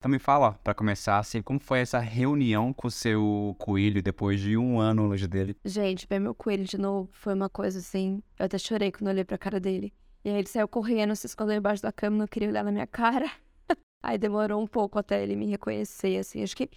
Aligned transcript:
Então 0.00 0.10
me 0.10 0.18
fala, 0.18 0.52
pra 0.64 0.72
começar, 0.72 1.18
assim, 1.18 1.42
como 1.42 1.60
foi 1.60 1.80
essa 1.80 1.98
reunião 1.98 2.72
com 2.72 2.88
o 2.88 2.90
seu 2.90 3.54
coelho 3.58 4.02
depois 4.02 4.40
de 4.40 4.56
um 4.56 4.80
ano 4.80 5.06
longe 5.06 5.28
dele? 5.28 5.54
Gente, 5.62 6.06
ver 6.08 6.18
meu 6.18 6.34
coelho 6.34 6.64
de 6.64 6.78
novo 6.78 7.10
foi 7.12 7.34
uma 7.34 7.50
coisa 7.50 7.80
assim. 7.80 8.22
Eu 8.38 8.46
até 8.46 8.56
chorei 8.56 8.90
quando 8.90 9.08
olhei 9.08 9.26
pra 9.26 9.36
cara 9.36 9.60
dele. 9.60 9.92
E 10.24 10.30
aí 10.30 10.36
ele 10.36 10.48
saiu 10.48 10.66
correndo, 10.66 11.14
se 11.14 11.26
escondeu 11.26 11.54
embaixo 11.54 11.82
da 11.82 11.92
cama, 11.92 12.16
não 12.16 12.26
queria 12.26 12.48
olhar 12.48 12.64
na 12.64 12.72
minha 12.72 12.86
cara. 12.86 13.30
aí 14.02 14.16
demorou 14.16 14.62
um 14.62 14.66
pouco 14.66 14.98
até 14.98 15.22
ele 15.22 15.36
me 15.36 15.44
reconhecer, 15.44 16.16
assim. 16.16 16.42
Acho 16.42 16.56
que, 16.56 16.70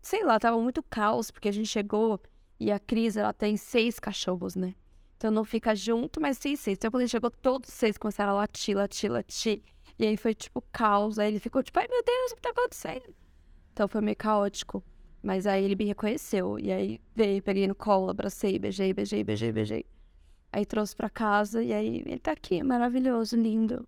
sei 0.00 0.24
lá, 0.24 0.38
tava 0.38 0.56
muito 0.60 0.80
caos, 0.80 1.32
porque 1.32 1.48
a 1.48 1.52
gente 1.52 1.66
chegou 1.66 2.20
e 2.60 2.70
a 2.70 2.78
Cris, 2.78 3.16
ela 3.16 3.32
tem 3.32 3.56
seis 3.56 3.98
cachorros, 3.98 4.54
né? 4.54 4.76
Então 5.16 5.32
não 5.32 5.42
fica 5.42 5.74
junto, 5.74 6.20
mas 6.20 6.38
sim 6.38 6.54
seis. 6.54 6.78
Então 6.78 6.88
quando 6.88 7.00
ele 7.00 7.10
chegou, 7.10 7.32
todos 7.32 7.68
seis 7.70 7.98
começaram 7.98 8.30
a 8.30 8.36
latir, 8.36 8.76
latir, 8.76 9.10
latir. 9.10 9.60
E 10.00 10.06
aí 10.06 10.16
foi 10.16 10.34
tipo 10.34 10.64
caos. 10.72 11.18
Aí 11.18 11.28
ele 11.28 11.38
ficou 11.38 11.62
tipo, 11.62 11.78
ai 11.78 11.86
meu 11.86 12.02
Deus, 12.02 12.32
o 12.32 12.36
que 12.36 12.40
tá 12.40 12.48
acontecendo? 12.48 13.14
Então 13.74 13.86
foi 13.86 14.00
meio 14.00 14.16
caótico. 14.16 14.82
Mas 15.22 15.46
aí 15.46 15.62
ele 15.62 15.76
me 15.76 15.84
reconheceu. 15.84 16.58
E 16.58 16.72
aí 16.72 16.98
veio, 17.14 17.42
peguei 17.42 17.68
no 17.68 17.74
colo, 17.74 18.08
abracei, 18.08 18.58
beijei, 18.58 18.94
beijei, 18.94 19.22
beijei, 19.22 19.52
beijei. 19.52 19.84
Aí 20.50 20.64
trouxe 20.64 20.96
pra 20.96 21.10
casa 21.10 21.62
e 21.62 21.70
aí 21.74 22.02
ele 22.06 22.18
tá 22.18 22.32
aqui, 22.32 22.62
maravilhoso, 22.62 23.36
lindo. 23.36 23.86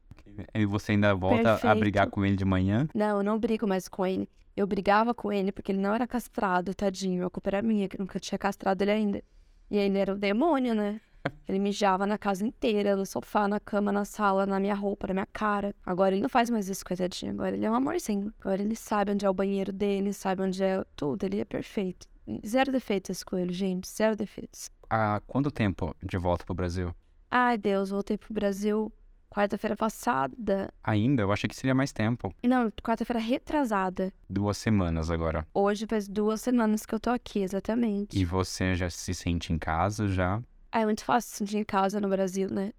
E 0.54 0.66
você 0.66 0.92
ainda 0.92 1.14
volta 1.14 1.42
Perfeito. 1.42 1.66
a 1.66 1.74
brigar 1.74 2.10
com 2.10 2.26
ele 2.26 2.36
de 2.36 2.44
manhã? 2.44 2.86
Não, 2.94 3.16
eu 3.16 3.22
não 3.22 3.38
brigo 3.38 3.66
mais 3.66 3.88
com 3.88 4.04
ele. 4.04 4.28
Eu 4.54 4.66
brigava 4.66 5.14
com 5.14 5.32
ele 5.32 5.50
porque 5.50 5.72
ele 5.72 5.80
não 5.80 5.94
era 5.94 6.06
castrado, 6.06 6.74
tadinho. 6.74 7.24
A 7.24 7.30
culpa 7.30 7.48
era 7.48 7.62
minha, 7.62 7.88
que 7.88 7.98
nunca 7.98 8.20
tinha 8.20 8.38
castrado 8.38 8.82
ele 8.82 8.90
ainda. 8.90 9.24
E 9.70 9.78
ele 9.78 9.96
era 9.96 10.12
o 10.12 10.18
demônio, 10.18 10.74
né? 10.74 11.00
Ele 11.48 11.58
mijava 11.58 12.06
na 12.06 12.18
casa 12.18 12.46
inteira, 12.46 12.96
no 12.96 13.04
sofá, 13.04 13.46
na 13.46 13.60
cama, 13.60 13.92
na 13.92 14.04
sala, 14.04 14.46
na 14.46 14.58
minha 14.58 14.74
roupa, 14.74 15.06
na 15.08 15.14
minha 15.14 15.26
cara. 15.26 15.74
Agora 15.84 16.14
ele 16.14 16.22
não 16.22 16.28
faz 16.28 16.50
mais 16.50 16.68
isso, 16.68 16.84
coitadinho. 16.84 17.32
Agora 17.32 17.54
ele 17.56 17.64
é 17.64 17.70
um 17.70 17.74
amorzinho. 17.74 18.32
Agora 18.40 18.62
ele 18.62 18.76
sabe 18.76 19.12
onde 19.12 19.24
é 19.26 19.30
o 19.30 19.34
banheiro 19.34 19.72
dele, 19.72 20.12
sabe 20.12 20.42
onde 20.42 20.62
é 20.62 20.84
tudo. 20.96 21.24
Ele 21.24 21.40
é 21.40 21.44
perfeito. 21.44 22.06
Zero 22.46 22.72
defeitos 22.72 23.10
esse 23.10 23.24
coelho, 23.24 23.52
gente. 23.52 23.88
Zero 23.88 24.16
defeitos. 24.16 24.70
Há 24.88 25.20
quanto 25.26 25.50
tempo 25.50 25.94
de 26.02 26.16
volta 26.16 26.44
pro 26.44 26.54
Brasil? 26.54 26.94
Ai, 27.30 27.56
Deus, 27.58 27.90
voltei 27.90 28.16
pro 28.18 28.32
Brasil 28.34 28.92
quarta-feira 29.32 29.74
passada. 29.74 30.72
Ainda? 30.84 31.22
Eu 31.22 31.32
achei 31.32 31.48
que 31.48 31.56
seria 31.56 31.74
mais 31.74 31.90
tempo. 31.90 32.34
Não, 32.44 32.70
quarta-feira 32.82 33.18
retrasada. 33.18 34.12
Duas 34.28 34.58
semanas 34.58 35.10
agora. 35.10 35.46
Hoje 35.54 35.86
faz 35.86 36.06
duas 36.06 36.42
semanas 36.42 36.84
que 36.84 36.94
eu 36.94 37.00
tô 37.00 37.08
aqui, 37.08 37.40
exatamente. 37.40 38.18
E 38.18 38.24
você 38.26 38.74
já 38.74 38.90
se 38.90 39.14
sente 39.14 39.52
em 39.52 39.58
casa 39.58 40.06
já? 40.06 40.42
Ah, 40.72 40.80
é 40.80 40.84
muito 40.86 41.04
fácil 41.04 41.36
sentir 41.36 41.58
em 41.58 41.64
casa 41.64 42.00
no 42.00 42.08
Brasil, 42.08 42.48
né? 42.50 42.72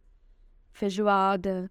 Feijoada, 0.72 1.70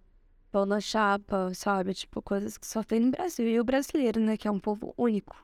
pão 0.49 0.65
na 0.65 0.79
chapa, 0.79 1.53
sabe? 1.53 1.93
Tipo, 1.93 2.21
coisas 2.21 2.57
que 2.57 2.65
só 2.65 2.81
tem 2.81 3.01
no 3.01 3.11
Brasil. 3.11 3.45
E 3.45 3.59
o 3.59 3.63
brasileiro, 3.65 4.21
né? 4.21 4.37
Que 4.37 4.47
é 4.47 4.51
um 4.51 4.59
povo 4.59 4.93
único. 4.97 5.35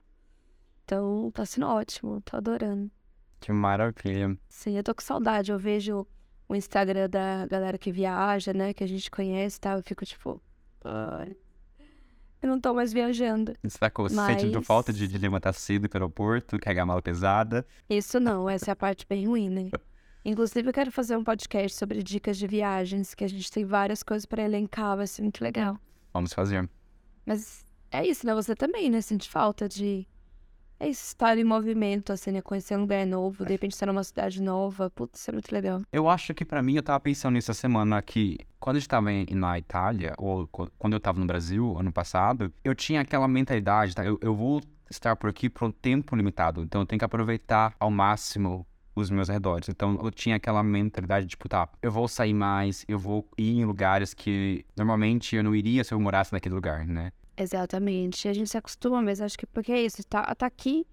Então, 0.86 1.30
tá 1.32 1.46
sendo 1.46 1.68
ótimo. 1.68 2.22
Tô 2.22 2.38
adorando. 2.38 2.90
Que 3.42 3.52
maravilha. 3.52 4.38
Sim, 4.48 4.78
eu 4.78 4.84
tô 4.84 4.96
com 4.96 5.02
saudade. 5.02 5.52
Eu 5.52 5.60
vejo 5.60 6.08
o 6.48 6.56
Instagram 6.56 7.10
da 7.10 7.46
galera 7.48 7.78
que 7.78 7.92
viaja, 7.92 8.54
né? 8.54 8.74
Que 8.74 8.86
a 8.86 8.88
gente 8.88 9.12
conhece 9.12 9.58
e 9.58 9.60
tá? 9.60 9.72
tal. 9.72 9.80
Eu 9.80 9.84
fico 9.84 10.06
tipo... 10.06 10.42
Eu 12.42 12.48
não 12.48 12.58
tô 12.58 12.74
mais 12.74 12.94
viajando. 12.94 13.54
Você 13.62 13.78
tá 13.78 13.90
com, 13.90 14.04
mas... 14.04 14.40
sentindo 14.40 14.62
falta 14.62 14.94
de, 14.94 15.10
de 15.10 15.18
levantar 15.18 15.52
cedo 15.52 15.90
pro 15.90 15.98
aeroporto, 15.98 16.58
carregar 16.58 16.86
mala 16.86 17.02
pesada? 17.02 17.68
Isso 17.90 18.18
não. 18.18 18.50
Essa 18.50 18.72
é 18.72 18.74
a 18.74 18.76
parte 18.78 19.06
bem 19.06 19.28
ruim, 19.28 19.50
né? 19.50 19.70
Inclusive, 20.24 20.68
eu 20.68 20.74
quero 20.74 20.92
fazer 20.92 21.16
um 21.16 21.24
podcast 21.24 21.78
sobre 21.78 22.04
dicas 22.04 22.38
de 22.38 22.46
viagens, 22.46 23.14
que 23.14 23.24
a 23.24 23.28
gente 23.28 23.50
tem 23.52 23.64
várias 23.64 24.04
coisas 24.04 24.26
para 24.26 24.44
elencar, 24.44 24.98
vai 24.98 25.08
ser 25.08 25.22
muito 25.22 25.42
legal. 25.42 25.78
Vamos 26.14 26.34
fazer. 26.34 26.70
Mas 27.26 27.64
é 27.92 28.06
isso, 28.06 28.26
né? 28.26 28.34
Você 28.34 28.56
também, 28.56 28.90
né? 28.90 29.02
Sente 29.02 29.30
falta 29.30 29.68
de. 29.68 30.08
É 30.82 30.88
isso, 30.88 31.08
estar 31.08 31.38
em 31.38 31.44
movimento, 31.44 32.14
assim, 32.14 32.32
né? 32.32 32.42
Conhecer 32.42 32.78
um 32.78 32.82
lugar 32.82 33.06
novo, 33.06 33.46
de 33.46 33.52
repente 33.52 33.74
estar 33.74 33.86
numa 33.86 34.04
cidade 34.04 34.42
nova. 34.42 34.90
Putz, 34.90 35.20
isso 35.20 35.30
é 35.30 35.34
muito 35.34 35.52
legal. 35.52 35.82
Eu 35.92 36.08
acho 36.08 36.34
que 36.34 36.46
para 36.46 36.62
mim, 36.62 36.76
eu 36.76 36.84
tava 36.84 37.00
pensando 37.02 37.34
nisso 37.34 37.52
essa 37.52 37.60
semana 37.60 38.02
que 38.02 38.38
quando 38.60 38.78
eu 38.78 38.80
estava 38.80 39.10
na 39.32 39.60
Itália, 39.60 40.14
ou 40.18 40.48
quando 40.48 40.94
eu 40.94 41.00
tava 41.00 41.20
no 41.20 41.26
Brasil, 41.26 41.78
ano 41.78 41.92
passado, 41.92 42.54
eu 42.64 42.74
tinha 42.74 43.02
aquela 43.02 43.28
mentalidade, 43.28 43.94
tá? 43.94 44.06
Eu, 44.06 44.18
eu 44.22 44.34
vou 44.34 44.62
estar 44.90 45.16
por 45.16 45.30
aqui 45.30 45.50
por 45.50 45.66
um 45.66 45.72
tempo 45.72 46.16
limitado. 46.16 46.62
Então 46.62 46.82
eu 46.82 46.86
tenho 46.86 47.00
que 47.00 47.06
aproveitar 47.06 47.76
ao 47.78 47.92
máximo 47.92 48.66
os 49.02 49.10
meus 49.10 49.30
arredores. 49.30 49.70
Então 49.70 50.00
eu 50.04 50.12
tinha 50.12 50.36
aquela 50.36 50.64
mentalidade 50.64 51.26
de, 51.26 51.32
tipo, 51.32 51.48
tá, 51.48 51.68
eu 51.82 51.92
vou 51.92 52.08
sair 52.08 52.34
mais, 52.34 52.86
eu 52.88 53.00
vou 53.00 53.28
ir 53.38 53.58
em 53.58 53.66
lugares 53.66 54.14
que 54.14 54.66
normalmente 54.76 55.36
eu 55.36 55.44
não 55.44 55.56
iria 55.56 55.84
se 55.84 55.94
eu 55.94 56.00
morasse 56.00 56.32
naquele 56.34 56.56
lugar, 56.56 56.86
né? 56.86 57.12
Exatamente. 57.38 58.28
A 58.28 58.34
gente 58.34 58.50
se 58.50 58.58
acostuma, 58.58 59.02
mas 59.02 59.22
acho 59.22 59.38
que 59.38 59.46
porque 59.46 59.72
é 59.72 59.82
isso, 59.82 60.04
tá, 60.06 60.24
tá 60.36 60.46
aqui, 60.46 60.86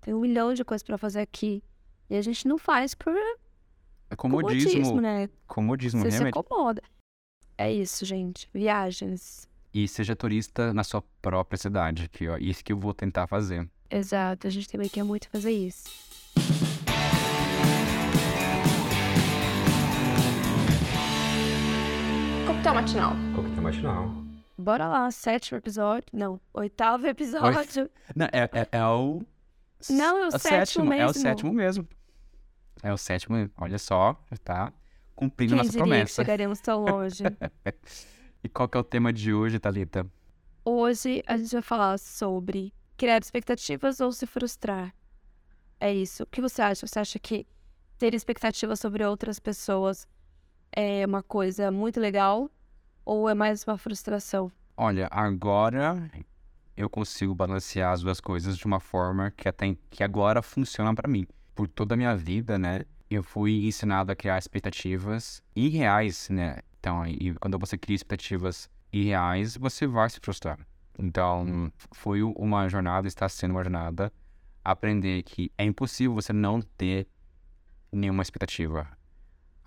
tem 0.00 0.14
um 0.14 0.20
milhão 0.20 0.54
de 0.54 0.64
coisas 0.64 0.82
para 0.82 0.96
fazer 0.96 1.20
aqui. 1.20 1.62
E 2.08 2.16
a 2.16 2.22
gente 2.22 2.46
não 2.48 2.58
faz 2.58 2.94
por. 2.94 3.12
É 4.10 4.16
comodismo, 4.16 4.70
comodismo 4.70 5.00
né? 5.00 5.28
Comodismo, 5.46 6.00
Você 6.00 6.08
realmente. 6.10 6.34
se 6.34 6.38
acomoda. 6.40 6.82
É 7.56 7.72
isso, 7.72 8.04
gente. 8.04 8.48
Viagens. 8.52 9.48
E 9.72 9.86
seja 9.86 10.16
turista 10.16 10.74
na 10.74 10.82
sua 10.82 11.02
própria 11.22 11.56
cidade, 11.56 12.08
que 12.08 12.28
ó, 12.28 12.36
isso 12.36 12.64
que 12.64 12.72
eu 12.72 12.78
vou 12.78 12.92
tentar 12.92 13.26
fazer. 13.28 13.68
Exato, 13.88 14.46
a 14.46 14.50
gente 14.50 14.68
também 14.68 14.88
quer 14.88 15.04
muito 15.04 15.28
fazer 15.28 15.52
isso. 15.52 15.84
Coquetel 22.60 22.74
matinal. 22.74 23.12
Coquetel 23.34 23.62
matinal. 23.62 24.14
Bora 24.58 24.86
lá, 24.86 25.10
sétimo 25.10 25.56
episódio. 25.56 26.04
Não, 26.12 26.38
oitavo 26.52 27.06
episódio. 27.06 27.84
Oi. 27.84 27.90
Não, 28.14 28.26
é, 28.26 28.50
é, 28.52 28.68
é, 28.72 28.84
o. 28.84 29.22
Não, 29.88 30.18
é 30.18 30.20
o, 30.20 30.24
é 30.24 30.26
o 30.26 30.30
sétimo, 30.32 30.40
sétimo, 30.42 30.84
mesmo. 30.84 31.02
É 31.02 31.06
o 31.06 31.14
sétimo 31.14 31.52
mesmo. 31.54 31.88
É 32.82 32.92
o 32.92 32.98
sétimo, 32.98 33.50
olha 33.56 33.78
só, 33.78 34.14
tá 34.44 34.70
cumprindo 35.16 35.52
Quem 35.52 35.56
nossa 35.56 35.70
diria 35.70 35.84
promessa. 35.84 36.22
Que 36.22 36.26
chegaremos 36.26 36.60
tão 36.60 36.84
longe. 36.84 37.24
e 38.44 38.48
qual 38.50 38.68
que 38.68 38.76
é 38.76 38.80
o 38.80 38.84
tema 38.84 39.10
de 39.10 39.32
hoje, 39.32 39.58
Thalita? 39.58 40.06
Hoje 40.62 41.22
a 41.26 41.38
gente 41.38 41.52
vai 41.52 41.62
falar 41.62 41.98
sobre 41.98 42.74
criar 42.94 43.22
expectativas 43.22 44.00
ou 44.00 44.12
se 44.12 44.26
frustrar. 44.26 44.94
É 45.80 45.94
isso. 45.94 46.24
O 46.24 46.26
que 46.26 46.42
você 46.42 46.60
acha? 46.60 46.86
Você 46.86 46.98
acha 46.98 47.18
que 47.18 47.46
ter 47.96 48.12
expectativas 48.12 48.78
sobre 48.80 49.02
outras 49.02 49.38
pessoas 49.38 50.06
é 50.72 51.04
uma 51.06 51.22
coisa 51.22 51.70
muito 51.70 52.00
legal 52.00 52.50
ou 53.04 53.28
é 53.28 53.34
mais 53.34 53.64
uma 53.64 53.76
frustração? 53.76 54.50
Olha, 54.76 55.08
agora 55.10 56.10
eu 56.76 56.88
consigo 56.88 57.34
balancear 57.34 57.92
as 57.92 58.02
duas 58.02 58.20
coisas 58.20 58.56
de 58.56 58.64
uma 58.66 58.80
forma 58.80 59.30
que 59.30 59.48
até 59.48 59.76
que 59.90 60.02
agora 60.02 60.42
funciona 60.42 60.94
para 60.94 61.08
mim. 61.08 61.26
Por 61.54 61.68
toda 61.68 61.94
a 61.94 61.96
minha 61.96 62.16
vida, 62.16 62.58
né, 62.58 62.84
eu 63.10 63.22
fui 63.22 63.66
ensinado 63.66 64.12
a 64.12 64.16
criar 64.16 64.38
expectativas 64.38 65.42
irreais, 65.54 66.28
né? 66.30 66.60
Então, 66.78 67.06
e 67.06 67.34
quando 67.34 67.58
você 67.58 67.76
cria 67.76 67.96
expectativas 67.96 68.70
irreais, 68.92 69.56
você 69.56 69.86
vai 69.86 70.08
se 70.08 70.18
frustrar. 70.20 70.58
Então, 70.98 71.70
foi 71.92 72.22
uma 72.22 72.68
jornada, 72.68 73.06
está 73.06 73.28
sendo 73.28 73.52
uma 73.52 73.62
jornada 73.62 74.12
aprender 74.64 75.22
que 75.22 75.50
é 75.58 75.64
impossível 75.64 76.14
você 76.14 76.32
não 76.32 76.60
ter 76.60 77.06
nenhuma 77.92 78.22
expectativa. 78.22 78.88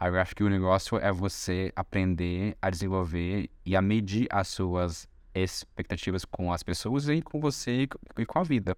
Eu 0.07 0.19
acho 0.19 0.35
que 0.35 0.43
o 0.43 0.49
negócio 0.49 0.97
é 0.97 1.11
você 1.11 1.71
aprender 1.75 2.57
a 2.61 2.69
desenvolver 2.69 3.49
e 3.65 3.75
a 3.75 3.81
medir 3.81 4.27
as 4.29 4.47
suas 4.47 5.07
expectativas 5.33 6.25
com 6.25 6.51
as 6.51 6.61
pessoas 6.61 7.07
e 7.07 7.21
com 7.21 7.39
você 7.39 7.87
e 8.17 8.25
com 8.25 8.39
a 8.39 8.43
vida. 8.43 8.77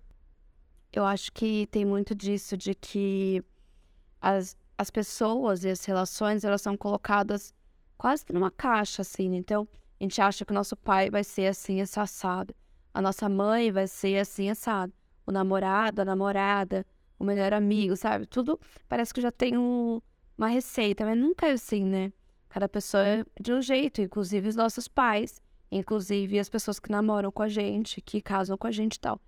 Eu 0.94 1.04
acho 1.04 1.32
que 1.32 1.68
tem 1.68 1.84
muito 1.84 2.16
disso 2.16 2.56
de 2.56 2.74
que 2.74 3.44
as, 4.22 4.56
as 4.78 4.90
pessoas 4.90 5.64
e 5.64 5.70
as 5.70 5.84
relações 5.84 6.44
elas 6.44 6.62
são 6.62 6.78
colocadas 6.78 7.54
quase 7.98 8.24
numa 8.32 8.52
caixa 8.52 9.02
assim. 9.02 9.30
Né? 9.30 9.38
Então 9.38 9.68
a 10.00 10.04
gente 10.04 10.22
acha 10.22 10.46
que 10.46 10.52
o 10.52 10.56
nosso 10.56 10.78
pai 10.78 11.10
vai 11.10 11.24
ser 11.24 11.48
assim 11.48 11.82
assado, 11.82 12.56
a 12.94 13.02
nossa 13.02 13.28
mãe 13.28 13.72
vai 13.72 13.88
ser 13.88 14.20
assim 14.20 14.50
assado, 14.50 14.94
o 15.26 15.32
namorado, 15.32 16.02
a 16.02 16.06
namorada, 16.06 16.86
o 17.20 17.24
melhor 17.24 17.52
amigo, 17.52 17.96
sabe? 17.96 18.26
Tudo 18.26 18.60
parece 18.88 19.14
que 19.14 19.22
já 19.22 19.32
tem 19.32 19.58
um 19.58 20.02
uma 20.38 20.48
receita, 20.48 21.06
mas 21.06 21.18
nunca 21.18 21.48
é 21.48 21.52
assim, 21.52 21.84
né? 21.84 22.12
Cada 22.50 22.70
pessoa 22.70 23.06
é 23.06 23.26
de 23.40 23.54
um 23.54 23.62
jeito, 23.62 24.02
inclusive 24.02 24.48
os 24.48 24.56
nossos 24.56 24.88
pais, 24.88 25.42
inclusive 25.72 26.40
as 26.40 26.50
pessoas 26.50 26.80
que 26.80 26.92
namoram 26.92 27.32
com 27.32 27.44
a 27.44 27.50
gente, 27.50 28.02
que 28.02 28.22
casam 28.22 28.58
com 28.58 28.68
a 28.68 28.72
gente 28.72 28.96
e 28.96 29.00
tal. 29.00 29.20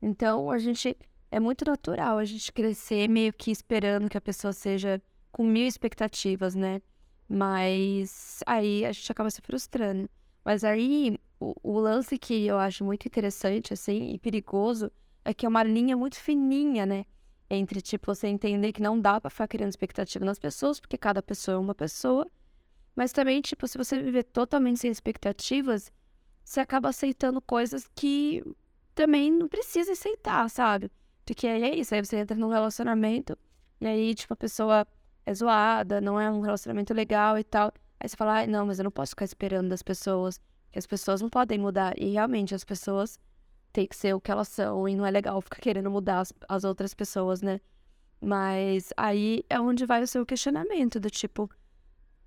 Então, 0.00 0.50
a 0.50 0.58
gente 0.58 0.96
é 1.30 1.38
muito 1.38 1.64
natural 1.64 2.18
a 2.18 2.24
gente 2.24 2.52
crescer 2.52 3.08
meio 3.08 3.32
que 3.32 3.50
esperando 3.50 4.08
que 4.08 4.18
a 4.18 4.20
pessoa 4.20 4.52
seja 4.52 5.00
com 5.30 5.44
mil 5.44 5.66
expectativas, 5.66 6.54
né? 6.54 6.82
Mas 7.28 8.40
aí 8.46 8.84
a 8.84 8.92
gente 8.92 9.10
acaba 9.10 9.30
se 9.30 9.40
frustrando. 9.40 10.10
Mas 10.44 10.64
aí 10.64 11.18
o, 11.40 11.54
o 11.62 11.78
lance 11.78 12.18
que 12.18 12.46
eu 12.46 12.58
acho 12.58 12.84
muito 12.84 13.06
interessante, 13.06 13.72
assim, 13.72 14.12
e 14.12 14.18
perigoso, 14.18 14.90
é 15.24 15.32
que 15.32 15.46
é 15.46 15.48
uma 15.48 15.62
linha 15.62 15.96
muito 15.96 16.16
fininha, 16.16 16.84
né? 16.84 17.06
Entre, 17.54 17.80
tipo, 17.80 18.14
você 18.14 18.26
entender 18.28 18.72
que 18.72 18.82
não 18.82 19.00
dá 19.00 19.20
pra 19.20 19.30
ficar 19.30 19.48
criando 19.48 19.70
expectativa 19.70 20.24
nas 20.24 20.38
pessoas, 20.38 20.80
porque 20.80 20.96
cada 20.96 21.22
pessoa 21.22 21.56
é 21.56 21.58
uma 21.58 21.74
pessoa, 21.74 22.26
mas 22.94 23.12
também, 23.12 23.40
tipo, 23.40 23.66
se 23.66 23.78
você 23.78 24.02
viver 24.02 24.24
totalmente 24.24 24.80
sem 24.80 24.90
expectativas, 24.90 25.92
você 26.44 26.60
acaba 26.60 26.88
aceitando 26.88 27.40
coisas 27.40 27.88
que 27.94 28.42
também 28.94 29.30
não 29.30 29.48
precisa 29.48 29.92
aceitar, 29.92 30.48
sabe? 30.50 30.90
Porque 31.24 31.46
aí 31.46 31.62
é 31.62 31.74
isso, 31.76 31.94
aí 31.94 32.04
você 32.04 32.16
entra 32.16 32.36
num 32.36 32.48
relacionamento 32.48 33.38
e 33.80 33.86
aí, 33.86 34.14
tipo, 34.14 34.32
a 34.32 34.36
pessoa 34.36 34.86
é 35.24 35.34
zoada, 35.34 36.00
não 36.00 36.20
é 36.20 36.30
um 36.30 36.40
relacionamento 36.40 36.92
legal 36.92 37.38
e 37.38 37.44
tal. 37.44 37.72
Aí 37.98 38.08
você 38.08 38.16
fala, 38.16 38.34
ai, 38.34 38.46
não, 38.46 38.66
mas 38.66 38.78
eu 38.78 38.84
não 38.84 38.90
posso 38.90 39.10
ficar 39.10 39.24
esperando 39.24 39.68
das 39.68 39.82
pessoas, 39.82 40.40
que 40.70 40.78
as 40.78 40.86
pessoas 40.86 41.20
não 41.20 41.28
podem 41.28 41.58
mudar. 41.58 41.94
E 41.96 42.10
realmente 42.12 42.54
as 42.54 42.64
pessoas 42.64 43.18
têm 43.72 43.86
que 43.86 43.96
ser 43.96 44.14
o 44.14 44.20
que 44.20 44.30
elas 44.30 44.48
são 44.48 44.88
e 44.88 44.94
não 44.94 45.06
é 45.06 45.10
legal 45.10 45.40
ficar 45.40 45.60
querendo 45.60 45.90
mudar 45.90 46.20
as, 46.20 46.32
as 46.48 46.64
outras 46.64 46.94
pessoas, 46.94 47.42
né? 47.42 47.60
Mas 48.20 48.92
aí 48.96 49.44
é 49.50 49.60
onde 49.60 49.84
vai 49.86 50.02
o 50.02 50.06
seu 50.06 50.24
questionamento, 50.24 51.00
do 51.00 51.10
tipo, 51.10 51.50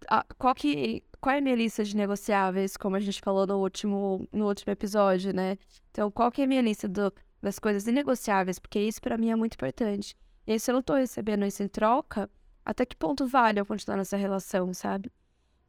a, 0.09 0.25
qual, 0.37 0.53
que, 0.53 1.03
qual 1.21 1.35
é 1.35 1.37
a 1.37 1.41
minha 1.41 1.55
lista 1.55 1.83
de 1.83 1.95
negociáveis, 1.95 2.75
como 2.75 2.95
a 2.95 2.99
gente 2.99 3.21
falou 3.21 3.47
no 3.47 3.59
último, 3.59 4.27
no 4.31 4.47
último 4.47 4.71
episódio, 4.71 5.33
né? 5.33 5.57
Então, 5.91 6.11
qual 6.11 6.31
que 6.31 6.41
é 6.41 6.45
a 6.45 6.47
minha 6.47 6.61
lista 6.61 6.87
do, 6.87 7.13
das 7.41 7.59
coisas 7.59 7.87
inegociáveis? 7.87 8.59
Porque 8.59 8.79
isso 8.79 9.01
para 9.01 9.17
mim 9.17 9.29
é 9.29 9.35
muito 9.35 9.53
importante. 9.53 10.15
E 10.45 10.53
aí, 10.53 10.59
se 10.59 10.69
eu 10.69 10.73
não 10.75 10.81
tô 10.81 10.95
recebendo 10.95 11.45
isso 11.45 11.63
em 11.63 11.67
troca, 11.67 12.29
até 12.65 12.85
que 12.85 12.95
ponto 12.95 13.25
vale 13.25 13.59
eu 13.59 13.65
continuar 13.65 13.97
nessa 13.97 14.17
relação, 14.17 14.73
sabe? 14.73 15.11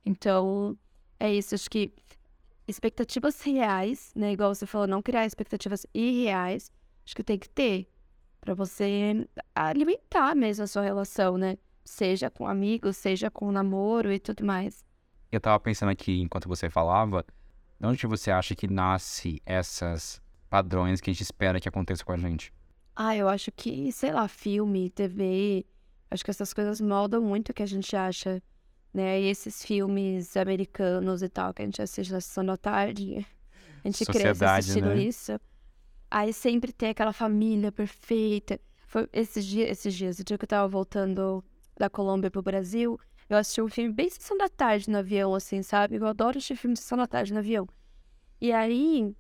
Então, 0.05 0.77
é 1.21 1.33
isso. 1.33 1.55
Acho 1.55 1.71
que 1.71 1.93
expectativas 2.67 3.41
reais, 3.43 4.13
né? 4.15 4.33
Igual 4.33 4.55
você 4.55 4.67
falou, 4.67 4.87
não 4.87 5.03
criar 5.03 5.27
expectativas 5.27 5.87
irreais. 5.95 6.71
Acho 7.05 7.15
que 7.15 7.23
tem 7.23 7.39
que 7.39 7.49
ter 7.49 7.89
para 8.41 8.55
você 8.55 9.27
alimentar 9.55 10.35
mesmo 10.35 10.65
a 10.65 10.67
sua 10.67 10.83
relação, 10.83 11.37
né? 11.37 11.57
Seja 11.85 12.31
com 12.31 12.47
amigos, 12.47 12.97
seja 12.97 13.31
com 13.31 13.51
namoro 13.53 14.13
e 14.13 14.19
tudo 14.19 14.45
mais. 14.45 14.85
Eu 15.31 15.41
tava 15.41 15.59
pensando 15.61 15.91
aqui 15.91 16.21
enquanto 16.21 16.49
você 16.49 16.69
falava, 16.69 17.25
de 17.79 17.87
onde 17.87 18.07
você 18.07 18.31
acha 18.31 18.55
que 18.55 18.67
nasce 18.67 19.41
essas 19.45 20.21
padrões 20.49 21.01
que 21.01 21.11
a 21.11 21.13
gente 21.13 21.23
espera 21.23 21.61
que 21.61 21.69
aconteça 21.69 22.05
com 22.05 22.13
a 22.13 22.17
gente? 22.17 22.53
Ah, 22.95 23.15
eu 23.17 23.29
acho 23.29 23.53
que, 23.53 23.93
sei 23.93 24.13
lá, 24.13 24.27
filme, 24.27 24.91
TV, 24.91 25.67
acho 26.11 26.25
que 26.25 26.31
essas 26.31 26.55
coisas 26.55 26.81
moldam 26.81 27.21
muito 27.21 27.51
o 27.51 27.55
que 27.55 27.63
a 27.63 27.67
gente 27.67 27.95
acha, 27.95 28.43
né? 28.93 29.21
E 29.21 29.29
esses 29.29 29.65
filmes 29.65 30.37
americanos 30.37 31.23
e 31.23 31.29
tal, 31.29 31.53
que 31.53 31.63
a 31.63 31.65
gente 31.65 31.81
assiste 31.83 32.13
na 32.13 32.21
sessão 32.21 32.45
da 32.45 32.57
tarde, 32.57 33.27
a 33.85 33.89
gente 33.89 34.05
cresce 34.07 34.45
assistindo 34.45 34.89
né? 34.89 34.99
isso. 34.99 35.39
Aí 36.11 36.33
sempre 36.33 36.73
tem 36.73 36.91
aquela 36.91 37.13
família 37.13 37.71
perfeita. 37.71 38.61
Foi 38.87 39.09
esses 39.13 39.45
dias, 39.45 39.71
esses 39.71 39.95
dias, 39.95 40.19
o 40.19 40.25
dia 40.25 40.39
que 40.39 40.45
eu 40.45 40.49
tava 40.49 40.69
voltando 40.69 41.45
da 41.77 41.91
Colômbia 41.91 42.31
pro 42.31 42.41
Brasil, 42.43 42.99
eu 43.29 43.37
assisti 43.37 43.61
um 43.61 43.69
filme 43.69 43.93
bem 43.93 44.09
sessão 44.09 44.39
da 44.39 44.49
tarde 44.49 44.89
no 44.89 44.99
avião, 44.99 45.35
assim, 45.35 45.63
sabe? 45.63 45.97
Eu 45.97 46.07
adoro 46.07 46.39
assistir 46.39 46.57
filme 46.57 46.75
de 46.75 46.81
sessão 46.81 46.97
da 46.97 47.07
tarde 47.07 47.33
no 47.33 47.41
avião. 47.41 47.69
E 48.41 48.53
aí, 48.53 49.15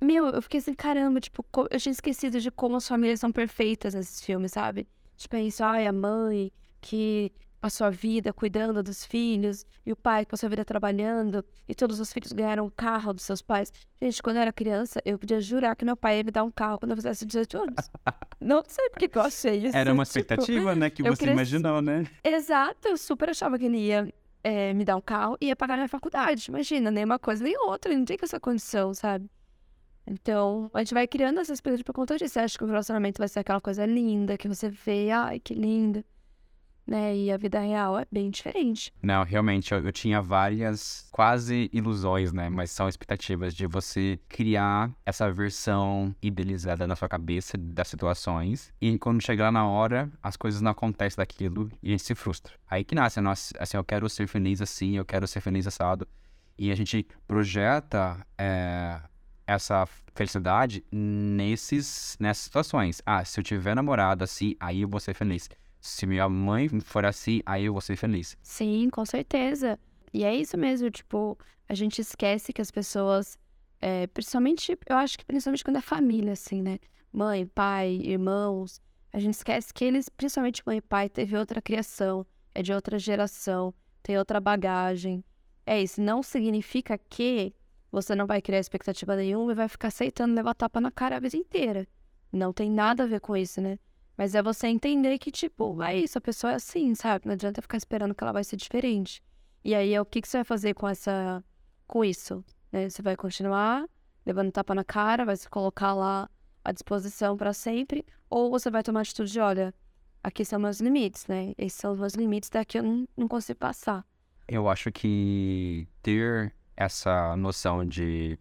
meu, 0.00 0.26
eu 0.28 0.40
fiquei 0.40 0.58
assim, 0.58 0.74
caramba, 0.74 1.20
tipo, 1.20 1.44
eu 1.70 1.78
tinha 1.78 1.92
esquecido 1.92 2.40
de 2.40 2.50
como 2.50 2.76
as 2.76 2.86
famílias 2.86 3.20
são 3.20 3.32
perfeitas 3.32 3.94
nesses 3.94 4.20
filmes, 4.22 4.52
sabe? 4.52 4.88
Tipo, 5.16 5.36
é 5.36 5.42
isso, 5.42 5.62
ai, 5.64 5.86
a 5.86 5.92
mãe 5.92 6.52
que 6.80 7.32
passou 7.60 7.86
a 7.86 7.90
vida 7.90 8.32
cuidando 8.32 8.82
dos 8.82 9.04
filhos, 9.04 9.66
e 9.84 9.92
o 9.92 9.96
pai 9.96 10.24
que 10.24 10.30
passou 10.30 10.46
a 10.46 10.50
vida 10.50 10.64
trabalhando, 10.64 11.44
e 11.68 11.74
todos 11.74 12.00
os 12.00 12.12
filhos 12.12 12.32
ganharam 12.32 12.64
um 12.64 12.70
carro 12.70 13.12
dos 13.12 13.24
seus 13.24 13.42
pais. 13.42 13.72
Gente, 14.00 14.22
quando 14.22 14.36
eu 14.36 14.42
era 14.42 14.52
criança, 14.52 15.00
eu 15.04 15.18
podia 15.18 15.40
jurar 15.40 15.76
que 15.76 15.84
meu 15.84 15.96
pai 15.96 16.18
ia 16.18 16.24
me 16.24 16.30
dar 16.30 16.42
um 16.42 16.50
carro 16.50 16.78
quando 16.78 16.92
eu 16.92 16.96
fizesse 16.96 17.26
18 17.26 17.58
anos. 17.58 17.90
Não 18.40 18.62
sei 18.66 18.88
porque 18.88 19.10
eu 19.12 19.22
achei 19.22 19.66
isso. 19.66 19.76
Era 19.76 19.92
uma 19.92 20.04
tipo, 20.04 20.18
expectativa, 20.18 20.70
tipo, 20.70 20.80
né, 20.80 20.90
que 20.90 21.02
você 21.02 21.16
cresci... 21.16 21.32
imaginou, 21.32 21.82
né? 21.82 22.06
Exato, 22.24 22.88
eu 22.88 22.96
super 22.96 23.28
achava 23.28 23.58
que 23.58 23.66
ele 23.66 23.78
ia 23.78 24.12
é, 24.42 24.72
me 24.72 24.84
dar 24.84 24.96
um 24.96 25.02
carro 25.02 25.36
e 25.40 25.48
ia 25.48 25.56
pagar 25.56 25.76
minha 25.76 25.88
faculdade. 25.88 26.46
Imagina, 26.48 26.90
nem 26.90 27.04
uma 27.04 27.18
coisa 27.18 27.44
nem 27.44 27.56
outra, 27.58 27.94
não 27.94 28.06
tem 28.06 28.16
essa 28.22 28.40
condição, 28.40 28.94
sabe? 28.94 29.30
Então, 30.06 30.70
a 30.72 30.78
gente 30.78 30.94
vai 30.94 31.06
criando 31.06 31.38
essas 31.38 31.58
expectativas 31.58 31.84
por 31.84 31.92
conta 31.92 32.16
disso. 32.16 32.32
Você 32.32 32.40
acha 32.40 32.58
que 32.58 32.64
o 32.64 32.66
relacionamento 32.66 33.18
vai 33.18 33.28
ser 33.28 33.40
aquela 33.40 33.60
coisa 33.60 33.84
linda, 33.84 34.38
que 34.38 34.48
você 34.48 34.70
vê, 34.70 35.10
ai, 35.10 35.38
que 35.38 35.54
lindo 35.54 36.02
né? 36.90 37.16
E 37.16 37.30
a 37.30 37.36
vida 37.36 37.60
real 37.60 37.96
é 37.96 38.04
bem 38.10 38.28
diferente. 38.30 38.92
Não, 39.00 39.22
realmente, 39.22 39.72
eu, 39.72 39.78
eu, 39.78 39.92
tinha 39.92 40.20
várias 40.20 41.08
quase 41.12 41.70
ilusões, 41.72 42.32
né? 42.32 42.48
Mas 42.48 42.72
são 42.72 42.88
expectativas 42.88 43.54
de 43.54 43.64
você 43.66 44.18
criar 44.28 44.90
essa 45.06 45.30
versão 45.32 46.14
idealizada 46.20 46.88
na 46.88 46.96
sua 46.96 47.08
cabeça 47.08 47.56
das 47.56 47.86
situações. 47.86 48.72
E 48.80 48.98
quando 48.98 49.22
chegar 49.22 49.52
na 49.52 49.66
hora, 49.66 50.10
as 50.20 50.36
coisas 50.36 50.60
não 50.60 50.72
acontecem 50.72 51.16
daquilo 51.16 51.70
e 51.80 51.88
a 51.88 51.90
gente 51.92 52.02
se 52.02 52.14
frustra. 52.16 52.52
Aí 52.68 52.82
que 52.82 52.94
nasce, 52.94 53.20
nossa, 53.20 53.54
assim, 53.60 53.76
eu 53.76 53.84
quero 53.84 54.08
ser 54.08 54.26
feliz 54.26 54.60
assim, 54.60 54.96
eu 54.96 55.04
quero 55.04 55.28
ser 55.28 55.40
feliz 55.40 55.68
assado. 55.68 56.08
E 56.58 56.72
a 56.72 56.74
gente 56.74 57.06
projeta 57.26 58.26
é, 58.36 59.00
essa 59.46 59.86
felicidade 60.12 60.84
nesses, 60.90 62.16
nessas 62.18 62.44
situações. 62.44 63.00
Ah, 63.06 63.24
se 63.24 63.38
eu 63.38 63.44
tiver 63.44 63.76
namorado 63.76 64.24
assim, 64.24 64.56
aí 64.58 64.82
eu 64.82 64.88
vou 64.88 64.98
ser 64.98 65.14
feliz 65.14 65.48
se 65.80 66.06
minha 66.06 66.28
mãe 66.28 66.68
for 66.80 67.04
assim, 67.04 67.40
aí 67.46 67.64
eu 67.64 67.72
vou 67.72 67.80
ser 67.80 67.96
feliz. 67.96 68.36
Sim, 68.42 68.88
com 68.90 69.04
certeza. 69.04 69.78
E 70.12 70.24
é 70.24 70.34
isso 70.34 70.58
mesmo, 70.58 70.90
tipo, 70.90 71.38
a 71.68 71.74
gente 71.74 72.00
esquece 72.00 72.52
que 72.52 72.60
as 72.60 72.70
pessoas, 72.70 73.38
é, 73.80 74.06
principalmente, 74.08 74.76
eu 74.88 74.96
acho 74.96 75.18
que 75.18 75.24
principalmente 75.24 75.64
quando 75.64 75.76
é 75.76 75.80
família, 75.80 76.32
assim, 76.32 76.62
né? 76.62 76.78
Mãe, 77.12 77.46
pai, 77.46 78.00
irmãos, 78.04 78.80
a 79.12 79.18
gente 79.18 79.34
esquece 79.34 79.72
que 79.72 79.84
eles, 79.84 80.08
principalmente 80.08 80.62
mãe 80.66 80.78
e 80.78 80.82
pai, 80.82 81.08
teve 81.08 81.36
outra 81.36 81.62
criação, 81.62 82.26
é 82.54 82.62
de 82.62 82.72
outra 82.72 82.98
geração, 82.98 83.74
tem 84.02 84.18
outra 84.18 84.40
bagagem. 84.40 85.24
É 85.64 85.80
isso, 85.80 86.00
não 86.00 86.22
significa 86.22 86.98
que 86.98 87.54
você 87.90 88.14
não 88.14 88.26
vai 88.26 88.40
criar 88.40 88.58
expectativa 88.58 89.16
nenhuma 89.16 89.52
e 89.52 89.54
vai 89.54 89.68
ficar 89.68 89.88
aceitando 89.88 90.34
levar 90.34 90.54
tapa 90.54 90.80
na 90.80 90.90
cara 90.90 91.16
a 91.16 91.20
vida 91.20 91.36
inteira. 91.36 91.86
Não 92.32 92.52
tem 92.52 92.70
nada 92.70 93.04
a 93.04 93.06
ver 93.06 93.20
com 93.20 93.36
isso, 93.36 93.60
né? 93.60 93.78
Mas 94.20 94.34
é 94.34 94.42
você 94.42 94.66
entender 94.66 95.16
que, 95.16 95.30
tipo, 95.30 95.82
é 95.82 95.96
isso, 95.96 96.18
a 96.18 96.20
pessoa 96.20 96.52
é 96.52 96.56
assim, 96.56 96.94
sabe? 96.94 97.24
Não 97.24 97.32
adianta 97.32 97.62
ficar 97.62 97.78
esperando 97.78 98.14
que 98.14 98.22
ela 98.22 98.34
vai 98.34 98.44
ser 98.44 98.54
diferente. 98.54 99.22
E 99.64 99.74
aí 99.74 99.94
é 99.94 99.98
o 99.98 100.04
que, 100.04 100.20
que 100.20 100.28
você 100.28 100.36
vai 100.36 100.44
fazer 100.44 100.74
com 100.74 100.86
essa. 100.86 101.42
com 101.86 102.04
isso? 102.04 102.44
Né? 102.70 102.90
Você 102.90 103.00
vai 103.00 103.16
continuar 103.16 103.86
levando 104.26 104.52
tapa 104.52 104.74
na 104.74 104.84
cara, 104.84 105.24
vai 105.24 105.34
se 105.38 105.48
colocar 105.48 105.94
lá 105.94 106.28
à 106.62 106.70
disposição 106.70 107.34
para 107.34 107.54
sempre, 107.54 108.04
ou 108.28 108.50
você 108.50 108.70
vai 108.70 108.82
tomar 108.82 109.00
atitude 109.00 109.32
de, 109.32 109.40
olha, 109.40 109.74
aqui 110.22 110.44
são 110.44 110.60
meus 110.60 110.80
limites, 110.80 111.26
né? 111.26 111.54
Esses 111.56 111.80
são 111.80 111.92
os 111.92 111.98
meus 111.98 112.12
limites, 112.12 112.50
daqui 112.50 112.78
eu 112.78 112.82
não, 112.82 113.08
não 113.16 113.26
consigo 113.26 113.58
passar. 113.58 114.04
Eu 114.46 114.68
acho 114.68 114.92
que 114.92 115.88
ter 116.02 116.54
essa 116.76 117.34
noção 117.36 117.86
de 117.86 118.38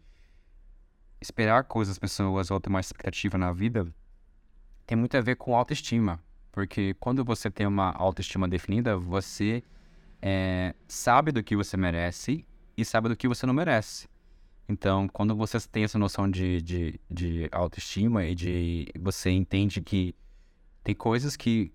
esperar 1.22 1.64
coisas 1.64 1.96
das 1.96 2.00
pessoas 2.00 2.52
ou 2.52 2.60
ter 2.60 2.68
uma 2.68 2.82
expectativa 2.82 3.38
na 3.38 3.54
vida 3.54 3.88
tem 4.90 4.98
muito 4.98 5.16
a 5.16 5.22
ver 5.22 5.36
com 5.36 5.56
autoestima. 5.56 6.20
Porque 6.52 6.96
quando 6.96 7.24
você 7.24 7.52
tem 7.52 7.68
uma 7.68 7.92
autoestima 7.92 8.48
definida, 8.48 8.98
você 8.98 9.64
é, 10.20 10.74
sabe 10.88 11.32
do 11.32 11.44
que 11.44 11.56
você 11.56 11.78
merece 11.78 12.44
e 12.76 12.84
sabe 12.84 13.08
do 13.08 13.16
que 13.16 13.28
você 13.28 13.46
não 13.46 13.54
merece. 13.54 14.10
Então, 14.68 15.08
quando 15.08 15.36
você 15.36 15.60
tem 15.60 15.84
essa 15.84 16.00
noção 16.00 16.28
de, 16.28 16.60
de, 16.64 17.00
de 17.08 17.48
autoestima 17.52 18.26
e 18.26 18.34
de 18.34 18.88
você 19.00 19.30
entende 19.30 19.80
que 19.80 20.16
tem 20.84 20.96
coisas 20.96 21.38
que 21.38 21.72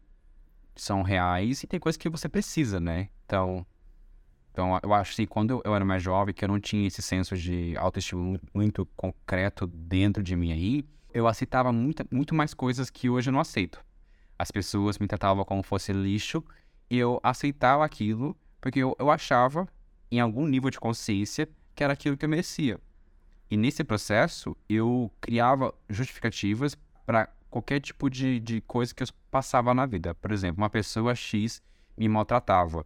são 0.74 1.02
reais 1.02 1.62
e 1.62 1.68
tem 1.68 1.78
coisas 1.78 1.96
que 1.96 2.08
você 2.08 2.28
precisa, 2.28 2.80
né? 2.80 3.10
Então, 3.24 3.64
então 4.50 4.80
eu 4.82 4.92
acho 4.92 5.14
que 5.14 5.24
quando 5.24 5.62
eu 5.64 5.72
era 5.72 5.84
mais 5.84 6.02
jovem, 6.02 6.34
que 6.34 6.44
eu 6.44 6.48
não 6.48 6.58
tinha 6.58 6.88
esse 6.88 7.00
senso 7.00 7.36
de 7.36 7.76
autoestima 7.76 8.40
muito, 8.52 8.84
concreto 8.96 9.68
dentro 9.68 10.20
de 10.20 10.34
mim 10.34 10.50
aí, 10.50 10.84
eu 11.14 11.28
aceitava 11.28 11.72
muito, 11.72 12.04
muito 12.10 12.34
mais 12.34 12.52
coisas 12.52 12.90
que 12.90 13.08
hoje 13.08 13.30
eu 13.30 13.32
não 13.32 13.40
aceito. 13.40 13.80
As 14.36 14.50
pessoas 14.50 14.98
me 14.98 15.06
tratavam 15.06 15.44
como 15.44 15.62
fosse 15.62 15.92
lixo 15.92 16.44
e 16.90 16.98
eu 16.98 17.20
aceitava 17.22 17.84
aquilo 17.84 18.36
porque 18.60 18.80
eu, 18.80 18.96
eu 18.98 19.10
achava, 19.10 19.68
em 20.10 20.18
algum 20.18 20.46
nível 20.46 20.70
de 20.70 20.80
consciência, 20.80 21.48
que 21.74 21.84
era 21.84 21.92
aquilo 21.92 22.16
que 22.16 22.24
eu 22.24 22.28
merecia. 22.28 22.80
E 23.50 23.56
nesse 23.56 23.84
processo, 23.84 24.56
eu 24.68 25.12
criava 25.20 25.72
justificativas 25.88 26.76
para 27.04 27.28
qualquer 27.50 27.78
tipo 27.80 28.08
de, 28.08 28.40
de 28.40 28.60
coisa 28.62 28.94
que 28.94 29.02
eu 29.02 29.06
passava 29.30 29.72
na 29.74 29.86
vida. 29.86 30.14
Por 30.14 30.32
exemplo, 30.32 30.62
uma 30.62 30.70
pessoa 30.70 31.14
X 31.14 31.62
me 31.96 32.08
maltratava. 32.08 32.84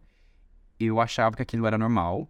Eu 0.79 0.99
achava 0.99 1.35
que 1.35 1.41
aquilo 1.41 1.65
era 1.65 1.77
normal 1.77 2.29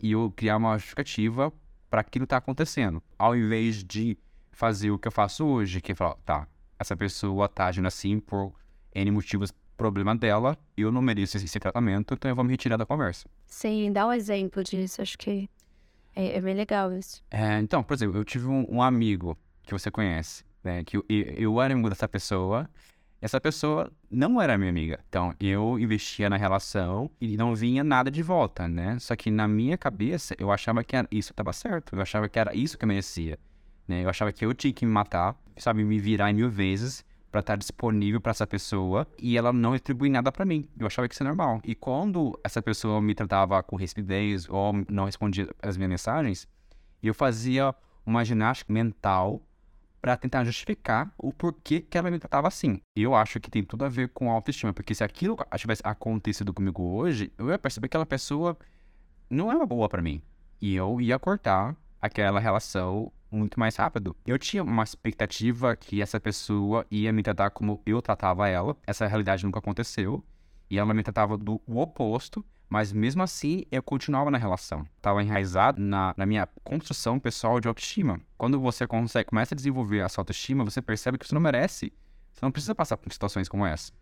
e 0.00 0.12
eu 0.12 0.32
criava 0.34 0.64
uma 0.64 0.78
justificativa 0.78 1.52
para 1.90 2.00
aquilo 2.00 2.24
estar 2.24 2.36
tá 2.36 2.44
acontecendo. 2.44 3.02
Ao 3.18 3.36
invés 3.36 3.82
de 3.82 4.16
fazer 4.56 4.90
o 4.90 4.98
que 4.98 5.06
eu 5.06 5.12
faço 5.12 5.44
hoje, 5.44 5.82
que 5.82 5.92
é 5.92 5.94
falar, 5.94 6.16
tá, 6.24 6.48
essa 6.78 6.96
pessoa 6.96 7.46
tá 7.46 7.66
agindo 7.66 7.86
assim 7.86 8.18
por 8.18 8.54
N 8.94 9.10
motivos, 9.10 9.52
problema 9.76 10.16
dela, 10.16 10.56
eu 10.74 10.90
não 10.90 11.02
mereço 11.02 11.36
esse, 11.36 11.60
tratamento, 11.60 12.14
então 12.14 12.30
eu 12.30 12.34
vou 12.34 12.42
me 12.42 12.52
retirar 12.52 12.78
da 12.78 12.86
conversa. 12.86 13.28
Sim, 13.46 13.92
dá 13.92 14.06
um 14.06 14.12
exemplo 14.14 14.64
disso, 14.64 15.02
acho 15.02 15.18
que 15.18 15.50
é, 16.14 16.38
é 16.38 16.40
bem 16.40 16.54
legal 16.54 16.90
isso. 16.90 17.22
É, 17.30 17.58
então, 17.58 17.82
por 17.82 17.92
exemplo, 17.92 18.16
eu 18.16 18.24
tive 18.24 18.46
um, 18.46 18.66
um 18.66 18.82
amigo 18.82 19.36
que 19.62 19.74
você 19.74 19.90
conhece, 19.90 20.42
né, 20.64 20.82
que 20.84 20.96
eu, 20.96 21.04
eu 21.06 21.60
era 21.60 21.74
amigo 21.74 21.90
dessa 21.90 22.08
pessoa, 22.08 22.66
essa 23.20 23.38
pessoa 23.38 23.92
não 24.10 24.40
era 24.40 24.56
minha 24.56 24.70
amiga. 24.70 25.00
Então, 25.06 25.34
eu 25.38 25.78
investia 25.78 26.30
na 26.30 26.38
relação 26.38 27.10
e 27.20 27.36
não 27.36 27.54
vinha 27.54 27.84
nada 27.84 28.10
de 28.10 28.22
volta, 28.22 28.68
né? 28.68 28.98
Só 29.00 29.16
que 29.16 29.30
na 29.30 29.48
minha 29.48 29.76
cabeça, 29.76 30.34
eu 30.38 30.52
achava 30.52 30.84
que 30.84 30.94
isso 31.10 31.32
estava 31.32 31.50
certo. 31.52 31.96
Eu 31.96 32.02
achava 32.02 32.28
que 32.28 32.38
era 32.38 32.54
isso 32.54 32.76
que 32.76 32.84
eu 32.84 32.88
merecia. 32.88 33.38
Né? 33.86 34.04
Eu 34.04 34.08
achava 34.08 34.32
que 34.32 34.44
eu 34.44 34.52
tinha 34.54 34.72
que 34.72 34.84
me 34.84 34.92
matar, 34.92 35.36
sabe, 35.56 35.84
me 35.84 35.98
virar 35.98 36.30
em 36.30 36.34
mil 36.34 36.50
vezes 36.50 37.04
para 37.30 37.40
estar 37.40 37.56
disponível 37.56 38.20
para 38.20 38.30
essa 38.30 38.46
pessoa 38.46 39.06
e 39.18 39.36
ela 39.36 39.52
não 39.52 39.72
retribui 39.72 40.08
nada 40.08 40.32
para 40.32 40.44
mim. 40.44 40.68
Eu 40.78 40.86
achava 40.86 41.06
que 41.08 41.14
isso 41.14 41.22
é 41.22 41.26
normal. 41.26 41.60
E 41.64 41.74
quando 41.74 42.38
essa 42.42 42.62
pessoa 42.62 43.00
me 43.00 43.14
tratava 43.14 43.62
com 43.62 43.76
rispidez 43.76 44.48
ou 44.48 44.72
não 44.88 45.04
respondia 45.04 45.48
as 45.62 45.76
minhas 45.76 45.90
mensagens, 45.90 46.48
eu 47.02 47.12
fazia 47.12 47.74
uma 48.04 48.24
ginástica 48.24 48.72
mental 48.72 49.42
para 50.00 50.16
tentar 50.16 50.44
justificar 50.44 51.12
o 51.18 51.32
porquê 51.32 51.80
que 51.80 51.98
ela 51.98 52.10
me 52.10 52.18
tratava 52.18 52.46
assim. 52.46 52.80
Eu 52.94 53.14
acho 53.14 53.40
que 53.40 53.50
tem 53.50 53.64
tudo 53.64 53.84
a 53.84 53.88
ver 53.88 54.10
com 54.10 54.30
autoestima, 54.30 54.72
porque 54.72 54.94
se 54.94 55.02
aquilo 55.02 55.36
tivesse 55.56 55.82
acontecido 55.84 56.54
comigo 56.54 56.82
hoje, 56.82 57.32
eu 57.36 57.50
ia 57.50 57.58
perceber 57.58 57.88
que 57.88 57.96
aquela 57.96 58.06
pessoa 58.06 58.56
não 59.28 59.50
era 59.50 59.66
boa 59.66 59.88
para 59.88 60.00
mim. 60.00 60.22
E 60.60 60.74
eu 60.74 61.00
ia 61.00 61.18
cortar 61.18 61.76
aquela 62.00 62.38
relação 62.38 63.10
muito 63.30 63.58
mais 63.58 63.76
rápido. 63.76 64.16
Eu 64.26 64.38
tinha 64.38 64.62
uma 64.62 64.82
expectativa 64.82 65.74
que 65.76 66.00
essa 66.00 66.20
pessoa 66.20 66.86
ia 66.90 67.12
me 67.12 67.22
tratar 67.22 67.50
como 67.50 67.80
eu 67.84 68.00
tratava 68.00 68.48
ela. 68.48 68.76
Essa 68.86 69.06
realidade 69.06 69.44
nunca 69.44 69.58
aconteceu. 69.58 70.24
E 70.68 70.78
ela 70.78 70.92
me 70.92 71.02
tratava 71.02 71.36
do 71.36 71.60
oposto, 71.66 72.44
mas 72.68 72.92
mesmo 72.92 73.22
assim 73.22 73.64
eu 73.70 73.82
continuava 73.82 74.30
na 74.30 74.38
relação. 74.38 74.84
Estava 74.96 75.22
enraizado 75.22 75.80
na, 75.80 76.12
na, 76.16 76.26
minha 76.26 76.48
construção 76.64 77.18
pessoal 77.20 77.60
de 77.60 77.68
autoestima. 77.68 78.20
Quando 78.36 78.60
você 78.60 78.86
consegue, 78.86 79.28
começa 79.28 79.54
a 79.54 79.56
desenvolver 79.56 80.00
a 80.00 80.08
sua 80.08 80.22
autoestima, 80.22 80.64
você 80.64 80.82
percebe 80.82 81.18
que 81.18 81.26
você 81.26 81.34
não 81.34 81.42
merece. 81.42 81.92
Você 82.32 82.40
não 82.42 82.50
precisa 82.50 82.74
passar 82.74 82.96
por 82.96 83.12
situações 83.12 83.48
como 83.48 83.64
essa. 83.64 83.92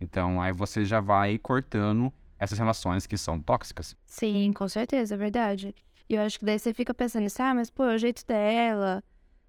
Então 0.00 0.40
aí 0.40 0.52
você 0.52 0.84
já 0.84 1.00
vai 1.00 1.38
cortando 1.38 2.12
essas 2.38 2.58
relações 2.58 3.06
que 3.06 3.18
são 3.18 3.40
tóxicas. 3.40 3.96
Sim, 4.06 4.52
com 4.52 4.68
certeza, 4.68 5.14
é 5.14 5.18
verdade. 5.18 5.74
E 6.08 6.14
eu 6.14 6.22
acho 6.22 6.38
que 6.38 6.44
daí 6.44 6.58
você 6.58 6.72
fica 6.72 6.94
pensando 6.94 7.26
assim, 7.26 7.42
ah, 7.42 7.54
mas 7.54 7.70
pô, 7.70 7.84
é 7.84 7.94
o 7.94 7.98
jeito 7.98 8.24
dela. 8.26 9.04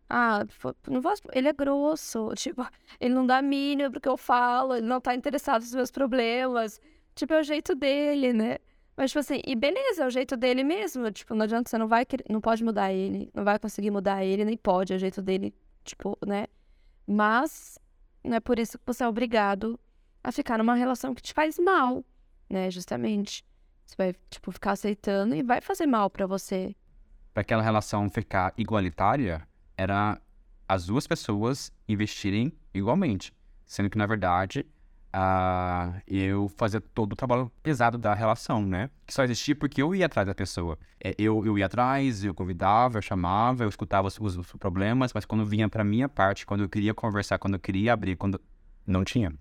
Ah, 0.09 0.45
não 0.87 1.01
vou... 1.01 1.13
ele 1.33 1.47
é 1.47 1.53
grosso. 1.53 2.31
Tipo, 2.35 2.67
ele 2.99 3.13
não 3.13 3.25
dá 3.25 3.41
mínimo 3.41 3.91
pro 3.91 4.01
que 4.01 4.09
eu 4.09 4.17
falo, 4.17 4.75
ele 4.75 4.87
não 4.87 4.99
tá 4.99 5.15
interessado 5.15 5.61
nos 5.61 5.73
meus 5.73 5.91
problemas. 5.91 6.81
Tipo, 7.15 7.33
é 7.33 7.39
o 7.39 7.43
jeito 7.43 7.75
dele, 7.75 8.33
né? 8.33 8.57
Mas, 8.97 9.11
tipo 9.11 9.19
assim, 9.19 9.41
e 9.45 9.55
beleza, 9.55 10.03
é 10.03 10.07
o 10.07 10.09
jeito 10.09 10.35
dele 10.35 10.63
mesmo. 10.63 11.09
Tipo, 11.11 11.33
não 11.33 11.43
adianta, 11.43 11.69
você 11.69 11.77
não 11.77 11.87
vai, 11.87 12.05
não 12.29 12.41
pode 12.41 12.63
mudar 12.63 12.91
ele, 12.91 13.29
não 13.33 13.45
vai 13.45 13.57
conseguir 13.57 13.91
mudar 13.91 14.25
ele, 14.25 14.43
nem 14.43 14.57
pode, 14.57 14.91
é 14.91 14.95
o 14.97 14.99
jeito 14.99 15.21
dele, 15.21 15.53
tipo, 15.85 16.17
né? 16.25 16.47
Mas 17.07 17.79
não 18.23 18.35
é 18.35 18.39
por 18.41 18.59
isso 18.59 18.77
que 18.77 18.85
você 18.85 19.03
é 19.03 19.07
obrigado 19.07 19.79
a 20.21 20.31
ficar 20.33 20.57
numa 20.57 20.75
relação 20.75 21.15
que 21.15 21.21
te 21.21 21.33
faz 21.33 21.57
mal, 21.57 22.03
né? 22.49 22.69
Justamente. 22.69 23.45
Você 23.89 23.96
vai, 23.98 24.15
tipo, 24.29 24.51
ficar 24.51 24.74
aceitando 24.74 25.34
e 25.34 25.41
vai 25.41 25.62
fazer 25.62 25.88
mal 25.88 26.12
para 26.12 26.27
você. 26.27 26.75
Para 27.34 27.41
aquela 27.41 27.63
relação 27.63 28.08
ficar 28.08 28.53
igualitária, 28.55 29.41
era 29.75 30.22
as 30.67 30.86
duas 30.86 31.08
pessoas 31.08 31.72
investirem 31.88 32.53
igualmente. 32.72 33.34
Sendo 33.65 33.89
que, 33.89 33.98
na 33.98 34.05
verdade, 34.05 34.63
uh, 35.08 36.00
eu 36.05 36.48
fazia 36.50 36.79
todo 36.79 37.13
o 37.13 37.15
trabalho 37.15 37.51
pesado 37.63 37.98
da 37.98 38.13
relação, 38.13 38.63
né? 38.63 38.91
Que 39.08 39.13
só 39.13 39.24
existia 39.24 39.55
porque 39.55 39.81
eu 39.81 39.96
ia 39.96 40.05
atrás 40.05 40.27
da 40.27 40.36
pessoa. 40.36 40.77
É, 41.03 41.15
eu, 41.17 41.43
eu 41.43 41.58
ia 41.58 41.65
atrás, 41.65 42.24
eu 42.24 42.36
convidava, 42.36 43.00
eu 43.00 43.01
chamava, 43.01 43.63
eu 43.63 43.69
escutava 43.69 44.08
os, 44.08 44.19
os, 44.19 44.51
problemas, 44.60 45.13
mas 45.13 45.25
quando 45.25 45.43
vinha 45.43 45.67
para 45.67 45.84
minha 45.84 46.08
parte, 46.08 46.46
quando 46.46 46.62
eu 46.62 46.69
queria 46.69 46.93
conversar, 46.93 47.39
quando 47.39 47.55
eu 47.55 47.60
queria 47.60 47.93
abrir, 47.93 48.15
quando 48.15 48.39
não 48.86 49.03
tinha. 49.03 49.34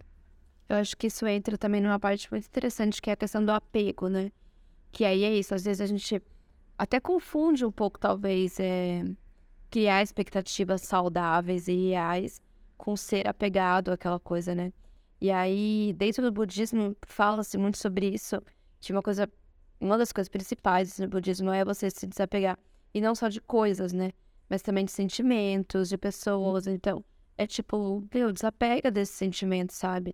Eu 0.69 0.77
acho 0.77 0.97
que 0.97 1.07
isso 1.07 1.27
entra 1.27 1.57
também 1.57 1.81
numa 1.81 1.99
parte 1.99 2.31
muito 2.31 2.47
interessante, 2.47 3.01
que 3.01 3.09
é 3.09 3.15
a 3.15 3.17
questão 3.17 3.43
do 3.45 3.51
apego, 3.51 4.09
né? 4.09 4.31
Que 4.93 5.05
aí 5.05 5.25
é 5.25 5.35
isso, 5.35 5.55
às 5.55 5.65
vezes 5.65 5.81
a 5.81 5.87
gente 5.87 6.23
até 6.77 7.01
confunde 7.01 7.65
um 7.65 7.73
pouco, 7.73 7.99
talvez, 7.99 8.61
é, 8.61 9.03
criar 9.71 10.03
expectativas 10.03 10.83
saudáveis 10.83 11.69
e 11.69 11.89
reais 11.89 12.41
com 12.77 12.97
ser 12.97 13.27
apegado 13.27 13.91
àquela 13.91 14.21
coisa, 14.21 14.55
né? 14.55 14.73
E 15.21 15.31
aí, 15.31 15.95
dentro 15.97 16.23
do 16.23 16.31
budismo, 16.31 16.95
fala-se 17.07 17.57
muito 17.59 17.79
sobre 17.79 18.09
isso, 18.09 18.41
que 18.81 18.93
uma 18.93 19.03
coisa, 19.03 19.29
uma 19.81 19.97
das 19.99 20.13
coisas 20.13 20.29
principais 20.29 20.99
no 20.99 21.09
budismo 21.09 21.51
é 21.51 21.65
você 21.65 21.91
se 21.91 22.07
desapegar, 22.07 22.59
e 22.95 23.01
não 23.01 23.15
só 23.15 23.29
de 23.29 23.41
coisas, 23.41 23.93
né? 23.93 24.13
Mas 24.49 24.63
também 24.63 24.85
de 24.85 24.93
sentimentos, 24.93 25.89
de 25.89 25.97
pessoas, 25.97 26.67
então... 26.67 27.05
É 27.41 27.47
tipo, 27.47 28.05
meu, 28.13 28.33
desapega 28.33 28.91
desses 28.91 29.15
sentimentos, 29.15 29.77
sabe? 29.77 30.13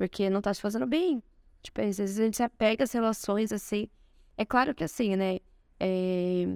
Porque 0.00 0.30
não 0.30 0.40
tá 0.40 0.54
te 0.54 0.62
fazendo 0.62 0.86
bem. 0.86 1.22
Tipo, 1.62 1.82
às 1.82 1.98
vezes 1.98 2.18
a 2.18 2.24
gente 2.24 2.38
se 2.38 2.42
apega 2.42 2.84
às 2.84 2.92
relações 2.92 3.52
assim. 3.52 3.86
É 4.34 4.46
claro 4.46 4.74
que 4.74 4.82
assim, 4.82 5.14
né? 5.14 5.40
É... 5.78 6.46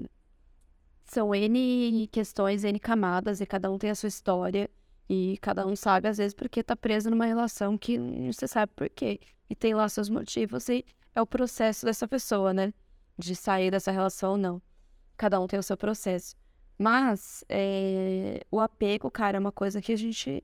São 1.05 1.35
N 1.35 2.07
questões, 2.07 2.65
N 2.65 2.81
camadas, 2.81 3.43
e 3.43 3.45
cada 3.45 3.71
um 3.71 3.77
tem 3.77 3.91
a 3.91 3.95
sua 3.95 4.07
história. 4.07 4.71
E 5.11 5.37
cada 5.43 5.67
um 5.67 5.77
sabe, 5.77 6.09
às 6.09 6.17
vezes, 6.17 6.33
porque 6.33 6.63
tá 6.63 6.75
preso 6.75 7.11
numa 7.11 7.27
relação 7.27 7.77
que 7.77 7.99
não 7.99 8.33
se 8.33 8.49
sabe 8.49 8.73
por 8.75 8.89
quê. 8.89 9.21
E 9.51 9.55
tem 9.55 9.75
lá 9.75 9.87
seus 9.91 10.09
motivos, 10.09 10.67
e 10.71 10.83
é 11.15 11.21
o 11.21 11.27
processo 11.27 11.85
dessa 11.85 12.09
pessoa, 12.09 12.55
né? 12.55 12.73
De 13.19 13.37
sair 13.37 13.71
dessa 13.71 13.93
relação 13.93 14.31
ou 14.31 14.39
não. 14.39 14.63
Cada 15.19 15.39
um 15.39 15.47
tem 15.47 15.59
o 15.59 15.63
seu 15.63 15.77
processo. 15.77 16.35
Mas 16.79 17.45
é... 17.51 18.41
o 18.51 18.59
apego, 18.59 19.11
cara, 19.11 19.37
é 19.37 19.41
uma 19.41 19.53
coisa 19.53 19.83
que 19.83 19.93
a 19.93 19.97
gente 19.97 20.43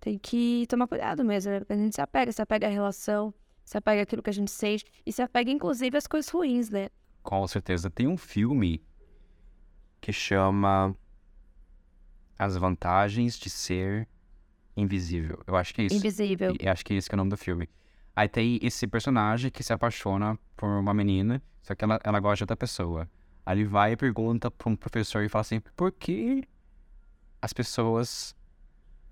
tem 0.00 0.18
que 0.18 0.66
tomar 0.68 0.86
cuidado 0.86 1.24
mesmo, 1.24 1.52
né? 1.52 1.60
A 1.68 1.74
gente 1.74 1.94
se 1.94 2.00
apega, 2.00 2.32
se 2.32 2.40
apega 2.40 2.66
à 2.66 2.70
relação, 2.70 3.34
se 3.64 3.76
apega 3.76 4.02
àquilo 4.02 4.22
que 4.22 4.30
a 4.30 4.32
gente 4.32 4.50
sente 4.50 4.84
e 5.04 5.12
se 5.12 5.20
apega, 5.20 5.50
inclusive, 5.50 5.96
às 5.96 6.06
coisas 6.06 6.30
ruins, 6.30 6.70
né? 6.70 6.88
Com 7.22 7.46
certeza. 7.46 7.90
Tem 7.90 8.08
um 8.08 8.16
filme 8.16 8.82
que 10.00 10.12
chama 10.12 10.96
As 12.38 12.56
Vantagens 12.56 13.38
de 13.38 13.50
Ser 13.50 14.08
Invisível. 14.76 15.42
Eu 15.46 15.54
acho 15.56 15.74
que 15.74 15.82
é 15.82 15.84
isso. 15.84 15.96
Invisível. 15.96 16.54
Eu 16.58 16.72
acho 16.72 16.84
que 16.84 16.94
é 16.94 16.96
esse 16.96 17.08
que 17.08 17.14
é 17.14 17.16
o 17.16 17.18
nome 17.18 17.30
do 17.30 17.36
filme. 17.36 17.68
Aí 18.16 18.28
tem 18.28 18.58
esse 18.62 18.86
personagem 18.86 19.50
que 19.50 19.62
se 19.62 19.72
apaixona 19.72 20.38
por 20.56 20.66
uma 20.66 20.94
menina, 20.94 21.42
só 21.62 21.74
que 21.74 21.84
ela, 21.84 22.00
ela 22.02 22.18
gosta 22.20 22.36
de 22.38 22.42
outra 22.44 22.56
pessoa. 22.56 23.08
Aí 23.44 23.58
ele 23.58 23.64
vai 23.64 23.92
e 23.92 23.96
pergunta 23.96 24.50
para 24.50 24.70
um 24.70 24.76
professor 24.76 25.22
e 25.22 25.28
fala 25.28 25.42
assim: 25.42 25.60
por 25.76 25.92
que 25.92 26.44
as 27.42 27.52
pessoas 27.52 28.34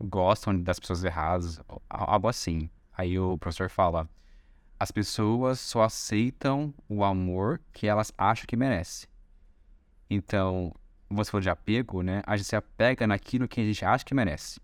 gostam 0.00 0.61
das 0.61 0.78
pessoas 0.78 1.05
erradas, 1.05 1.61
algo 1.88 2.28
assim. 2.28 2.71
Aí 2.97 3.19
o 3.19 3.38
professor 3.38 3.71
fala: 3.71 4.09
as 4.78 4.90
pessoas 4.90 5.61
só 5.61 5.83
aceitam 5.83 6.73
o 6.88 7.05
amor 7.05 7.61
que 7.73 7.87
elas 7.87 8.12
acham 8.17 8.47
que 8.47 8.57
merece. 8.57 9.09
Então, 10.09 10.73
você 11.11 11.31
falou 11.31 11.43
de 11.43 11.50
apego, 11.50 12.02
né? 12.02 12.23
A 12.26 12.37
gente 12.37 12.47
se 12.47 12.57
apega 12.57 13.07
naquilo 13.07 13.49
que 13.49 13.61
a 13.61 13.64
gente 13.64 13.85
acha 13.85 14.05
que 14.05 14.14
merece. 14.14 14.61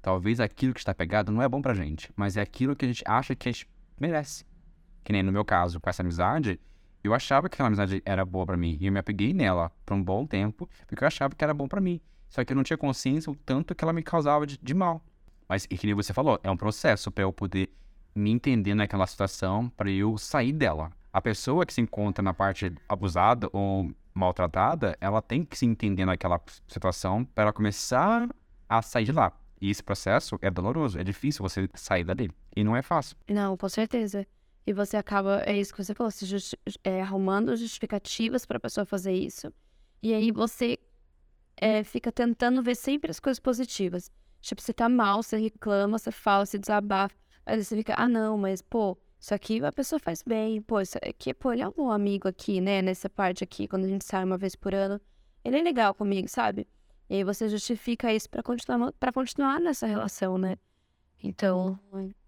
Talvez 0.00 0.40
aquilo 0.40 0.72
que 0.72 0.80
está 0.80 0.94
pegado 0.94 1.30
não 1.30 1.42
é 1.42 1.48
bom 1.48 1.60
pra 1.60 1.74
gente, 1.74 2.10
mas 2.16 2.36
é 2.36 2.40
aquilo 2.40 2.74
que 2.74 2.84
a 2.84 2.88
gente 2.88 3.02
acha 3.06 3.34
que 3.34 3.48
a 3.48 3.52
gente 3.52 3.68
merece. 4.00 4.44
Que 5.04 5.12
nem 5.12 5.22
no 5.22 5.32
meu 5.32 5.44
caso, 5.44 5.80
com 5.80 5.90
essa 5.90 6.02
amizade, 6.02 6.60
eu 7.02 7.14
achava 7.14 7.48
que 7.48 7.54
aquela 7.54 7.68
amizade 7.68 8.02
era 8.04 8.24
boa 8.24 8.46
para 8.46 8.56
mim 8.56 8.76
e 8.80 8.86
eu 8.86 8.92
me 8.92 8.98
apeguei 8.98 9.32
nela 9.32 9.70
por 9.84 9.94
um 9.94 10.02
bom 10.02 10.26
tempo 10.26 10.68
porque 10.86 11.02
eu 11.02 11.08
achava 11.08 11.34
que 11.34 11.44
era 11.44 11.54
bom 11.54 11.68
para 11.68 11.80
mim. 11.80 12.00
Só 12.28 12.44
que 12.44 12.52
eu 12.52 12.56
não 12.56 12.62
tinha 12.62 12.76
consciência 12.76 13.32
o 13.32 13.36
tanto 13.36 13.74
que 13.74 13.84
ela 13.84 13.92
me 13.92 14.02
causava 14.02 14.46
de, 14.46 14.58
de 14.58 14.74
mal. 14.74 15.02
Mas, 15.48 15.66
e 15.70 15.78
que 15.78 15.86
nem 15.86 15.94
você 15.94 16.12
falou, 16.12 16.38
é 16.42 16.50
um 16.50 16.56
processo 16.56 17.10
para 17.10 17.24
eu 17.24 17.32
poder 17.32 17.70
me 18.14 18.30
entender 18.30 18.74
naquela 18.74 19.06
situação, 19.06 19.68
para 19.70 19.90
eu 19.90 20.18
sair 20.18 20.52
dela. 20.52 20.90
A 21.12 21.20
pessoa 21.20 21.64
que 21.64 21.72
se 21.72 21.80
encontra 21.80 22.22
na 22.22 22.34
parte 22.34 22.72
abusada 22.88 23.48
ou 23.52 23.90
maltratada, 24.12 24.96
ela 25.00 25.22
tem 25.22 25.44
que 25.44 25.56
se 25.56 25.64
entender 25.64 26.04
naquela 26.04 26.40
situação 26.66 27.24
para 27.24 27.44
ela 27.44 27.52
começar 27.52 28.28
a 28.68 28.82
sair 28.82 29.04
de 29.04 29.12
lá. 29.12 29.32
E 29.60 29.70
esse 29.70 29.82
processo 29.82 30.38
é 30.42 30.50
doloroso, 30.50 30.98
é 30.98 31.04
difícil 31.04 31.42
você 31.42 31.68
sair 31.74 32.04
dali. 32.04 32.30
E 32.54 32.62
não 32.62 32.76
é 32.76 32.82
fácil. 32.82 33.16
Não, 33.28 33.56
com 33.56 33.68
certeza. 33.68 34.26
E 34.66 34.72
você 34.72 34.96
acaba, 34.96 35.42
é 35.46 35.56
isso 35.56 35.72
que 35.72 35.82
você 35.82 35.94
falou, 35.94 36.10
se 36.10 36.26
justi 36.26 36.58
é, 36.84 37.00
arrumando 37.00 37.56
justificativas 37.56 38.44
para 38.44 38.58
a 38.58 38.60
pessoa 38.60 38.84
fazer 38.84 39.12
isso. 39.12 39.52
E 40.02 40.12
aí 40.12 40.30
você 40.30 40.78
é, 41.60 41.82
fica 41.84 42.10
tentando 42.12 42.62
ver 42.62 42.74
sempre 42.74 43.10
as 43.10 43.20
coisas 43.20 43.40
positivas. 43.40 44.10
Tipo, 44.40 44.62
você 44.62 44.72
tá 44.72 44.88
mal, 44.88 45.22
você 45.22 45.36
reclama, 45.36 45.98
você 45.98 46.10
fala, 46.10 46.46
você 46.46 46.58
desabafa. 46.58 47.14
Aí 47.44 47.62
você 47.62 47.76
fica, 47.76 47.94
ah, 47.96 48.08
não, 48.08 48.38
mas, 48.38 48.62
pô, 48.62 48.96
isso 49.18 49.34
aqui 49.34 49.64
a 49.64 49.72
pessoa 49.72 49.98
faz 49.98 50.22
bem. 50.22 50.62
Pô, 50.62 50.80
isso 50.80 50.98
aqui, 51.02 51.34
pô, 51.34 51.52
ele 51.52 51.62
é 51.62 51.68
um 51.68 51.72
bom 51.72 51.90
amigo 51.90 52.28
aqui, 52.28 52.60
né? 52.60 52.80
Nessa 52.82 53.10
parte 53.10 53.42
aqui, 53.42 53.66
quando 53.66 53.84
a 53.84 53.88
gente 53.88 54.04
sai 54.04 54.24
uma 54.24 54.38
vez 54.38 54.54
por 54.54 54.74
ano. 54.74 55.00
Ele 55.44 55.58
é 55.58 55.62
legal 55.62 55.94
comigo, 55.94 56.28
sabe? 56.28 56.66
E 57.10 57.16
aí 57.16 57.24
você 57.24 57.48
justifica 57.48 58.12
isso 58.12 58.28
para 58.28 58.42
continuar, 58.42 58.92
pra 58.92 59.12
continuar 59.12 59.60
nessa 59.60 59.86
relação, 59.86 60.36
né? 60.36 60.56
Então, 61.22 61.78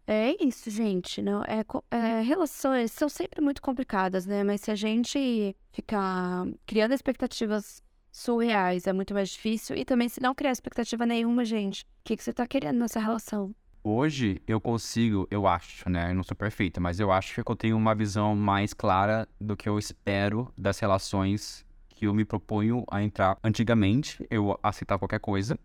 é 0.07 0.35
isso, 0.43 0.71
gente. 0.71 1.23
Não, 1.23 1.43
é, 1.45 1.65
é, 1.91 2.23
relações 2.23 2.91
são 2.91 3.09
sempre 3.09 3.41
muito 3.41 3.63
complicadas, 3.63 4.27
né? 4.27 4.43
Mas 4.43 4.63
se 4.63 4.71
a 4.71 4.75
gente 4.75 5.55
ficar 5.71 6.47
criando 6.67 6.95
expectativas 6.95 7.83
surreais, 8.11 8.87
é 8.87 8.93
muito 8.93 9.15
mais 9.15 9.31
difícil. 9.31 9.77
E 9.77 9.85
também, 9.85 10.09
se 10.09 10.21
não 10.21 10.35
criar 10.35 10.53
expectativa 10.53 11.07
nenhuma, 11.07 11.45
gente, 11.45 11.83
o 11.83 11.87
que, 12.05 12.17
que 12.17 12.23
você 12.23 12.33
tá 12.33 12.47
querendo 12.47 12.79
nessa 12.79 13.01
relação? 13.01 13.55
Hoje 13.83 14.43
eu 14.47 14.61
consigo, 14.61 15.27
eu 15.31 15.47
acho, 15.47 15.89
né? 15.89 16.11
Eu 16.11 16.15
não 16.15 16.23
sou 16.23 16.37
perfeita, 16.37 16.81
mas 16.81 17.01
eu 17.01 17.11
acho 17.11 17.43
que 17.43 17.51
eu 17.51 17.57
tenho 17.57 17.77
uma 17.77 17.95
visão 17.95 18.37
mais 18.37 18.75
clara 18.75 19.27
do 19.41 19.57
que 19.57 19.69
eu 19.69 19.79
espero 19.79 20.53
das 20.57 20.79
relações 20.79 21.65
que 21.89 22.07
eu 22.07 22.13
me 22.13 22.25
proponho 22.25 22.85
a 22.91 23.03
entrar. 23.03 23.39
Antigamente, 23.43 24.27
eu 24.31 24.59
aceitava 24.63 24.99
qualquer 24.99 25.21
coisa 25.21 25.59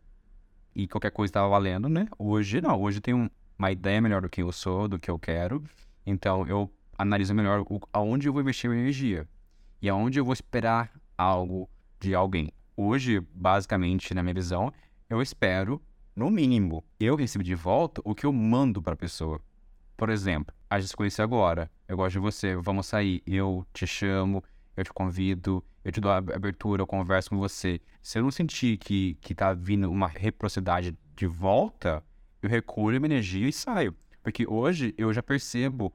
e 0.74 0.88
qualquer 0.88 1.12
coisa 1.12 1.30
estava 1.30 1.50
valendo, 1.50 1.90
né? 1.90 2.08
Hoje, 2.18 2.62
não. 2.62 2.82
Hoje 2.82 3.00
eu 3.00 3.02
tenho 3.02 3.30
uma 3.60 3.72
ideia 3.72 4.02
melhor 4.02 4.22
do 4.22 4.30
que 4.30 4.42
eu 4.42 4.52
sou, 4.52 4.88
do 4.88 4.98
que 4.98 5.12
eu 5.12 5.20
quero. 5.20 5.62
Então, 6.06 6.48
eu 6.48 6.72
analiso 6.98 7.34
melhor 7.34 7.66
o, 7.70 7.82
aonde 7.92 8.30
eu 8.30 8.34
vou 8.34 8.42
investir 8.42 8.70
minha 8.70 8.82
energia 8.82 9.28
e 9.82 9.90
aonde 9.90 10.20
eu 10.20 10.26
vou 10.26 10.34
esperar 10.34 10.92
algo 11.18 11.70
de 12.00 12.14
alguém. 12.16 12.52
Hoje, 12.76 13.20
basicamente, 13.34 14.14
na 14.14 14.22
minha 14.22 14.34
visão, 14.34 14.72
eu 15.10 15.22
espero, 15.22 15.82
no 16.16 16.30
mínimo, 16.30 16.84
eu 17.00 17.16
recebo 17.16 17.44
de 17.44 17.56
volta 17.56 18.02
o 18.04 18.14
que 18.14 18.26
eu 18.26 18.34
mando 18.34 18.82
para 18.82 18.94
a 18.94 18.98
pessoa. 18.98 19.40
Por 19.96 20.10
exemplo, 20.10 20.54
a 20.70 20.80
gente 20.80 20.90
se 20.90 20.96
conhece 20.96 21.22
agora, 21.22 21.72
eu 21.88 21.96
gosto 21.96 22.14
de 22.14 22.20
você, 22.20 22.56
vamos 22.56 22.88
sair, 22.88 23.24
eu 23.26 23.66
te 23.74 23.88
chamo, 23.88 24.44
eu 24.76 24.84
te 24.84 24.92
convido, 24.92 25.64
eu 25.84 25.92
te 25.92 26.02
dou 26.02 26.12
a 26.12 26.18
abertura, 26.18 26.82
eu 26.82 26.88
converso 26.88 27.30
com 27.30 27.38
você. 27.38 27.80
Se 28.02 28.18
eu 28.18 28.24
não 28.24 28.32
sentir 28.32 28.78
que, 28.78 29.16
que 29.22 29.34
tá 29.34 29.54
vindo 29.54 29.90
uma 29.90 30.08
reciprocidade 30.08 30.98
de 31.16 31.28
volta, 31.28 32.04
eu 32.42 32.50
recolho 32.50 33.00
minha 33.00 33.14
energia 33.14 33.48
e 33.48 33.54
saio. 33.54 33.96
Porque 34.22 34.46
hoje 34.48 34.94
eu 34.98 35.14
já 35.14 35.24
percebo 35.24 35.94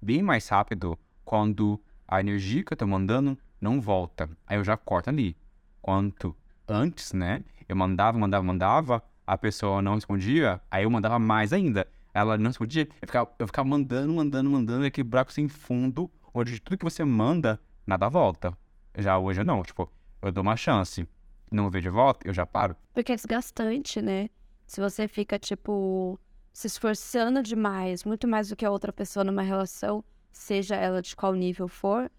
bem 0.00 0.22
mais 0.22 0.48
rápido 0.48 0.98
quando 1.24 1.80
a 2.06 2.20
energia 2.20 2.64
que 2.64 2.72
eu 2.72 2.76
tô 2.76 2.86
mandando 2.86 3.36
não 3.60 3.80
volta. 3.80 4.30
Aí 4.46 4.56
eu 4.56 4.64
já 4.64 4.76
corto 4.76 5.10
ali. 5.10 5.36
Quanto 5.82 6.34
antes, 6.66 7.12
né? 7.12 7.42
Eu 7.68 7.76
mandava, 7.76 8.18
mandava, 8.18 8.42
mandava, 8.44 9.02
a 9.26 9.36
pessoa 9.36 9.82
não 9.82 9.96
respondia, 9.96 10.60
aí 10.70 10.84
eu 10.84 10.90
mandava 10.90 11.18
mais 11.18 11.52
ainda. 11.52 11.86
Ela 12.14 12.38
não 12.38 12.48
respondia, 12.48 12.88
eu 13.00 13.06
ficava, 13.08 13.30
eu 13.38 13.46
ficava 13.46 13.68
mandando, 13.68 14.12
mandando, 14.12 14.50
mandando, 14.50 14.86
aquele 14.86 15.08
buraco 15.08 15.32
sem 15.32 15.48
fundo, 15.48 16.10
onde 16.32 16.60
tudo 16.60 16.78
que 16.78 16.84
você 16.84 17.04
manda, 17.04 17.60
nada 17.86 18.08
volta. 18.08 18.56
Já 18.96 19.18
hoje 19.18 19.42
não, 19.42 19.62
tipo, 19.62 19.90
eu 20.20 20.30
dou 20.30 20.42
uma 20.42 20.56
chance. 20.56 21.06
Não 21.50 21.68
vejo 21.68 21.90
volta, 21.90 22.26
eu 22.26 22.32
já 22.32 22.46
paro. 22.46 22.76
Porque 22.94 23.12
é 23.12 23.16
desgastante, 23.16 24.00
né? 24.00 24.28
Se 24.66 24.80
você 24.80 25.08
fica, 25.08 25.38
tipo, 25.38 26.18
se 26.52 26.66
esforçando 26.66 27.42
demais, 27.42 28.04
muito 28.04 28.28
mais 28.28 28.48
do 28.48 28.56
que 28.56 28.64
a 28.64 28.70
outra 28.70 28.92
pessoa 28.92 29.24
numa 29.24 29.42
relação, 29.42 30.04
seja 30.30 30.76
ela 30.76 31.02
de 31.02 31.14
qual 31.16 31.34
nível 31.34 31.68
for, 31.68 32.10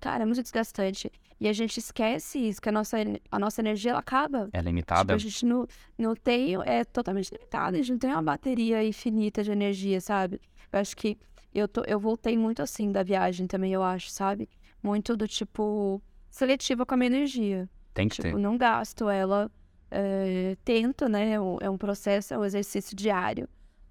cara, 0.00 0.22
é 0.22 0.26
muito 0.26 0.42
desgastante. 0.42 1.10
E 1.38 1.48
a 1.48 1.52
gente 1.52 1.78
esquece 1.78 2.38
isso, 2.38 2.60
que 2.60 2.68
a 2.68 2.72
nossa, 2.72 2.96
a 3.30 3.38
nossa 3.38 3.60
energia 3.60 3.90
ela 3.90 4.00
acaba. 4.00 4.48
É 4.52 4.60
limitada. 4.60 5.00
Tipo, 5.00 5.12
a 5.12 5.18
gente 5.18 5.44
não, 5.44 5.66
não 5.98 6.14
tem. 6.14 6.56
É 6.64 6.84
totalmente 6.84 7.30
limitada. 7.30 7.76
A 7.76 7.80
gente 7.80 7.92
não 7.92 7.98
tem 7.98 8.10
uma 8.10 8.22
bateria 8.22 8.82
infinita 8.82 9.44
de 9.44 9.50
energia, 9.50 10.00
sabe? 10.00 10.40
Eu 10.72 10.78
acho 10.78 10.96
que 10.96 11.18
eu, 11.54 11.68
tô, 11.68 11.82
eu 11.86 12.00
voltei 12.00 12.38
muito 12.38 12.62
assim 12.62 12.90
da 12.90 13.02
viagem 13.02 13.46
também, 13.46 13.72
eu 13.72 13.82
acho, 13.82 14.10
sabe? 14.10 14.48
Muito 14.82 15.16
do 15.16 15.28
tipo. 15.28 16.02
seletiva 16.30 16.86
com 16.86 16.94
a 16.94 16.96
minha 16.96 17.08
energia. 17.08 17.68
Tem 17.92 18.08
que 18.08 18.16
tipo, 18.16 18.28
ter. 18.28 18.38
não 18.38 18.56
gasto 18.56 19.08
ela. 19.08 19.50
É, 19.90 20.56
tento, 20.64 21.08
né? 21.08 21.32
É 21.32 21.40
um, 21.40 21.58
é 21.60 21.70
um 21.70 21.78
processo, 21.78 22.34
é 22.34 22.38
um 22.38 22.44
exercício 22.44 22.96
diário. 22.96 23.48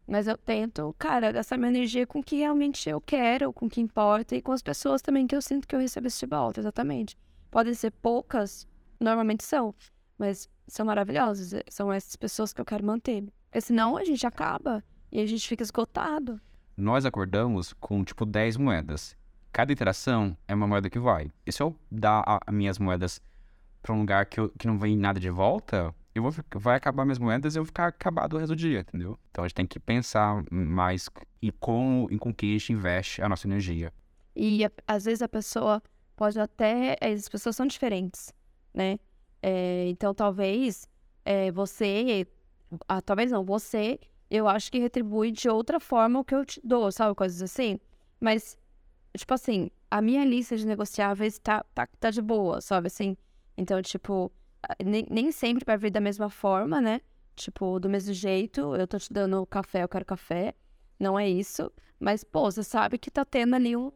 Mas 0.07 0.27
eu 0.27 0.37
tento, 0.37 0.95
cara, 0.99 1.31
gastar 1.31 1.57
minha 1.57 1.69
energia 1.69 2.05
com 2.05 2.19
o 2.19 2.23
que 2.23 2.37
realmente 2.37 2.89
eu 2.89 3.01
quero, 3.01 3.51
com 3.51 3.65
o 3.65 3.69
que 3.69 3.81
importa 3.81 4.35
e 4.35 4.41
com 4.41 4.51
as 4.51 4.61
pessoas 4.61 5.01
também 5.01 5.25
que 5.25 5.35
eu 5.35 5.41
sinto 5.41 5.67
que 5.67 5.75
eu 5.75 5.79
recebo 5.79 6.07
esse 6.07 6.19
de 6.19 6.27
volta, 6.27 6.59
exatamente. 6.59 7.17
Podem 7.49 7.73
ser 7.73 7.91
poucas, 7.91 8.67
normalmente 8.99 9.43
são, 9.43 9.73
mas 10.17 10.49
são 10.67 10.85
maravilhosas. 10.85 11.53
Eh, 11.53 11.63
são 11.69 11.91
essas 11.91 12.15
pessoas 12.15 12.53
que 12.53 12.61
eu 12.61 12.65
quero 12.65 12.85
manter. 12.85 13.23
Porque 13.45 13.61
senão 13.61 13.97
a 13.97 14.03
gente 14.03 14.25
acaba 14.27 14.83
e 15.11 15.19
a 15.19 15.25
gente 15.25 15.47
fica 15.47 15.63
esgotado. 15.63 16.39
Nós 16.77 17.05
acordamos 17.05 17.73
com 17.73 18.03
tipo 18.03 18.25
10 18.25 18.57
moedas. 18.57 19.15
Cada 19.51 19.71
interação 19.71 20.37
é 20.47 20.53
uma 20.53 20.67
moeda 20.67 20.89
que 20.89 20.99
vai. 20.99 21.31
E 21.45 21.51
se 21.51 21.63
eu 21.63 21.75
dar 21.89 22.23
as 22.25 22.53
minhas 22.53 22.77
moedas 22.77 23.21
para 23.81 23.93
um 23.93 23.99
lugar 23.99 24.25
que, 24.25 24.39
eu, 24.39 24.49
que 24.49 24.67
não 24.67 24.77
vem 24.77 24.97
nada 24.97 25.19
de 25.19 25.29
volta, 25.29 25.95
eu 26.15 26.23
vou 26.23 26.33
vai 26.55 26.77
acabar 26.77 27.03
minhas 27.03 27.19
moedas 27.19 27.55
e 27.55 27.59
eu 27.59 27.63
vou 27.63 27.67
ficar 27.67 27.87
acabado 27.87 28.33
o 28.33 28.37
resto 28.37 28.53
do 28.53 28.55
dia, 28.55 28.79
entendeu? 28.79 29.19
Então 29.29 29.43
a 29.43 29.47
gente 29.47 29.55
tem 29.55 29.67
que 29.67 29.79
pensar 29.79 30.43
mais 30.49 31.09
em 31.41 31.51
como, 31.59 32.07
em 32.09 32.17
com 32.17 32.33
que 32.33 32.45
a 32.45 32.57
gente 32.57 32.71
investe 32.71 33.21
a 33.21 33.27
nossa 33.27 33.45
energia. 33.45 33.93
E 34.33 34.61
às 34.87 35.03
vezes 35.03 35.21
a 35.21 35.27
pessoa 35.27 35.83
pode 36.15 36.39
até. 36.39 36.95
Eh, 37.01 37.13
as 37.13 37.27
pessoas 37.27 37.55
são 37.55 37.67
diferentes, 37.67 38.33
né? 38.73 38.97
É, 39.41 39.87
então, 39.89 40.13
talvez 40.13 40.87
é, 41.25 41.51
você. 41.51 42.25
Ah, 42.87 43.01
talvez 43.01 43.31
não, 43.31 43.43
você, 43.43 43.99
eu 44.29 44.47
acho 44.47 44.71
que 44.71 44.79
retribui 44.79 45.31
de 45.31 45.49
outra 45.49 45.79
forma 45.79 46.19
o 46.19 46.23
que 46.23 46.33
eu 46.33 46.45
te 46.45 46.61
dou, 46.63 46.91
sabe? 46.91 47.13
Coisas 47.13 47.41
assim. 47.41 47.79
Mas, 48.19 48.57
tipo 49.17 49.33
assim, 49.33 49.69
a 49.91 50.01
minha 50.01 50.23
lista 50.25 50.55
de 50.57 50.65
negociáveis 50.65 51.37
tá, 51.39 51.63
tá, 51.73 51.87
tá 51.99 52.09
de 52.09 52.21
boa, 52.21 52.61
sabe? 52.61 52.87
Assim. 52.87 53.17
Então, 53.57 53.81
tipo, 53.81 54.31
nem, 54.83 55.05
nem 55.09 55.31
sempre 55.31 55.63
vai 55.65 55.77
vir 55.77 55.91
da 55.91 55.99
mesma 55.99 56.29
forma, 56.29 56.81
né? 56.81 57.01
Tipo, 57.35 57.79
do 57.79 57.89
mesmo 57.89 58.13
jeito, 58.13 58.75
eu 58.75 58.87
tô 58.87 58.97
te 58.97 59.11
dando 59.11 59.45
café, 59.45 59.83
eu 59.83 59.89
quero 59.89 60.05
café. 60.05 60.53
Não 60.99 61.19
é 61.19 61.27
isso. 61.27 61.71
Mas, 61.99 62.23
pô, 62.23 62.49
você 62.49 62.63
sabe 62.63 62.97
que 62.97 63.11
tá 63.11 63.25
tendo 63.25 63.55
ali 63.55 63.75
um, 63.75 63.91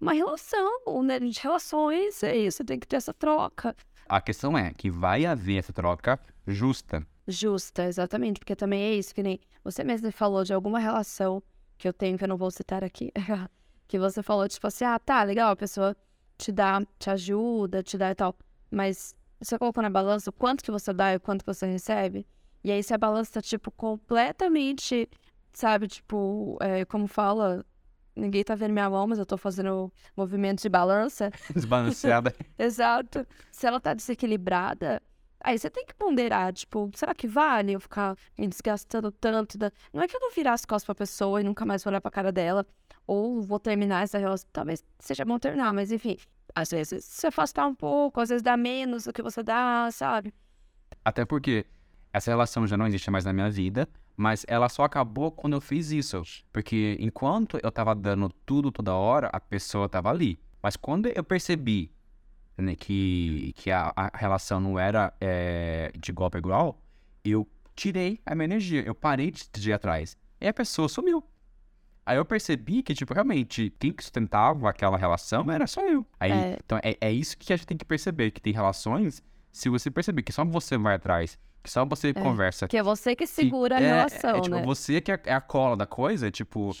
uma 0.00 0.12
relação, 0.12 1.02
né? 1.04 1.18
De 1.20 1.38
relações, 1.40 2.22
é 2.22 2.36
isso, 2.36 2.64
tem 2.64 2.78
que 2.78 2.86
ter 2.86 2.96
essa 2.96 3.12
troca. 3.12 3.76
A 4.08 4.20
questão 4.20 4.56
é 4.58 4.72
que 4.72 4.90
vai 4.90 5.24
haver 5.24 5.58
essa 5.58 5.72
troca 5.72 6.18
justa. 6.46 7.06
Justa, 7.26 7.84
exatamente, 7.84 8.40
porque 8.40 8.56
também 8.56 8.82
é 8.82 8.94
isso, 8.94 9.14
que 9.14 9.22
nem 9.22 9.40
você 9.62 9.84
mesmo 9.84 10.10
falou 10.10 10.42
de 10.42 10.52
alguma 10.52 10.78
relação 10.78 11.42
que 11.78 11.86
eu 11.86 11.92
tenho, 11.92 12.18
que 12.18 12.24
eu 12.24 12.28
não 12.28 12.36
vou 12.36 12.50
citar 12.50 12.82
aqui, 12.82 13.12
que 13.86 13.98
você 13.98 14.22
falou, 14.22 14.48
tipo 14.48 14.66
assim, 14.66 14.84
ah, 14.84 14.98
tá, 14.98 15.22
legal, 15.22 15.52
a 15.52 15.56
pessoa 15.56 15.96
te 16.36 16.50
dá, 16.50 16.82
te 16.98 17.10
ajuda, 17.10 17.82
te 17.82 17.96
dá 17.96 18.10
e 18.10 18.14
tal, 18.14 18.36
mas 18.70 19.14
você 19.42 19.58
colocou 19.58 19.82
na 19.82 19.90
balança 19.90 20.30
o 20.30 20.32
quanto 20.32 20.62
que 20.62 20.70
você 20.70 20.92
dá 20.92 21.12
e 21.12 21.16
o 21.16 21.20
quanto 21.20 21.44
que 21.44 21.52
você 21.52 21.66
recebe? 21.66 22.26
E 22.64 22.70
aí, 22.70 22.82
se 22.82 22.94
a 22.94 22.98
balança 22.98 23.32
tá, 23.32 23.42
tipo, 23.42 23.70
completamente, 23.70 25.08
sabe, 25.52 25.88
tipo, 25.88 26.56
é, 26.60 26.84
como 26.84 27.08
fala, 27.08 27.64
Ninguém 28.14 28.44
tá 28.44 28.54
vendo 28.54 28.72
minha 28.72 28.90
mão, 28.90 29.06
mas 29.06 29.18
eu 29.18 29.24
tô 29.24 29.38
fazendo 29.38 29.90
movimento 30.16 30.60
de 30.60 30.68
balança. 30.68 31.30
Desbalanceada. 31.54 32.34
Exato. 32.58 33.26
Se 33.50 33.66
ela 33.66 33.80
tá 33.80 33.94
desequilibrada, 33.94 35.02
aí 35.40 35.58
você 35.58 35.70
tem 35.70 35.86
que 35.86 35.94
ponderar, 35.94 36.52
tipo, 36.52 36.90
será 36.94 37.14
que 37.14 37.26
vale 37.26 37.72
eu 37.72 37.80
ficar 37.80 38.16
me 38.38 38.46
desgastando 38.46 39.10
tanto? 39.10 39.56
Da... 39.56 39.72
Não 39.92 40.02
é 40.02 40.08
que 40.08 40.14
eu 40.14 40.20
vou 40.20 40.30
virar 40.30 40.52
as 40.52 40.64
costas 40.64 40.84
pra 40.84 40.94
pessoa 40.94 41.40
e 41.40 41.44
nunca 41.44 41.64
mais 41.64 41.82
vou 41.82 41.90
olhar 41.90 42.00
pra 42.02 42.10
cara 42.10 42.30
dela, 42.30 42.66
ou 43.06 43.40
vou 43.40 43.58
terminar 43.58 44.02
essa 44.02 44.18
relação. 44.18 44.48
Talvez 44.52 44.84
seja 44.98 45.24
bom 45.24 45.38
terminar, 45.38 45.72
mas 45.72 45.90
enfim. 45.90 46.18
Às 46.54 46.70
vezes 46.70 47.04
se 47.04 47.26
afastar 47.26 47.66
um 47.66 47.74
pouco, 47.74 48.20
às 48.20 48.28
vezes 48.28 48.42
dá 48.42 48.56
menos 48.56 49.04
do 49.04 49.12
que 49.12 49.22
você 49.22 49.42
dá, 49.42 49.88
sabe? 49.90 50.32
Até 51.04 51.24
porque 51.24 51.66
essa 52.12 52.30
relação 52.30 52.66
já 52.66 52.76
não 52.76 52.86
existe 52.86 53.10
mais 53.10 53.24
na 53.24 53.32
minha 53.32 53.50
vida. 53.50 53.88
Mas 54.16 54.44
ela 54.46 54.68
só 54.68 54.84
acabou 54.84 55.32
quando 55.32 55.54
eu 55.54 55.60
fiz 55.60 55.90
isso. 55.90 56.22
Porque 56.52 56.96
enquanto 57.00 57.58
eu 57.62 57.72
tava 57.72 57.94
dando 57.94 58.28
tudo 58.44 58.70
toda 58.70 58.94
hora, 58.94 59.28
a 59.32 59.40
pessoa 59.40 59.88
tava 59.88 60.10
ali. 60.10 60.38
Mas 60.62 60.76
quando 60.76 61.06
eu 61.06 61.24
percebi 61.24 61.90
né, 62.56 62.76
que, 62.76 63.52
que 63.56 63.70
a, 63.70 63.92
a, 63.96 64.10
relação 64.14 64.60
não 64.60 64.78
era 64.78 65.12
é, 65.20 65.90
de 65.98 66.10
igual 66.10 66.30
para 66.30 66.38
igual, 66.38 66.80
eu 67.24 67.48
tirei 67.74 68.20
a 68.26 68.34
minha 68.34 68.44
energia. 68.44 68.82
Eu 68.82 68.94
parei 68.94 69.30
de, 69.30 69.48
de 69.50 69.70
ir 69.70 69.72
atrás. 69.72 70.16
E 70.40 70.46
a 70.46 70.52
pessoa 70.52 70.88
sumiu. 70.88 71.24
Aí 72.04 72.16
eu 72.16 72.24
percebi 72.24 72.82
que, 72.82 72.94
tipo, 72.94 73.14
realmente, 73.14 73.72
quem 73.78 73.92
que 73.92 74.02
sustentava 74.02 74.68
aquela 74.68 74.96
relação 74.96 75.50
era 75.50 75.66
só 75.66 75.80
eu. 75.82 76.04
Aí, 76.18 76.32
é... 76.32 76.58
Então, 76.64 76.78
é, 76.82 76.96
é 77.00 77.12
isso 77.12 77.38
que 77.38 77.52
a 77.52 77.56
gente 77.56 77.66
tem 77.66 77.76
que 77.76 77.84
perceber, 77.84 78.30
que 78.32 78.40
tem 78.40 78.52
relações, 78.52 79.22
se 79.52 79.68
você 79.68 79.90
perceber 79.90 80.22
que 80.22 80.32
só 80.32 80.44
você 80.44 80.76
vai 80.76 80.94
atrás 80.94 81.38
que 81.62 81.70
só 81.70 81.84
você 81.84 82.08
é, 82.08 82.12
conversa. 82.12 82.66
Que 82.66 82.76
é 82.76 82.82
você 82.82 83.14
que 83.14 83.26
segura 83.26 83.76
que 83.76 83.84
a 83.84 83.86
é, 83.86 83.90
relação, 83.90 84.36
é, 84.36 84.40
tipo, 84.40 84.56
né? 84.56 84.62
Você 84.62 85.00
que 85.00 85.12
é, 85.12 85.20
é 85.26 85.34
a 85.34 85.40
cola 85.40 85.76
da 85.76 85.86
coisa, 85.86 86.30
tipo... 86.30 86.74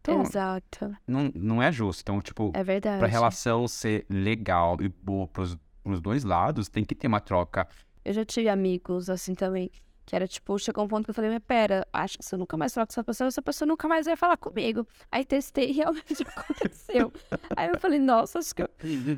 Então, 0.00 0.22
Exato. 0.22 0.96
Não, 1.06 1.30
não 1.34 1.62
é 1.62 1.70
justo. 1.70 2.00
Então, 2.00 2.20
tipo, 2.20 2.52
é 2.54 2.62
verdade. 2.62 2.98
pra 2.98 3.08
relação 3.08 3.66
ser 3.66 4.06
legal 4.08 4.76
e 4.80 4.88
boa 4.88 5.26
pros, 5.26 5.58
pros 5.82 6.00
dois 6.00 6.22
lados, 6.22 6.68
tem 6.68 6.84
que 6.84 6.94
ter 6.94 7.08
uma 7.08 7.20
troca. 7.20 7.68
Eu 8.04 8.12
já 8.12 8.24
tive 8.24 8.48
amigos 8.48 9.10
assim 9.10 9.34
também, 9.34 9.70
que 10.06 10.14
era 10.14 10.26
tipo, 10.28 10.56
chegou 10.56 10.84
um 10.84 10.88
ponto 10.88 11.04
que 11.04 11.10
eu 11.10 11.14
falei, 11.14 11.28
mas 11.28 11.42
pera, 11.44 11.84
acho 11.92 12.16
que 12.16 12.24
se 12.24 12.32
eu 12.32 12.38
nunca 12.38 12.56
mais 12.56 12.72
falar 12.72 12.86
com 12.86 12.92
essa 12.92 13.02
pessoa, 13.02 13.26
essa 13.26 13.42
pessoa 13.42 13.66
nunca 13.66 13.88
mais 13.88 14.06
vai 14.06 14.14
falar 14.14 14.36
comigo. 14.36 14.86
Aí 15.10 15.24
testei 15.24 15.70
e 15.70 15.72
realmente 15.72 16.22
aconteceu. 16.36 17.12
Aí 17.56 17.68
eu 17.68 17.80
falei, 17.80 17.98
nossa, 17.98 18.38
acho 18.38 18.54
que 18.54 18.62
eu, 18.62 18.68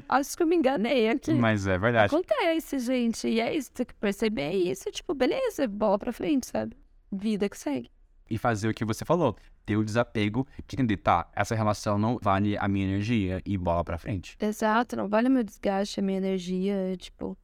acho 0.08 0.34
que 0.34 0.42
eu 0.42 0.46
me 0.46 0.56
enganei 0.56 1.10
aqui. 1.10 1.34
Mas 1.34 1.66
é 1.66 1.76
verdade. 1.76 2.14
Acontece, 2.14 2.78
gente. 2.78 3.28
E 3.28 3.38
é 3.38 3.54
isso, 3.54 3.70
tem 3.70 3.84
que 3.84 3.94
perceber 3.94 4.50
isso. 4.52 4.90
Tipo, 4.90 5.12
beleza, 5.14 5.68
bola 5.68 5.98
pra 5.98 6.10
frente, 6.10 6.46
sabe? 6.46 6.74
Vida 7.12 7.50
que 7.50 7.58
segue. 7.58 7.90
E 8.30 8.38
fazer 8.38 8.68
o 8.70 8.74
que 8.74 8.84
você 8.84 9.04
falou. 9.04 9.36
Ter 9.66 9.76
o 9.76 9.84
desapego 9.84 10.46
de 10.66 10.74
entender, 10.74 10.96
tá, 10.96 11.30
essa 11.36 11.54
relação 11.54 11.98
não 11.98 12.18
vale 12.22 12.56
a 12.56 12.66
minha 12.66 12.86
energia 12.86 13.42
e 13.44 13.58
bola 13.58 13.84
pra 13.84 13.98
frente. 13.98 14.38
Exato, 14.40 14.96
não 14.96 15.06
vale 15.06 15.28
o 15.28 15.30
meu 15.30 15.44
desgaste, 15.44 16.00
a 16.00 16.02
minha 16.02 16.16
energia. 16.16 16.96
Tipo, 16.96 17.36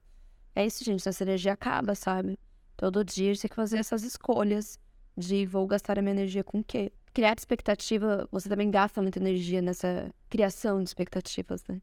é 0.54 0.64
isso, 0.64 0.83
gente. 0.83 1.07
Essa 1.07 1.24
energia 1.24 1.52
acaba, 1.52 1.94
sabe? 1.94 2.38
Todo 2.77 3.05
dia 3.05 3.31
a 3.31 3.35
gente 3.35 3.43
tem 3.43 3.49
que 3.49 3.55
fazer 3.55 3.79
essas 3.79 4.03
escolhas 4.03 4.79
de 5.17 5.47
vou 5.47 5.67
gastar 5.67 5.99
a 5.99 6.03
minha 6.03 6.15
energia 6.15 6.43
com 6.43 6.61
o 6.61 6.65
quê? 6.65 6.93
Criar 7.13 7.35
expectativa, 7.39 8.29
você 8.31 8.49
também 8.49 8.71
gasta 8.71 9.01
muita 9.01 9.19
energia 9.19 9.63
nessa 9.63 10.13
criação 10.29 10.83
de 10.83 10.89
expectativas, 10.89 11.63
né? 11.69 11.81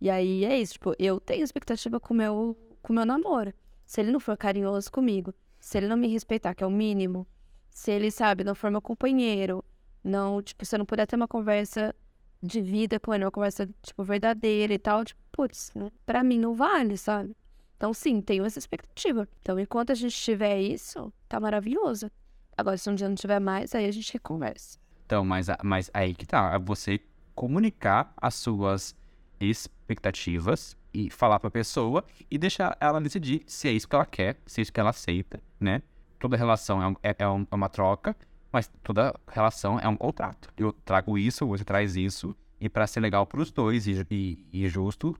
E 0.00 0.08
aí 0.08 0.44
é 0.44 0.58
isso, 0.60 0.74
tipo, 0.74 0.94
eu 0.98 1.18
tenho 1.18 1.42
expectativa 1.42 1.98
com 1.98 2.14
meu, 2.14 2.56
o 2.88 2.92
meu 2.92 3.04
namoro. 3.04 3.52
Se 3.84 4.00
ele 4.00 4.12
não 4.12 4.20
for 4.20 4.36
carinhoso 4.36 4.92
comigo, 4.92 5.34
se 5.58 5.76
ele 5.76 5.88
não 5.88 5.96
me 5.96 6.06
respeitar, 6.06 6.54
que 6.54 6.62
é 6.62 6.66
o 6.66 6.70
mínimo, 6.70 7.26
se 7.70 7.90
ele, 7.90 8.10
sabe, 8.10 8.44
não 8.44 8.54
for 8.54 8.70
meu 8.70 8.80
companheiro, 8.80 9.64
não, 10.04 10.40
tipo, 10.40 10.64
se 10.64 10.74
eu 10.74 10.78
não 10.78 10.86
puder 10.86 11.06
ter 11.06 11.16
uma 11.16 11.26
conversa 11.26 11.94
de 12.40 12.60
vida 12.60 13.00
com 13.00 13.12
ele, 13.12 13.24
uma 13.24 13.30
conversa, 13.30 13.68
tipo, 13.82 14.04
verdadeira 14.04 14.72
e 14.72 14.78
tal, 14.78 15.04
tipo, 15.04 15.20
putz, 15.32 15.72
né? 15.74 15.90
pra 16.06 16.22
mim 16.22 16.38
não 16.38 16.54
vale, 16.54 16.96
sabe? 16.96 17.36
Então, 17.78 17.94
sim, 17.94 18.20
tenho 18.20 18.44
essa 18.44 18.58
expectativa. 18.58 19.28
Então, 19.40 19.58
enquanto 19.58 19.92
a 19.92 19.94
gente 19.94 20.14
tiver 20.14 20.60
isso, 20.60 21.12
tá 21.28 21.38
maravilhoso. 21.38 22.10
Agora, 22.56 22.76
se 22.76 22.90
um 22.90 22.94
dia 22.94 23.08
não 23.08 23.14
tiver 23.14 23.38
mais, 23.38 23.72
aí 23.72 23.86
a 23.86 23.92
gente 23.92 24.12
reconversa. 24.12 24.80
Então, 25.06 25.24
mas, 25.24 25.46
mas 25.62 25.88
aí 25.94 26.12
que 26.12 26.26
tá, 26.26 26.54
é 26.54 26.58
você 26.58 27.00
comunicar 27.36 28.12
as 28.16 28.34
suas 28.34 28.96
expectativas 29.40 30.76
e 30.92 31.08
falar 31.08 31.38
pra 31.38 31.52
pessoa 31.52 32.04
e 32.28 32.36
deixar 32.36 32.76
ela 32.80 33.00
decidir 33.00 33.42
se 33.46 33.68
é 33.68 33.72
isso 33.72 33.88
que 33.88 33.94
ela 33.94 34.04
quer, 34.04 34.36
se 34.44 34.60
é 34.60 34.62
isso 34.62 34.72
que 34.72 34.80
ela 34.80 34.90
aceita, 34.90 35.40
né? 35.60 35.80
Toda 36.18 36.36
relação 36.36 36.82
é, 36.82 37.10
é, 37.10 37.10
é, 37.10 37.16
é 37.22 37.54
uma 37.54 37.68
troca, 37.68 38.16
mas 38.50 38.68
toda 38.82 39.14
relação 39.28 39.78
é 39.78 39.86
um 39.86 39.96
contrato. 39.96 40.48
Eu 40.56 40.72
trago 40.72 41.16
isso, 41.16 41.46
você 41.46 41.64
traz 41.64 41.94
isso, 41.94 42.34
e 42.60 42.68
para 42.68 42.88
ser 42.88 42.98
legal 42.98 43.24
pros 43.24 43.52
dois 43.52 43.86
e, 43.86 44.04
e, 44.10 44.44
e 44.52 44.68
justo, 44.68 45.16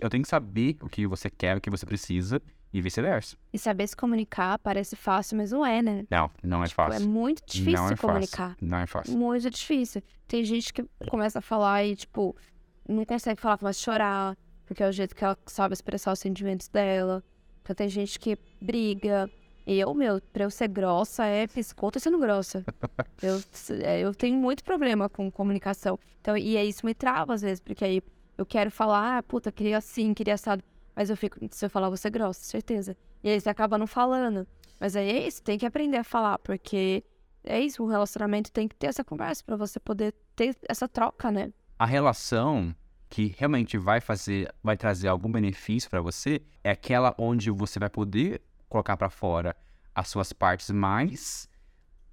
eu 0.00 0.10
tenho 0.10 0.22
que 0.22 0.28
saber 0.28 0.76
o 0.82 0.88
que 0.88 1.06
você 1.06 1.30
quer, 1.30 1.56
o 1.56 1.60
que 1.60 1.70
você 1.70 1.86
precisa 1.86 2.40
e 2.72 2.80
vice-versa. 2.80 3.36
E 3.52 3.58
saber 3.58 3.86
se 3.86 3.96
comunicar 3.96 4.58
parece 4.58 4.94
fácil, 4.94 5.36
mas 5.36 5.50
não 5.50 5.64
é, 5.64 5.82
né? 5.82 6.06
Não, 6.10 6.30
não 6.42 6.62
é 6.62 6.66
tipo, 6.66 6.76
fácil. 6.76 7.02
É 7.02 7.06
muito 7.06 7.42
difícil 7.46 7.72
não 7.72 7.88
é 7.88 7.96
comunicar. 7.96 8.50
Fácil. 8.50 8.66
Não 8.66 8.78
é 8.78 8.86
fácil. 8.86 9.18
Muito 9.18 9.50
difícil. 9.50 10.02
Tem 10.28 10.44
gente 10.44 10.72
que 10.72 10.84
começa 11.08 11.40
a 11.40 11.42
falar 11.42 11.84
e, 11.84 11.96
tipo, 11.96 12.36
não 12.88 13.04
consegue 13.04 13.40
falar, 13.40 13.58
começa 13.58 13.80
a 13.80 13.82
chorar, 13.82 14.38
porque 14.66 14.82
é 14.82 14.88
o 14.88 14.92
jeito 14.92 15.16
que 15.16 15.24
ela 15.24 15.36
sabe 15.46 15.72
expressar 15.72 16.12
os 16.12 16.18
sentimentos 16.20 16.68
dela. 16.68 17.24
Então 17.62 17.74
tem 17.74 17.88
gente 17.88 18.18
que 18.18 18.38
briga. 18.60 19.28
E 19.66 19.78
eu, 19.78 19.92
meu, 19.94 20.20
pra 20.32 20.44
eu 20.44 20.50
ser 20.50 20.68
grossa, 20.68 21.24
é 21.24 21.46
piscota 21.46 21.98
sendo 21.98 22.18
grossa. 22.18 22.64
eu, 23.22 23.42
é, 23.82 24.00
eu 24.00 24.14
tenho 24.14 24.36
muito 24.36 24.64
problema 24.64 25.08
com 25.08 25.30
comunicação. 25.30 25.98
Então, 26.20 26.36
e 26.36 26.56
é 26.56 26.64
isso 26.64 26.84
me 26.84 26.94
trava 26.94 27.34
às 27.34 27.42
vezes, 27.42 27.60
porque 27.60 27.84
aí 27.84 28.02
eu 28.40 28.46
quero 28.46 28.70
falar, 28.70 29.18
ah, 29.18 29.22
puta, 29.22 29.52
queria 29.52 29.76
assim, 29.76 30.14
queria 30.14 30.34
assado. 30.34 30.64
Mas 30.96 31.10
eu 31.10 31.16
fico, 31.16 31.38
se 31.50 31.64
eu 31.64 31.68
falar, 31.68 31.90
você 31.90 32.08
é 32.08 32.10
grossa, 32.10 32.42
certeza. 32.42 32.96
E 33.22 33.28
aí 33.28 33.38
você 33.38 33.50
acaba 33.50 33.76
não 33.76 33.86
falando. 33.86 34.46
Mas 34.78 34.96
aí 34.96 35.10
é 35.10 35.26
isso, 35.26 35.42
tem 35.42 35.58
que 35.58 35.66
aprender 35.66 35.98
a 35.98 36.04
falar, 36.04 36.38
porque 36.38 37.04
é 37.44 37.60
isso, 37.60 37.82
o 37.84 37.86
relacionamento 37.86 38.50
tem 38.50 38.66
que 38.66 38.74
ter 38.74 38.86
essa 38.86 39.04
conversa 39.04 39.44
para 39.44 39.56
você 39.56 39.78
poder 39.78 40.14
ter 40.34 40.56
essa 40.66 40.88
troca, 40.88 41.30
né? 41.30 41.52
A 41.78 41.84
relação 41.84 42.74
que 43.10 43.34
realmente 43.36 43.76
vai 43.76 44.00
fazer, 44.00 44.50
vai 44.62 44.76
trazer 44.76 45.08
algum 45.08 45.30
benefício 45.30 45.90
para 45.90 46.00
você, 46.00 46.40
é 46.64 46.70
aquela 46.70 47.14
onde 47.18 47.50
você 47.50 47.78
vai 47.78 47.90
poder 47.90 48.40
colocar 48.70 48.96
para 48.96 49.10
fora 49.10 49.54
as 49.94 50.08
suas 50.08 50.32
partes 50.32 50.70
mais 50.70 51.46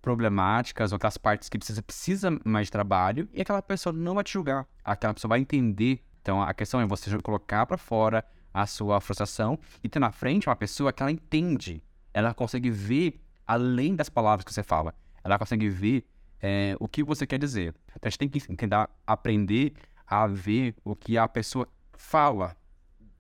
problemáticas 0.02 0.92
ou 0.92 0.98
aquelas 0.98 1.18
partes 1.18 1.48
que 1.48 1.58
precisa, 1.58 1.82
precisa 1.82 2.40
mais 2.44 2.68
de 2.68 2.72
trabalho 2.72 3.30
e 3.34 3.42
aquela 3.42 3.62
pessoa 3.62 3.94
não 3.94 4.16
vai 4.16 4.24
te 4.24 4.34
julgar. 4.34 4.68
Aquela 4.84 5.14
pessoa 5.14 5.30
vai 5.30 5.40
entender 5.40 6.04
então 6.28 6.42
a 6.42 6.54
questão 6.54 6.82
é 6.82 6.86
você 6.86 7.18
colocar 7.20 7.66
para 7.66 7.78
fora 7.78 8.22
a 8.54 8.68
sua 8.68 9.00
frustração 9.00 9.58
e 9.82 9.88
ter 9.88 9.98
na 9.98 10.12
frente 10.12 10.50
uma 10.50 10.58
pessoa 10.58 10.92
que 10.92 11.02
ela 11.02 11.10
entende, 11.10 11.82
ela 12.14 12.34
consegue 12.34 12.70
ver 12.70 13.22
além 13.46 13.96
das 13.96 14.10
palavras 14.10 14.44
que 14.44 14.54
você 14.54 14.62
fala, 14.62 14.94
ela 15.24 15.40
consegue 15.40 15.70
ver 15.70 16.06
é, 16.42 16.76
o 16.82 16.88
que 16.90 17.02
você 17.02 17.26
quer 17.26 17.40
dizer. 17.40 17.74
Então 17.92 18.02
a 18.04 18.10
gente 18.10 18.18
tem 18.18 18.28
que 18.28 18.42
tentar 18.58 18.90
aprender 19.08 19.72
a 20.06 20.28
ver 20.28 20.76
o 20.84 20.98
que 20.98 21.18
a 21.18 21.30
pessoa 21.30 21.66
fala, 21.94 22.58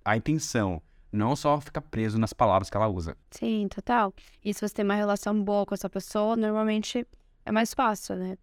a 0.03 0.17
intenção, 0.17 0.81
não 1.09 1.33
só 1.33 1.61
ficar 1.61 1.83
preso 1.83 2.19
nas 2.19 2.33
palavras 2.33 2.69
que 2.69 2.75
ela 2.75 2.89
usa. 2.89 3.15
Sim, 3.31 3.69
total. 3.69 4.13
E 4.43 4.53
se 4.53 4.59
você 4.59 4.73
tem 4.73 4.83
uma 4.83 4.95
relação 4.95 5.41
boa 5.41 5.65
com 5.65 5.73
essa 5.73 5.89
pessoa, 5.89 6.35
normalmente 6.35 7.07
é 7.45 7.53
mais 7.53 7.73
fácil, 7.73 8.17
né? 8.17 8.37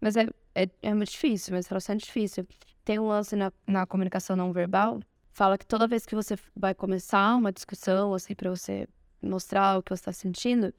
Mas 0.00 0.14
é, 0.14 0.28
é, 0.54 0.68
é 0.82 0.94
muito 0.94 1.10
difícil, 1.10 1.54
mas 1.54 1.66
relação 1.66 1.94
é 1.94 1.98
difícil. 1.98 2.46
Tem 2.84 2.98
um 2.98 3.08
lance 3.08 3.34
na, 3.34 3.52
na 3.66 3.86
comunicação 3.86 4.36
não 4.36 4.52
verbal, 4.52 5.00
fala 5.32 5.58
que 5.58 5.66
toda 5.66 5.88
vez 5.88 6.06
que 6.06 6.14
você 6.14 6.36
vai 6.54 6.74
começar 6.74 7.34
uma 7.36 7.52
discussão, 7.52 8.14
assim, 8.14 8.34
para 8.34 8.50
você 8.50 8.86
mostrar 9.20 9.78
o 9.78 9.82
que 9.82 9.90
você 9.90 10.00
está 10.00 10.12
sentindo, 10.12 10.72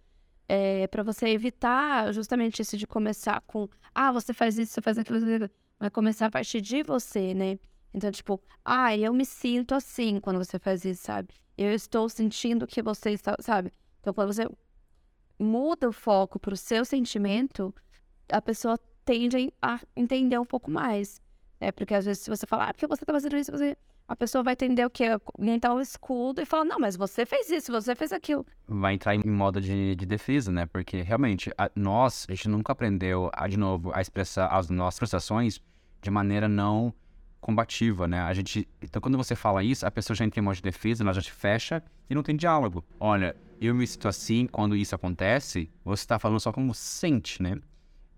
é 0.47 0.87
para 0.87 1.03
você 1.03 1.27
evitar 1.29 2.13
justamente 2.13 2.61
isso 2.61 2.77
de 2.77 2.85
começar 2.85 3.41
com, 3.41 3.67
ah, 3.93 4.11
você 4.11 4.33
faz 4.33 4.57
isso, 4.57 4.73
você 4.73 4.81
faz 4.81 4.97
aquilo, 4.97 5.19
vai 5.79 5.89
começar 5.89 6.27
a 6.27 6.31
partir 6.31 6.61
de 6.61 6.83
você, 6.83 7.33
né? 7.33 7.57
Então, 7.93 8.11
tipo, 8.11 8.41
ah, 8.63 8.95
eu 8.95 9.13
me 9.13 9.25
sinto 9.25 9.73
assim 9.73 10.19
quando 10.19 10.37
você 10.37 10.59
faz 10.59 10.85
isso, 10.85 11.03
sabe? 11.03 11.33
Eu 11.57 11.73
estou 11.73 12.07
sentindo 12.09 12.67
que 12.67 12.81
você 12.81 13.11
está, 13.11 13.35
sabe? 13.39 13.71
Então, 13.99 14.13
quando 14.13 14.33
você 14.33 14.47
muda 15.39 15.89
o 15.89 15.93
foco 15.93 16.39
para 16.39 16.53
o 16.53 16.57
seu 16.57 16.85
sentimento, 16.85 17.73
a 18.29 18.41
pessoa 18.41 18.77
tende 19.05 19.53
a 19.61 19.79
entender 19.95 20.37
um 20.39 20.45
pouco 20.45 20.69
mais. 20.71 21.21
É 21.59 21.71
porque 21.71 21.93
às 21.93 22.05
vezes 22.05 22.23
se 22.23 22.29
você 22.29 22.45
falar, 22.45 22.69
ah, 22.69 22.73
porque 22.73 22.87
você 22.87 23.05
tá 23.05 23.13
fazendo 23.13 23.37
isso, 23.37 23.51
você... 23.51 23.77
a 24.07 24.15
pessoa 24.15 24.43
vai 24.43 24.53
entender 24.53 24.85
o 24.85 24.89
que 24.89 25.03
é 25.03 25.17
montar 25.39 25.73
um 25.73 25.79
escudo 25.79 26.41
e 26.41 26.45
falar, 26.45 26.65
não, 26.65 26.79
mas 26.79 26.97
você 26.97 27.25
fez 27.25 27.49
isso, 27.49 27.71
você 27.71 27.95
fez 27.95 28.11
aquilo. 28.11 28.45
Vai 28.67 28.93
entrar 28.95 29.15
em 29.15 29.23
modo 29.25 29.61
de, 29.61 29.95
de 29.95 30.05
defesa, 30.05 30.51
né? 30.51 30.65
Porque 30.65 31.01
realmente, 31.01 31.51
a, 31.57 31.71
nós, 31.75 32.25
a 32.29 32.33
gente 32.33 32.49
nunca 32.49 32.73
aprendeu, 32.73 33.29
a, 33.33 33.47
de 33.47 33.57
novo, 33.57 33.91
a 33.93 34.01
expressar 34.01 34.47
as 34.47 34.69
nossas 34.69 34.99
frustrações 34.99 35.61
de 36.01 36.11
maneira 36.11 36.49
não 36.49 36.93
combativa, 37.39 38.07
né? 38.07 38.19
A 38.21 38.33
gente, 38.33 38.67
então 38.81 39.01
quando 39.01 39.17
você 39.17 39.35
fala 39.35 39.63
isso, 39.63 39.85
a 39.85 39.91
pessoa 39.91 40.15
já 40.15 40.25
entra 40.25 40.39
em 40.39 40.43
modo 40.43 40.55
de 40.55 40.63
defesa, 40.63 41.03
ela 41.03 41.13
já 41.13 41.21
te 41.21 41.31
fecha 41.31 41.81
e 42.09 42.15
não 42.15 42.23
tem 42.23 42.35
diálogo. 42.35 42.83
Olha, 42.99 43.35
eu 43.61 43.73
me 43.73 43.85
sinto 43.85 44.07
assim 44.07 44.47
quando 44.47 44.75
isso 44.75 44.95
acontece, 44.95 45.69
você 45.83 46.03
está 46.03 46.17
falando 46.19 46.39
só 46.39 46.51
como 46.51 46.73
sente, 46.73 47.41
né? 47.41 47.57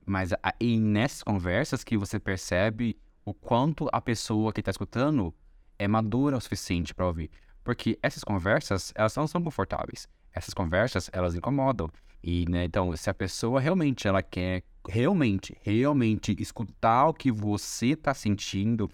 Mas 0.08 0.32
aí 0.42 0.80
nessas 0.80 1.22
conversas 1.22 1.84
que 1.84 1.98
você 1.98 2.18
percebe 2.18 2.98
o 3.26 3.34
quanto 3.34 3.90
a 3.92 4.00
pessoa 4.00 4.54
que 4.54 4.62
está 4.62 4.72
escutando 4.72 5.36
é 5.78 5.86
madura 5.86 6.38
o 6.38 6.42
suficiente 6.42 6.96
para 6.96 7.06
ouvir. 7.06 7.30
Porque 7.62 8.00
essas 8.02 8.24
conversas, 8.24 8.94
elas 8.96 9.14
não 9.18 9.28
são 9.28 9.44
confortáveis. 9.44 10.08
Essas 10.32 10.54
conversas, 10.54 11.10
elas 11.12 11.36
incomodam. 11.36 11.90
E, 12.24 12.46
né, 12.50 12.64
então, 12.64 12.96
se 12.96 13.10
a 13.10 13.14
pessoa 13.14 13.60
realmente, 13.60 14.08
ela 14.08 14.24
quer 14.24 14.64
realmente, 14.88 15.58
realmente 15.62 16.34
escutar 16.40 17.08
o 17.08 17.14
que 17.14 17.30
você 17.30 17.88
está 17.88 18.14
sentindo, 18.14 18.90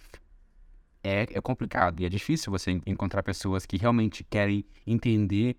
é, 1.00 1.28
é 1.30 1.40
complicado. 1.40 2.00
E 2.00 2.04
é 2.04 2.08
difícil 2.08 2.50
você 2.50 2.72
encontrar 2.84 3.22
pessoas 3.22 3.64
que 3.64 3.76
realmente 3.76 4.24
querem 4.24 4.64
entender 4.84 5.56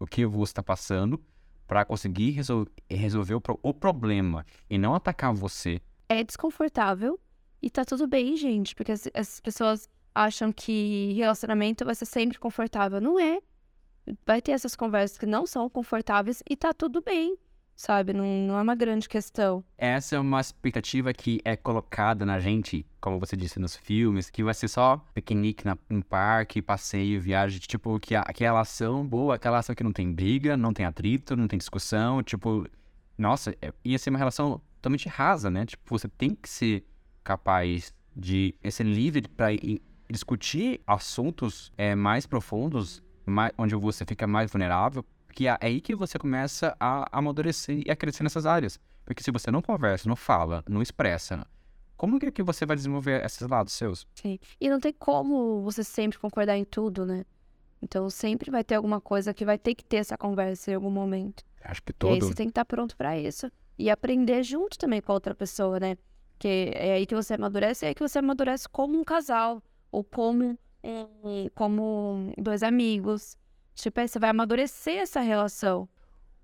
o 0.00 0.06
que 0.06 0.24
você 0.24 0.52
está 0.52 0.62
passando 0.62 1.22
para 1.68 1.84
conseguir 1.84 2.30
resol 2.30 2.66
resolver 2.90 3.34
o, 3.34 3.40
pro 3.40 3.60
o 3.62 3.72
problema 3.72 4.44
e 4.68 4.76
não 4.76 4.94
atacar 4.94 5.32
você. 5.32 5.80
É 6.08 6.24
desconfortável, 6.24 7.20
e 7.60 7.68
tá 7.68 7.84
tudo 7.84 8.06
bem, 8.06 8.36
gente, 8.36 8.74
porque 8.74 8.92
as, 8.92 9.08
as 9.12 9.40
pessoas 9.40 9.88
acham 10.14 10.52
que 10.52 11.12
relacionamento 11.12 11.84
vai 11.84 11.94
ser 11.94 12.06
sempre 12.06 12.38
confortável. 12.38 13.00
Não 13.00 13.20
é. 13.20 13.40
Vai 14.24 14.40
ter 14.40 14.52
essas 14.52 14.74
conversas 14.74 15.18
que 15.18 15.26
não 15.26 15.46
são 15.46 15.68
confortáveis 15.68 16.42
e 16.48 16.56
tá 16.56 16.72
tudo 16.72 17.02
bem, 17.02 17.36
sabe? 17.78 18.12
Não, 18.12 18.24
não 18.24 18.58
é 18.58 18.62
uma 18.62 18.74
grande 18.74 19.08
questão. 19.08 19.64
Essa 19.78 20.16
é 20.16 20.18
uma 20.18 20.40
expectativa 20.40 21.12
que 21.12 21.40
é 21.44 21.56
colocada 21.56 22.26
na 22.26 22.40
gente, 22.40 22.84
como 23.00 23.20
você 23.20 23.36
disse 23.36 23.60
nos 23.60 23.76
filmes, 23.76 24.28
que 24.28 24.42
vai 24.42 24.52
ser 24.52 24.66
só 24.66 25.00
piquenique 25.14 25.64
na, 25.64 25.78
no 25.88 26.04
parque, 26.04 26.60
passeio, 26.60 27.20
viagem, 27.20 27.60
tipo, 27.60 27.98
que 28.00 28.16
a, 28.16 28.22
aquela 28.22 28.60
ação 28.60 29.06
boa, 29.06 29.36
aquela 29.36 29.58
ação 29.58 29.76
que 29.76 29.84
não 29.84 29.92
tem 29.92 30.12
briga, 30.12 30.56
não 30.56 30.72
tem 30.72 30.84
atrito, 30.84 31.36
não 31.36 31.46
tem 31.46 31.56
discussão, 31.56 32.20
tipo, 32.20 32.66
nossa, 33.16 33.54
é, 33.62 33.72
ia 33.84 33.98
ser 33.98 34.10
uma 34.10 34.18
relação 34.18 34.60
totalmente 34.76 35.08
rasa, 35.08 35.48
né? 35.48 35.64
Tipo, 35.64 35.82
você 35.96 36.08
tem 36.08 36.34
que 36.34 36.48
ser 36.48 36.84
capaz 37.22 37.94
de 38.14 38.56
ser 38.68 38.84
livre 38.84 39.28
para 39.28 39.48
discutir 40.10 40.80
assuntos 40.84 41.72
é, 41.78 41.94
mais 41.94 42.26
profundos, 42.26 43.04
mais, 43.24 43.52
onde 43.56 43.76
você 43.76 44.04
fica 44.04 44.26
mais 44.26 44.50
vulnerável, 44.50 45.04
que 45.38 45.46
é 45.46 45.56
aí 45.60 45.80
que 45.80 45.94
você 45.94 46.18
começa 46.18 46.76
a 46.80 47.16
amadurecer 47.16 47.84
e 47.86 47.88
a 47.92 47.94
crescer 47.94 48.24
nessas 48.24 48.44
áreas. 48.44 48.80
Porque 49.04 49.22
se 49.22 49.30
você 49.30 49.52
não 49.52 49.62
conversa, 49.62 50.08
não 50.08 50.16
fala, 50.16 50.64
não 50.68 50.82
expressa, 50.82 51.46
como 51.96 52.18
que, 52.18 52.32
que 52.32 52.42
você 52.42 52.66
vai 52.66 52.74
desenvolver 52.74 53.24
esses 53.24 53.46
lados 53.46 53.72
seus? 53.72 54.04
Sim. 54.16 54.40
E 54.60 54.68
não 54.68 54.80
tem 54.80 54.92
como 54.92 55.62
você 55.62 55.84
sempre 55.84 56.18
concordar 56.18 56.56
em 56.56 56.64
tudo, 56.64 57.06
né? 57.06 57.24
Então 57.80 58.10
sempre 58.10 58.50
vai 58.50 58.64
ter 58.64 58.74
alguma 58.74 59.00
coisa 59.00 59.32
que 59.32 59.44
vai 59.44 59.56
ter 59.56 59.76
que 59.76 59.84
ter 59.84 59.98
essa 59.98 60.18
conversa 60.18 60.72
em 60.72 60.74
algum 60.74 60.90
momento. 60.90 61.44
Acho 61.62 61.84
que 61.84 61.92
todo. 61.92 62.10
E 62.10 62.14
aí 62.14 62.20
você 62.20 62.34
tem 62.34 62.46
que 62.46 62.50
estar 62.50 62.64
pronto 62.64 62.96
para 62.96 63.16
isso. 63.16 63.48
E 63.78 63.88
aprender 63.88 64.42
junto 64.42 64.76
também 64.76 65.00
com 65.00 65.12
a 65.12 65.14
outra 65.14 65.36
pessoa, 65.36 65.78
né? 65.78 65.96
Que 66.36 66.72
é 66.74 66.94
aí 66.94 67.06
que 67.06 67.14
você 67.14 67.34
amadurece, 67.34 67.84
é 67.84 67.90
aí 67.90 67.94
que 67.94 68.02
você 68.02 68.18
amadurece 68.18 68.68
como 68.68 68.98
um 68.98 69.04
casal, 69.04 69.62
ou 69.92 70.02
como, 70.02 70.58
um, 70.82 71.48
como 71.54 72.32
dois 72.36 72.64
amigos. 72.64 73.36
Tipo, 73.78 74.00
aí 74.00 74.08
você 74.08 74.18
vai 74.18 74.30
amadurecer 74.30 74.96
essa 74.96 75.20
relação. 75.20 75.88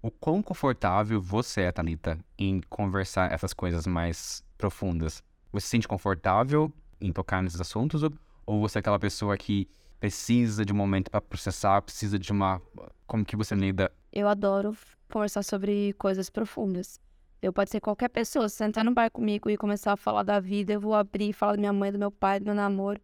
O 0.01 0.09
quão 0.09 0.41
confortável 0.41 1.21
você 1.21 1.63
é, 1.63 1.73
Thalita, 1.73 2.17
em 2.39 2.61
conversar 2.69 3.33
essas 3.33 3.53
coisas 3.53 3.89
mais 3.89 4.45
profundas? 4.57 5.21
Você 5.51 5.65
se 5.65 5.71
sente 5.71 5.89
confortável 5.89 6.73
em 7.01 7.13
tocar 7.13 7.43
nesses 7.43 7.61
assuntos 7.61 8.05
ou, 8.47 8.61
você 8.61 8.79
é 8.79 8.81
aquela 8.81 9.01
pessoa 9.01 9.37
que 9.37 9.69
precisa 9.99 10.65
de 10.65 10.73
um 10.73 10.77
momento 10.77 11.11
para 11.11 11.21
processar, 11.21 11.83
precisa 11.83 12.21
de 12.21 12.31
uma. 12.31 12.63
Como 13.05 13.25
que 13.25 13.35
você 13.35 13.57
lida? 13.57 13.91
Eu 14.13 14.29
adoro 14.29 14.77
conversar 15.11 15.43
sobre 15.43 15.93
coisas 15.95 16.31
profundas. 16.31 17.01
Eu 17.43 17.53
pode 17.53 17.71
ser 17.71 17.81
qualquer 17.81 18.11
pessoa, 18.11 18.49
se 18.49 18.57
sentar 18.57 18.85
no 18.85 18.95
bar 18.95 19.11
comigo 19.11 19.51
e 19.51 19.57
começar 19.57 19.93
a 19.93 19.97
falar 19.97 20.23
da 20.23 20.39
vida, 20.39 20.73
eu 20.73 20.81
vou 20.81 20.95
abrir 20.95 21.31
e 21.31 21.33
falar 21.33 21.53
da 21.53 21.59
minha 21.59 21.73
mãe, 21.73 21.91
do 21.91 21.99
meu 21.99 22.13
pai, 22.13 22.39
do 22.39 22.47
meu 22.47 22.55
namoro. 22.55 23.01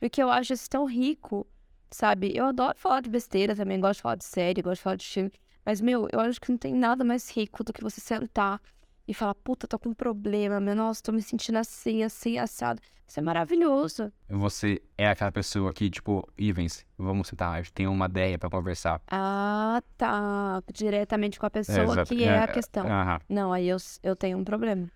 Porque 0.00 0.22
eu 0.22 0.30
acho 0.30 0.54
isso 0.54 0.70
tão 0.70 0.86
rico, 0.86 1.46
sabe? 1.90 2.32
Eu 2.34 2.46
adoro 2.46 2.78
falar 2.78 3.00
de 3.00 3.10
besteira 3.10 3.54
também, 3.54 3.80
gosto 3.80 3.96
de 3.98 4.02
falar 4.02 4.16
de 4.16 4.24
série, 4.24 4.62
gosto 4.62 4.76
de 4.76 4.82
falar 4.82 4.96
de 4.96 5.06
filme. 5.06 5.32
Mas, 5.64 5.80
meu, 5.80 6.08
eu 6.12 6.20
acho 6.20 6.40
que 6.40 6.50
não 6.50 6.58
tem 6.58 6.74
nada 6.74 7.04
mais 7.04 7.30
rico 7.30 7.64
do 7.64 7.72
que 7.72 7.82
você 7.82 8.00
sentar 8.00 8.60
e 9.06 9.14
falar, 9.14 9.34
puta, 9.34 9.66
tô 9.66 9.78
com 9.78 9.90
um 9.90 9.94
problema, 9.94 10.60
meu, 10.60 10.74
nossa, 10.74 11.02
tô 11.02 11.12
me 11.12 11.22
sentindo 11.22 11.56
assim, 11.56 12.02
assim, 12.02 12.38
assado. 12.38 12.80
Isso 13.06 13.20
é 13.20 13.22
maravilhoso. 13.22 14.10
Você 14.28 14.82
é 14.96 15.08
aquela 15.08 15.30
pessoa 15.30 15.72
que, 15.72 15.90
tipo, 15.90 16.26
Ivens, 16.38 16.86
vamos 16.96 17.28
sentar, 17.28 17.58
eu 17.60 17.70
tenho 17.72 17.92
uma 17.92 18.06
ideia 18.06 18.38
para 18.38 18.48
conversar. 18.48 19.00
Ah, 19.10 19.82
tá. 19.96 20.62
Diretamente 20.72 21.38
com 21.38 21.46
a 21.46 21.50
pessoa 21.50 21.82
Exato. 21.92 22.14
que 22.14 22.24
é, 22.24 22.28
É, 22.28 22.38
a 22.38 22.48
questão. 22.48 22.86
Aham. 22.86 23.20
Não, 23.28 23.52
aí 23.52 23.68
eu, 23.68 23.76
eu 24.02 24.16
tenho 24.16 24.38
um 24.38 24.44
problema. 24.44 24.90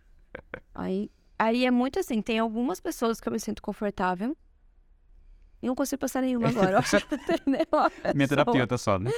Aí, 0.75 1.11
aí 1.39 1.67
é 1.67 1.71
muito 1.71 1.99
assim, 1.99 2.23
tem 2.23 2.39
algumas 2.39 2.81
pessoas 2.81 3.21
que 3.21 3.29
eu 3.29 3.33
me 3.33 3.41
sinto 3.41 3.61
confortável. 3.61 4.37
E 5.63 5.67
não 5.67 5.75
consigo 5.75 6.01
passar 6.01 6.23
nenhuma 6.23 6.49
agora. 6.49 6.73
Eu 6.73 6.79
acho 6.79 7.07
que 7.07 7.17
não 7.17 7.25
tem 7.25 7.39
nenhuma 7.47 7.93
Minha 8.15 8.29
terapeuta 8.29 8.79
só, 8.79 8.99
né? 8.99 9.11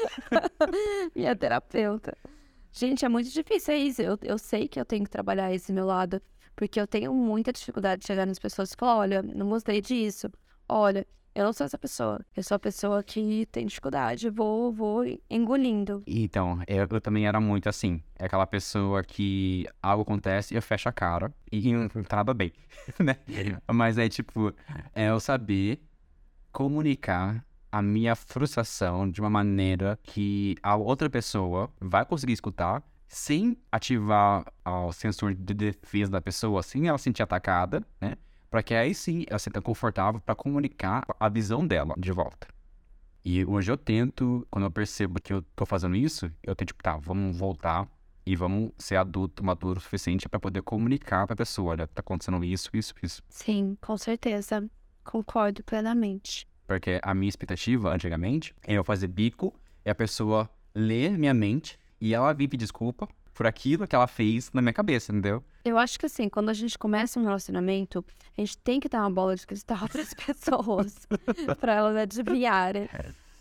Minha 1.14 1.36
terapeuta. 1.36 2.16
Gente, 2.72 3.04
é 3.04 3.08
muito 3.08 3.30
difícil, 3.30 3.74
é 3.74 3.78
isso. 3.78 4.02
Eu, 4.02 4.18
eu 4.22 4.38
sei 4.38 4.68
que 4.68 4.78
eu 4.80 4.84
tenho 4.84 5.04
que 5.04 5.10
trabalhar 5.10 5.52
esse 5.52 5.72
meu 5.72 5.86
lado, 5.86 6.22
porque 6.54 6.80
eu 6.80 6.86
tenho 6.86 7.12
muita 7.12 7.52
dificuldade 7.52 8.02
de 8.02 8.06
chegar 8.06 8.26
nas 8.26 8.38
pessoas 8.38 8.72
e 8.72 8.76
falar: 8.76 8.96
olha, 8.96 9.22
não 9.22 9.48
gostei 9.48 9.80
disso. 9.80 10.30
Olha, 10.68 11.06
eu 11.34 11.44
não 11.44 11.52
sou 11.52 11.64
essa 11.64 11.78
pessoa. 11.78 12.20
Eu 12.36 12.42
sou 12.42 12.54
a 12.54 12.58
pessoa 12.58 13.02
que 13.02 13.46
tem 13.46 13.66
dificuldade, 13.66 14.28
vou, 14.30 14.72
vou 14.72 15.04
engolindo. 15.28 16.02
Então, 16.06 16.60
eu, 16.66 16.86
eu 16.90 17.00
também 17.00 17.26
era 17.26 17.40
muito 17.40 17.68
assim. 17.68 18.02
É 18.18 18.26
aquela 18.26 18.46
pessoa 18.46 19.02
que 19.02 19.66
algo 19.82 20.02
acontece 20.02 20.54
e 20.54 20.56
eu 20.56 20.62
fecho 20.62 20.88
a 20.88 20.92
cara 20.92 21.32
e 21.50 21.72
não 21.72 21.88
tá 22.04 22.16
nada 22.16 22.34
bem, 22.34 22.52
né? 22.98 23.16
Mas 23.72 23.98
é 23.98 24.08
tipo, 24.08 24.52
é 24.94 25.08
eu 25.10 25.20
saber 25.20 25.82
comunicar 26.52 27.44
a 27.72 27.80
minha 27.80 28.16
frustração 28.16 29.08
de 29.10 29.20
uma 29.20 29.30
maneira 29.30 29.98
que 30.02 30.56
a 30.62 30.76
outra 30.76 31.08
pessoa 31.08 31.70
vai 31.80 32.04
conseguir 32.04 32.32
escutar 32.32 32.82
sem 33.06 33.56
ativar 33.70 34.44
o 34.64 34.92
sensor 34.92 35.34
de 35.34 35.54
defesa 35.54 36.10
da 36.10 36.20
pessoa, 36.20 36.62
sem 36.62 36.88
ela 36.88 36.98
se 36.98 37.04
sentir 37.04 37.22
atacada, 37.22 37.84
né? 38.00 38.16
Pra 38.50 38.62
que 38.62 38.74
aí 38.74 38.94
sim 38.94 39.24
ela 39.28 39.38
se 39.38 39.44
sinta 39.44 39.60
confortável 39.60 40.20
pra 40.20 40.34
comunicar 40.34 41.04
a 41.18 41.28
visão 41.28 41.66
dela 41.66 41.94
de 41.98 42.12
volta. 42.12 42.48
E 43.24 43.44
hoje 43.44 43.70
eu 43.70 43.76
tento, 43.76 44.46
quando 44.50 44.64
eu 44.64 44.70
percebo 44.70 45.20
que 45.20 45.32
eu 45.32 45.42
tô 45.54 45.66
fazendo 45.66 45.94
isso, 45.94 46.30
eu 46.42 46.54
tento, 46.56 46.68
tipo, 46.68 46.82
tá, 46.82 46.96
vamos 46.96 47.36
voltar 47.36 47.88
e 48.24 48.34
vamos 48.34 48.70
ser 48.78 48.96
adulto, 48.96 49.44
maduro 49.44 49.78
o 49.78 49.82
suficiente 49.82 50.28
pra 50.28 50.40
poder 50.40 50.62
comunicar 50.62 51.26
pra 51.26 51.36
pessoa, 51.36 51.72
olha, 51.72 51.86
tá 51.86 52.00
acontecendo 52.00 52.42
isso, 52.44 52.70
isso, 52.72 52.94
isso. 53.02 53.22
Sim, 53.28 53.76
com 53.80 53.96
certeza. 53.96 54.68
Concordo 55.04 55.62
plenamente. 55.64 56.46
Porque 56.66 57.00
a 57.02 57.14
minha 57.14 57.28
expectativa, 57.28 57.92
antigamente, 57.92 58.54
é 58.62 58.74
eu 58.74 58.84
fazer 58.84 59.08
bico 59.08 59.54
e 59.84 59.90
a 59.90 59.94
pessoa 59.94 60.48
ler 60.74 61.18
minha 61.18 61.34
mente 61.34 61.78
e 62.00 62.14
ela 62.14 62.32
vir 62.32 62.48
pedir 62.48 62.64
desculpa 62.64 63.08
por 63.34 63.46
aquilo 63.46 63.88
que 63.88 63.96
ela 63.96 64.06
fez 64.06 64.50
na 64.52 64.60
minha 64.60 64.72
cabeça, 64.72 65.12
entendeu? 65.12 65.42
Eu 65.64 65.78
acho 65.78 65.98
que 65.98 66.06
assim, 66.06 66.28
quando 66.28 66.48
a 66.48 66.52
gente 66.52 66.78
começa 66.78 67.18
um 67.18 67.24
relacionamento, 67.24 68.04
a 68.36 68.40
gente 68.40 68.58
tem 68.58 68.78
que 68.78 68.88
dar 68.88 69.00
uma 69.00 69.10
bola 69.10 69.34
de 69.34 69.46
cristal 69.46 69.88
para 69.88 70.02
as 70.02 70.14
pessoas, 70.14 71.08
para 71.58 71.74
elas 71.74 71.96
adivinharem. 71.96 72.88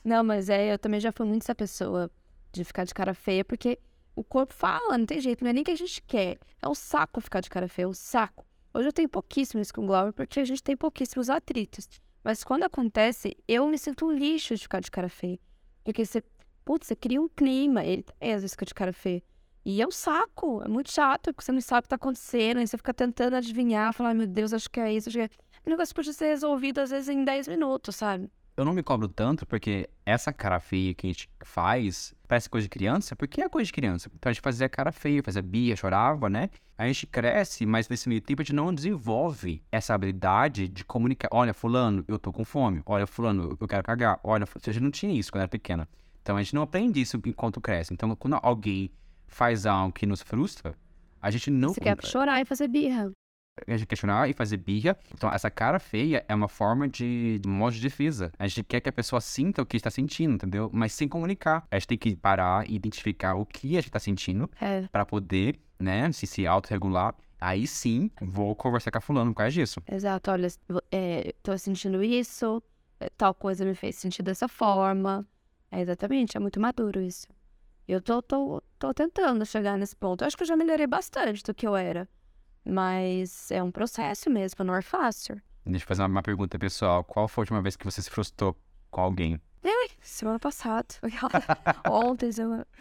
Não, 0.03 0.23
mas 0.23 0.49
é, 0.49 0.73
eu 0.73 0.79
também 0.79 0.99
já 0.99 1.11
fui 1.11 1.25
muito 1.25 1.43
essa 1.43 1.55
pessoa 1.55 2.09
de 2.51 2.63
ficar 2.63 2.83
de 2.83 2.93
cara 2.93 3.13
feia, 3.13 3.43
porque 3.43 3.77
o 4.15 4.23
corpo 4.23 4.53
fala, 4.53 4.97
não 4.97 5.05
tem 5.05 5.19
jeito, 5.19 5.43
não 5.43 5.51
é 5.51 5.53
nem 5.53 5.63
que 5.63 5.71
a 5.71 5.75
gente 5.75 6.01
quer. 6.01 6.37
É 6.61 6.67
um 6.67 6.75
saco 6.75 7.21
ficar 7.21 7.41
de 7.41 7.49
cara 7.49 7.67
feia, 7.67 7.85
é 7.85 7.87
um 7.87 7.93
saco. 7.93 8.45
Hoje 8.73 8.87
eu 8.87 8.93
tenho 8.93 9.09
pouquíssimo 9.09 9.61
isso 9.61 9.73
com 9.73 9.85
Glauber, 9.85 10.13
porque 10.13 10.39
a 10.39 10.45
gente 10.45 10.61
tem 10.61 10.77
pouquíssimos 10.77 11.29
atritos. 11.29 11.87
Mas 12.23 12.43
quando 12.43 12.63
acontece, 12.63 13.35
eu 13.47 13.67
me 13.67 13.77
sinto 13.77 14.05
um 14.05 14.11
lixo 14.11 14.55
de 14.55 14.61
ficar 14.61 14.79
de 14.79 14.91
cara 14.91 15.09
feia. 15.09 15.39
Porque 15.83 16.05
você, 16.05 16.23
putz, 16.63 16.87
você 16.87 16.95
cria 16.95 17.21
um 17.21 17.27
clima, 17.27 17.83
ele 17.83 18.03
também 18.03 18.33
às 18.33 18.41
vezes 18.41 18.51
fica 18.51 18.65
de 18.65 18.73
cara 18.73 18.93
feia. 18.93 19.23
E 19.65 19.81
é 19.81 19.87
um 19.87 19.91
saco, 19.91 20.61
é 20.63 20.67
muito 20.67 20.91
chato, 20.91 21.33
porque 21.33 21.43
você 21.43 21.51
não 21.51 21.61
sabe 21.61 21.79
o 21.79 21.83
que 21.83 21.89
tá 21.89 21.95
acontecendo, 21.95 22.57
aí 22.57 22.67
você 22.67 22.77
fica 22.77 22.93
tentando 22.93 23.35
adivinhar, 23.35 23.93
falar, 23.93 24.13
meu 24.13 24.27
Deus, 24.27 24.53
acho 24.53 24.69
que 24.69 24.79
é 24.79 24.93
isso, 24.93 25.09
acho 25.09 25.17
que 25.17 25.23
é... 25.23 25.29
O 25.65 25.69
negócio 25.69 25.93
pode 25.93 26.13
ser 26.13 26.27
resolvido, 26.27 26.79
às 26.79 26.89
vezes, 26.89 27.09
em 27.09 27.23
10 27.23 27.47
minutos, 27.47 27.95
sabe? 27.95 28.31
Eu 28.59 28.65
não 28.65 28.73
me 28.73 28.83
cobro 28.83 29.07
tanto 29.07 29.45
porque 29.45 29.89
essa 30.05 30.33
cara 30.33 30.59
feia 30.59 30.93
que 30.93 31.07
a 31.07 31.09
gente 31.09 31.29
faz 31.39 32.13
parece 32.27 32.49
coisa 32.49 32.65
de 32.65 32.69
criança, 32.69 33.15
porque 33.15 33.41
é 33.41 33.47
coisa 33.47 33.65
de 33.65 33.71
criança. 33.71 34.11
Então 34.13 34.29
a 34.29 34.33
gente 34.33 34.41
fazia 34.41 34.67
cara 34.67 34.91
feia, 34.91 35.23
fazia 35.23 35.41
bia, 35.41 35.77
chorava, 35.77 36.29
né? 36.29 36.49
A 36.77 36.85
gente 36.85 37.07
cresce, 37.07 37.65
mas 37.65 37.87
nesse 37.87 38.09
meio 38.09 38.19
tempo 38.19 38.41
a 38.41 38.43
gente 38.43 38.53
não 38.53 38.73
desenvolve 38.73 39.63
essa 39.71 39.93
habilidade 39.93 40.67
de 40.67 40.83
comunicar. 40.83 41.29
Olha, 41.31 41.53
fulano, 41.53 42.03
eu 42.05 42.19
tô 42.19 42.33
com 42.33 42.43
fome. 42.43 42.81
Olha, 42.85 43.07
fulano, 43.07 43.57
eu 43.57 43.65
quero 43.65 43.81
cagar. 43.81 44.19
Olha, 44.25 44.43
a 44.43 44.71
gente 44.71 44.83
não 44.83 44.91
tinha 44.91 45.17
isso 45.17 45.31
quando 45.31 45.43
era 45.43 45.47
pequena. 45.47 45.87
Então 46.21 46.35
a 46.35 46.43
gente 46.43 46.53
não 46.53 46.63
aprende 46.63 46.99
isso 46.99 47.17
enquanto 47.25 47.61
cresce. 47.61 47.93
Então 47.93 48.13
quando 48.17 48.37
alguém 48.43 48.91
faz 49.25 49.65
algo 49.65 49.93
que 49.93 50.05
nos 50.05 50.21
frustra, 50.21 50.75
a 51.21 51.31
gente 51.31 51.49
não 51.49 51.73
Você 51.73 51.79
quer 51.79 51.95
chorar 52.05 52.41
e 52.41 52.45
fazer 52.45 52.67
birra. 52.67 53.09
A 53.67 53.77
gente 53.77 53.87
questionar 53.87 54.29
e 54.29 54.33
fazer 54.33 54.57
birra. 54.57 54.97
Então, 55.13 55.31
essa 55.31 55.49
cara 55.49 55.79
feia 55.79 56.23
é 56.27 56.35
uma 56.35 56.47
forma 56.47 56.87
de, 56.87 57.39
de 57.39 57.47
modo 57.49 57.73
de 57.75 57.81
defesa. 57.81 58.31
A 58.37 58.47
gente 58.47 58.63
quer 58.63 58.79
que 58.79 58.89
a 58.89 58.91
pessoa 58.91 59.21
sinta 59.21 59.61
o 59.61 59.65
que 59.65 59.77
está 59.77 59.89
sentindo, 59.89 60.33
entendeu? 60.35 60.69
Mas 60.73 60.93
sem 60.93 61.07
comunicar. 61.07 61.65
A 61.71 61.75
gente 61.77 61.87
tem 61.87 61.97
que 61.97 62.15
parar 62.15 62.69
e 62.69 62.75
identificar 62.75 63.35
o 63.35 63.45
que 63.45 63.69
a 63.69 63.81
gente 63.81 63.87
está 63.89 63.99
sentindo 63.99 64.49
É, 64.59 64.83
para 64.91 65.05
poder, 65.05 65.59
né, 65.79 66.11
se, 66.11 66.25
se 66.27 66.45
autorregular. 66.47 67.15
Aí 67.41 67.65
sim, 67.65 68.11
vou 68.21 68.53
conversar 68.55 68.91
com 68.91 68.97
a 68.97 69.01
fulano 69.01 69.31
por 69.31 69.37
causa 69.37 69.51
disso. 69.51 69.81
exato. 69.89 70.29
Olha, 70.31 70.47
é, 70.91 71.33
tô 71.41 71.57
sentindo 71.57 72.03
isso, 72.03 72.61
é, 72.99 73.09
tal 73.17 73.33
coisa 73.33 73.63
me 73.63 73.73
fez 73.75 73.95
sentir 73.95 74.21
dessa 74.23 74.47
forma. 74.47 75.25
É, 75.71 75.79
exatamente, 75.81 76.35
é 76.35 76.39
muito 76.39 76.59
maduro 76.59 76.99
isso. 76.99 77.27
Eu 77.87 78.01
tô, 78.01 78.21
tô, 78.21 78.61
tô 78.77 78.93
tentando 78.93 79.45
chegar 79.45 79.77
nesse 79.77 79.95
ponto. 79.95 80.21
Eu 80.23 80.27
acho 80.27 80.35
que 80.37 80.43
eu 80.43 80.47
já 80.47 80.55
melhorei 80.55 80.85
bastante 80.85 81.41
do 81.43 81.53
que 81.53 81.65
eu 81.65 81.75
era. 81.75 82.07
Mas 82.65 83.51
é 83.51 83.61
um 83.63 83.71
processo 83.71 84.29
mesmo, 84.29 84.63
não 84.63 84.75
é 84.75 84.81
fácil. 84.81 85.41
Deixa 85.65 85.83
eu 85.83 85.87
fazer 85.87 86.01
uma, 86.01 86.07
uma 86.07 86.23
pergunta 86.23 86.57
pessoal. 86.57 87.03
Qual 87.03 87.27
foi 87.27 87.41
a 87.41 87.43
última 87.43 87.61
vez 87.61 87.75
que 87.75 87.85
você 87.85 88.01
se 88.01 88.09
frustrou 88.09 88.55
com 88.89 89.01
alguém? 89.01 89.39
Semana 90.01 90.39
passada. 90.39 90.87
Ontem, 91.89 92.31
semana... 92.31 92.65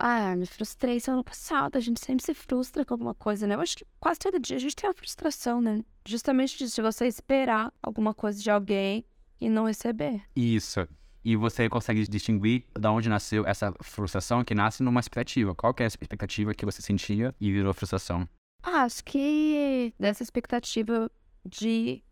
Ah, 0.00 0.36
me 0.36 0.46
frustrei 0.46 1.00
semana 1.00 1.24
passada. 1.24 1.76
A 1.76 1.80
gente 1.80 2.00
sempre 2.00 2.24
se 2.24 2.32
frustra 2.32 2.84
com 2.84 2.94
alguma 2.94 3.14
coisa, 3.14 3.48
né? 3.48 3.56
Eu 3.56 3.60
acho 3.60 3.78
que 3.78 3.84
quase 3.98 4.20
todo 4.20 4.38
dia 4.38 4.56
a 4.56 4.60
gente 4.60 4.76
tem 4.76 4.88
uma 4.88 4.94
frustração, 4.94 5.60
né? 5.60 5.84
Justamente 6.06 6.56
disso, 6.56 6.76
de 6.76 6.82
você 6.82 7.08
esperar 7.08 7.72
alguma 7.82 8.14
coisa 8.14 8.40
de 8.40 8.48
alguém 8.48 9.04
e 9.40 9.48
não 9.50 9.64
receber. 9.64 10.22
Isso. 10.36 10.86
E 11.24 11.36
você 11.36 11.68
consegue 11.68 12.06
distinguir 12.06 12.64
de 12.78 12.86
onde 12.88 13.08
nasceu 13.08 13.46
essa 13.46 13.72
frustração 13.82 14.44
que 14.44 14.54
nasce 14.54 14.82
numa 14.82 15.00
expectativa. 15.00 15.54
Qual 15.54 15.74
que 15.74 15.82
é 15.82 15.86
essa 15.86 15.94
expectativa 15.94 16.54
que 16.54 16.64
você 16.64 16.80
sentia 16.80 17.34
e 17.40 17.52
virou 17.52 17.74
frustração? 17.74 18.28
Ah, 18.62 18.82
acho 18.84 19.04
que 19.04 19.92
dessa 19.98 20.22
expectativa 20.22 21.10
de 21.44 22.02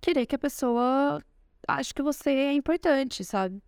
querer 0.00 0.26
que 0.26 0.34
a 0.34 0.38
pessoa 0.38 1.22
ache 1.66 1.94
que 1.94 2.02
você 2.02 2.30
é 2.30 2.52
importante, 2.52 3.24
sabe? 3.24 3.62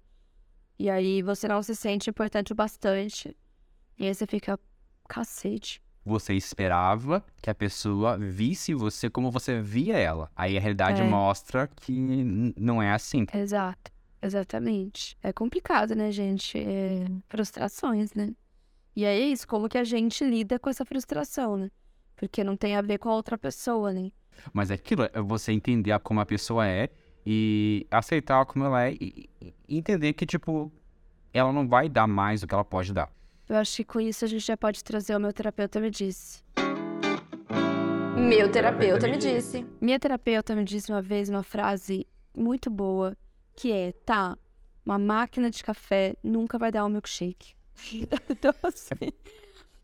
E 0.78 0.88
aí 0.88 1.22
você 1.22 1.48
não 1.48 1.62
se 1.62 1.74
sente 1.74 2.08
importante 2.11 2.52
o 2.52 2.56
bastante. 2.56 3.37
E 3.98 4.06
aí 4.06 4.14
você 4.14 4.26
fica, 4.26 4.58
cacete. 5.08 5.80
Você 6.04 6.34
esperava 6.34 7.24
que 7.42 7.50
a 7.50 7.54
pessoa 7.54 8.16
visse 8.16 8.72
você 8.72 9.11
como 9.11 9.30
você 9.30 9.61
via 9.61 9.96
ela. 9.98 10.30
Aí 10.37 10.56
a 10.56 10.61
realidade 10.61 11.02
É. 11.02 11.04
mostra 11.04 11.66
que 11.66 11.92
não 12.56 12.80
é 12.80 12.92
assim. 12.92 13.26
Exato, 13.34 13.90
exatamente. 14.22 15.16
É 15.22 15.33
complicado, 15.33 15.94
né, 15.94 16.11
gente? 16.11 16.59
É 16.59 17.07
frustrações, 17.28 18.12
né? 18.14 18.35
E 18.94 19.07
aí 19.07 19.22
é 19.22 19.26
isso, 19.28 19.46
como 19.46 19.68
que 19.68 19.78
a 19.78 19.85
gente 19.85 20.24
lida 20.24 20.59
com 20.59 20.68
essa 20.68 20.85
frustração, 20.85 21.57
né? 21.57 21.70
Porque 22.16 22.42
não 22.42 22.57
tem 22.57 22.74
a 22.74 22.83
ver 22.83 22.98
com 22.98 23.09
a 23.09 23.14
outra 23.14 23.38
pessoa, 23.38 23.92
né? 23.92 24.11
Mas 24.52 24.70
é 24.70 24.74
aquilo, 24.74 25.04
é 25.12 25.20
você 25.20 25.52
entender 25.52 25.96
como 26.00 26.20
a 26.20 26.26
pessoa 26.26 26.66
é 26.66 26.88
e 27.24 27.87
aceitar 27.90 28.44
como 28.46 28.64
ela 28.64 28.87
é 28.87 28.94
e, 28.94 29.28
e 29.68 29.78
entender 29.78 30.12
que, 30.14 30.26
tipo, 30.26 30.72
ela 31.33 31.52
não 31.52 31.68
vai 31.68 31.88
dar 31.88 32.07
mais 32.07 32.40
do 32.40 32.46
que 32.46 32.54
ela 32.54 32.64
pode 32.64 32.92
dar. 32.92 33.11
Eu 33.48 33.57
acho 33.57 33.76
que 33.76 33.85
com 33.85 34.00
isso 34.00 34.24
a 34.24 34.28
gente 34.28 34.44
já 34.44 34.57
pode 34.57 34.83
trazer 34.83 35.16
o 35.16 35.20
meu 35.20 35.33
terapeuta 35.33 35.81
me 35.81 35.90
disse. 35.90 36.42
Meu 38.16 38.50
terapeuta 38.50 39.07
me 39.07 39.16
disse. 39.16 39.64
Minha 39.81 39.98
terapeuta 39.98 40.54
me 40.54 40.64
disse 40.64 40.90
uma 40.90 41.00
vez 41.00 41.28
uma 41.28 41.42
frase 41.42 42.07
muito 42.37 42.68
boa, 42.68 43.16
que 43.59 43.73
é, 43.73 43.90
tá, 43.90 44.38
uma 44.87 45.01
máquina 45.01 45.51
de 45.51 45.64
café 45.64 46.14
nunca 46.23 46.57
vai 46.57 46.71
dar 46.71 46.85
um 46.85 46.88
milkshake. 46.88 47.57
então, 48.31 48.55
assim... 48.62 49.12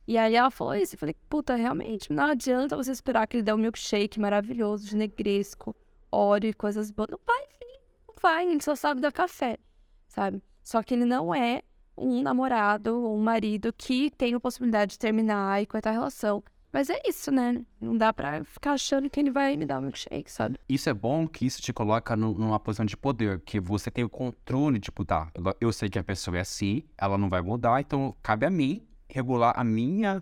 E 0.07 0.17
aí 0.17 0.37
ela 0.37 0.51
falou 0.51 0.77
isso, 0.77 0.95
eu 0.95 0.99
falei, 0.99 1.17
puta, 1.29 1.57
realmente, 1.57 2.13
não 2.13 2.25
adianta 2.25 2.77
você 2.77 2.93
esperar 2.93 3.27
que 3.27 3.39
ele 3.39 3.43
dê 3.43 3.53
um 3.53 3.57
milkshake 3.57 4.21
maravilhoso, 4.21 4.87
de 4.87 4.95
negresco, 4.95 5.75
óleo 6.13 6.51
e 6.51 6.55
coisas 6.55 6.91
boas. 6.93 7.09
Não 7.11 7.19
vai 7.27 7.41
vir, 7.41 7.81
não 8.07 8.15
vai, 8.23 8.47
gente 8.47 8.63
só 8.63 8.77
sabe 8.77 9.01
dar 9.01 9.11
café, 9.11 9.59
sabe? 10.07 10.41
Só 10.63 10.81
que 10.81 10.95
ele 10.95 11.07
não 11.07 11.35
é 11.35 11.63
um 11.97 12.23
namorado 12.23 13.03
ou 13.03 13.17
um 13.17 13.23
marido 13.23 13.73
que 13.73 14.11
tem 14.11 14.35
a 14.35 14.41
possibilidade 14.41 14.93
de 14.93 14.99
terminar 15.01 15.61
e 15.61 15.67
cortar 15.67 15.91
a 15.91 15.95
relação. 15.95 16.45
Mas 16.75 16.91
é 16.91 17.01
isso, 17.07 17.31
né? 17.31 17.65
Não 17.81 17.97
dá 17.97 18.13
pra 18.13 18.43
ficar 18.45 18.73
achando 18.73 19.09
que 19.09 19.21
ele 19.21 19.31
vai 19.31 19.57
me 19.57 19.65
dar 19.65 19.79
um 19.79 19.83
milkshake, 19.83 20.29
sabe? 20.31 20.59
Isso 20.69 20.91
é 20.91 20.93
bom 20.93 21.27
que 21.29 21.47
isso 21.47 21.63
te 21.63 21.73
coloca 21.73 22.17
no- 22.17 22.35
numa 22.35 22.59
posição 22.59 22.85
de 22.85 22.97
poder, 22.97 23.41
que 23.43 23.61
você 23.61 23.93
tem 23.93 24.03
o 24.03 24.09
controle, 24.11 24.81
tipo, 24.81 25.05
tá, 25.05 25.31
eu- 25.61 25.73
sei 25.73 25.89
que 25.89 26.01
a 26.01 26.03
pessoa 26.05 26.37
é 26.37 26.41
assim, 26.41 26.83
ela 26.99 27.17
não 27.17 27.29
vai 27.29 27.41
mudar, 27.43 27.81
então 27.81 28.13
cabe 28.21 28.45
a 28.45 28.51
mim 28.51 28.85
regular 29.09 29.53
a 29.57 29.63
minha 29.63 30.21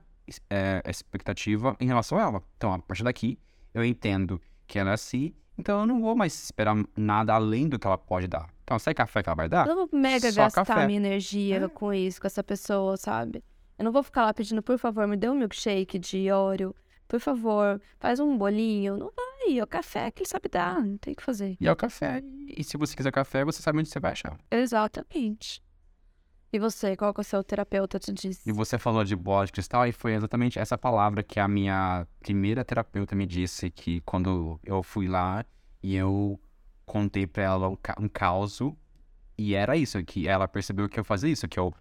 é, 0.51 0.83
expectativa 0.89 1.77
em 1.81 1.87
relação 1.87 2.17
a 2.19 2.23
ela. 2.23 2.43
Então, 2.57 2.73
a 2.73 2.79
partir 2.79 3.03
daqui, 3.03 3.39
eu 3.75 3.85
entendo 3.85 4.41
que 4.67 4.79
ela 4.79 4.91
é 4.91 4.95
assim, 4.95 5.35
então 5.59 5.81
eu 5.81 5.87
não 5.87 6.01
vou 6.01 6.15
mais 6.15 6.33
esperar 6.45 6.77
nada 6.97 7.35
além 7.35 7.69
do 7.69 7.79
que 7.79 7.87
ela 7.87 7.99
pode 7.99 8.29
dar. 8.29 8.49
Então, 8.63 8.79
sai 8.79 8.95
café 8.95 9.23
que 9.23 9.29
ela 9.29 9.37
vai 9.37 9.49
dar? 9.49 9.67
Eu 9.67 9.75
não 9.75 9.87
vou 9.89 10.01
mega 10.01 10.31
Só 10.31 10.43
gastar 10.45 10.65
café. 10.65 10.87
minha 10.87 10.99
energia 10.99 11.57
É. 11.65 11.69
com 11.69 11.93
isso, 11.93 12.21
com 12.21 12.27
essa 12.27 12.43
pessoa, 12.45 12.97
sabe? 12.97 13.43
Eu 13.79 13.85
não 13.85 13.93
vou 13.93 14.03
ficar 14.03 14.25
lá 14.25 14.35
pedindo, 14.35 14.63
por 14.63 14.79
favor, 14.79 15.07
me 15.07 15.17
dê 15.17 15.29
um 15.29 15.35
milkshake 15.35 15.99
de 15.99 16.31
Oreo. 16.31 16.75
Por 17.09 17.21
favor, 17.21 17.81
faz 17.99 18.21
um 18.21 18.37
bolinho. 18.39 18.97
Não 18.97 19.11
vai, 19.15 19.59
é 19.59 19.63
o 19.63 19.67
café 19.67 20.11
que 20.11 20.23
ele 20.23 20.29
sabe 20.29 20.49
dar, 20.49 20.83
não 20.83 20.97
tem 20.97 21.13
o 21.13 21.17
que 21.17 21.23
fazer. 21.23 21.57
E 21.61 21.67
é 21.67 21.73
o 21.73 21.77
café. 21.77 22.23
E 22.49 22.65
se 22.65 22.77
você 22.77 22.97
quiser 22.97 23.13
café, 23.13 23.45
você 23.45 23.61
sabe 23.61 23.79
onde 23.79 23.89
você 23.89 24.01
vai 24.01 24.13
achar. 24.13 24.39
Exatamente. 24.51 25.63
E 26.55 26.59
você, 26.59 26.95
qual 26.97 27.15
que 27.15 27.21
é 27.21 27.23
o 27.23 27.25
seu 27.25 27.43
terapeuta 27.43 27.99
te 27.99 28.13
disse? 28.13 28.49
E 28.49 28.53
você 28.53 28.79
falou 28.79 29.03
de 29.05 29.17
bola 29.17 29.47
de 29.47 29.53
cristal 29.53 29.87
e 29.87 29.93
foi 29.93 30.13
exatamente 30.13 30.59
essa 30.59 30.77
palavra 30.77 31.23
que 31.23 31.41
a 31.41 31.49
minha 31.49 32.07
primeira 32.21 32.63
terapeuta 32.63 33.15
me 33.17 33.27
disse 33.27 33.71
que 33.71 34.03
quando 34.03 34.61
eu 34.63 34.83
fui 34.83 35.09
lá 35.09 35.47
e 35.83 35.97
eu 35.97 36.39
contei 36.85 37.27
pra 37.27 37.43
ela 37.45 37.69
um, 37.71 37.77
ca 37.77 37.97
um 37.99 38.07
caos 38.07 38.61
e 39.39 39.55
era 39.55 39.77
isso, 39.79 40.03
que 40.05 40.29
ela 40.29 40.47
percebeu 40.47 40.91
que 40.91 41.01
eu 41.01 41.05
fazia 41.05 41.31
isso, 41.31 41.49
que 41.49 41.59
eu, 41.59 41.73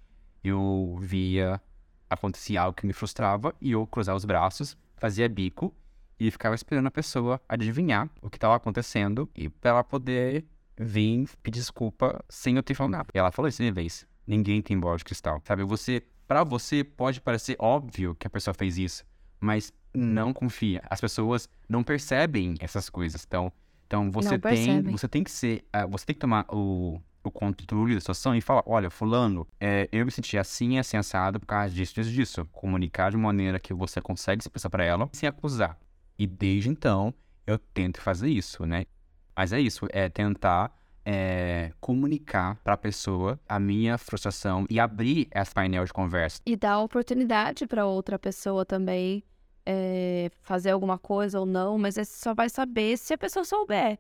eu 0.42 0.98
via 1.02 1.62
acontecer 2.12 2.58
algo 2.58 2.76
que 2.76 2.86
me 2.86 2.93
frustrava 2.93 3.56
e 3.62 3.71
eu 3.71 3.88
cruzava 3.88 4.17
os 4.17 4.26
braços, 4.26 4.78
fazia 4.97 5.28
bico 5.30 5.74
e 6.19 6.30
ficava 6.30 6.54
esperando 6.54 6.88
a 6.88 6.91
pessoa 6.91 7.41
adivinhar 7.47 8.10
o 8.21 8.30
que 8.30 8.38
estava 8.38 8.56
acontecendo 8.56 9.30
e 9.36 9.50
pra 9.50 9.71
ela 9.71 9.84
poder 9.84 10.45
vir 10.78 11.28
pedir 11.41 11.60
desculpa 11.60 12.24
sem 12.30 12.56
eu 12.56 12.63
ter 12.63 12.74
falado 12.74 12.91
nada. 12.91 13.08
E 13.13 13.17
ela 13.17 13.32
falou 13.32 13.47
isso 13.47 13.63
de 13.63 13.71
vez. 13.71 14.06
Ninguém 14.28 14.62
tem 14.62 14.80
bola 14.80 14.97
de 14.97 15.04
cristal. 15.04 15.41
Sabe, 15.45 15.63
você, 15.63 16.04
para 16.28 16.43
você 16.43 16.84
pode 16.84 17.21
parecer 17.21 17.56
óbvio 17.58 18.15
que 18.15 18.28
a 18.28 18.30
pessoa 18.30 18.54
fez 18.54 18.78
isso, 18.78 19.04
mas 19.39 19.74
não 19.93 20.34
confia. 20.34 20.82
As 20.89 21.02
pessoas 21.02 21.50
não 21.67 21.84
percebem 21.84 22.56
essas 22.60 22.89
coisas. 22.89 23.26
Então, 23.26 23.52
então 23.88 24.12
você 24.12 24.38
tem, 24.38 24.82
você 24.84 25.08
tem 25.08 25.24
que 25.24 25.32
ser, 25.32 25.65
ah, 25.74 25.86
você 25.86 26.06
tem 26.06 26.13
que 26.13 26.19
tomar 26.19 26.45
o, 26.50 27.02
o 27.24 27.32
controle 27.32 27.94
da 27.94 28.00
situação 28.00 28.36
e 28.36 28.42
falar, 28.42 28.64
olha, 28.66 28.90
fulano, 28.90 29.48
é, 29.60 29.88
eu 29.92 30.06
me 30.06 30.12
senti 30.12 30.38
assim, 30.38 30.78
assim, 30.78 30.98
assado 30.98 31.40
por 31.40 31.46
causa 31.46 31.74
disso, 31.74 31.96
disso, 31.96 32.12
disso. 32.12 32.46
Comunicar 32.52 33.12
de 33.12 33.18
maneira 33.18 33.60
que 33.60 33.74
você 33.74 34.02
consegue 34.02 34.42
expressar 34.42 34.70
para 34.70 34.84
ela 34.84 35.10
sem 35.14 35.28
acusar. 35.28 35.78
E 36.18 36.28
desde 36.28 36.70
então, 36.70 37.14
eu 37.46 37.58
tento 37.58 38.02
fazer 38.02 38.30
isso, 38.30 38.66
né? 38.66 38.86
Mas 39.36 39.54
é 39.54 39.60
isso, 39.60 39.88
é 39.92 40.10
tentar 40.10 40.76
é, 41.06 41.72
comunicar 41.80 42.58
para 42.64 42.74
a 42.74 42.78
pessoa 42.78 43.40
a 43.48 43.60
minha 43.60 43.98
frustração 43.98 44.66
e 44.70 44.80
abrir 44.80 45.28
esse 45.34 45.54
painel 45.54 45.86
de 45.86 45.94
conversa. 45.94 46.42
E 46.46 46.56
dar 46.56 46.80
oportunidade 46.80 47.66
para 47.66 47.86
outra 47.86 48.20
pessoa 48.20 48.66
também 48.66 49.24
é, 49.66 50.30
fazer 50.42 50.72
alguma 50.72 50.98
coisa 50.98 51.40
ou 51.40 51.46
não, 51.46 51.78
mas 51.78 51.96
você 51.96 52.06
só 52.06 52.34
vai 52.34 52.50
saber 52.50 52.98
se 52.98 53.14
a 53.14 53.18
pessoa 53.18 53.46
souber, 53.46 54.00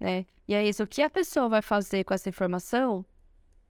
né? 0.00 0.24
E 0.48 0.54
é 0.54 0.66
isso, 0.66 0.82
o 0.82 0.86
que 0.86 1.02
a 1.02 1.10
pessoa 1.10 1.48
vai 1.48 1.62
fazer 1.62 2.02
com 2.04 2.12
essa 2.14 2.28
informação, 2.28 3.04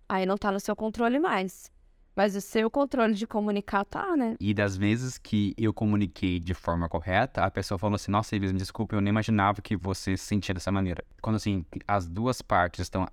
aí 0.09 0.25
não 0.25 0.39
tá 0.39 0.51
no 0.53 0.61
seu 0.61 0.75
controle 0.77 1.19
mais. 1.19 1.71
Mas 2.17 2.35
o 2.35 2.41
seu 2.41 2.69
controle 2.71 3.15
de 3.15 3.27
comunicar 3.27 3.85
tá, 3.85 4.17
né? 4.17 4.35
E 4.41 4.53
das 4.53 4.77
vezes 4.77 5.17
que 5.17 5.55
eu 5.57 5.73
comuniquei 5.73 6.41
de 6.41 6.53
forma 6.55 6.89
correta, 6.89 7.45
a 7.45 7.51
pessoa 7.51 7.79
falou 7.79 7.95
assim: 7.95 8.11
Nossa, 8.11 8.35
Ives, 8.35 8.53
me 8.53 8.59
desculpe, 8.59 8.95
eu 8.95 9.01
nem 9.01 9.11
imaginava 9.11 9.63
que 9.63 9.77
você 9.77 10.17
se 10.17 10.25
sentia 10.27 10.53
dessa 10.55 10.73
maneira. 10.73 11.05
Quando 11.23 11.37
assim, 11.37 11.65
as 11.87 12.09
duas 12.09 12.43
partes 12.43 12.81
estão 12.81 13.07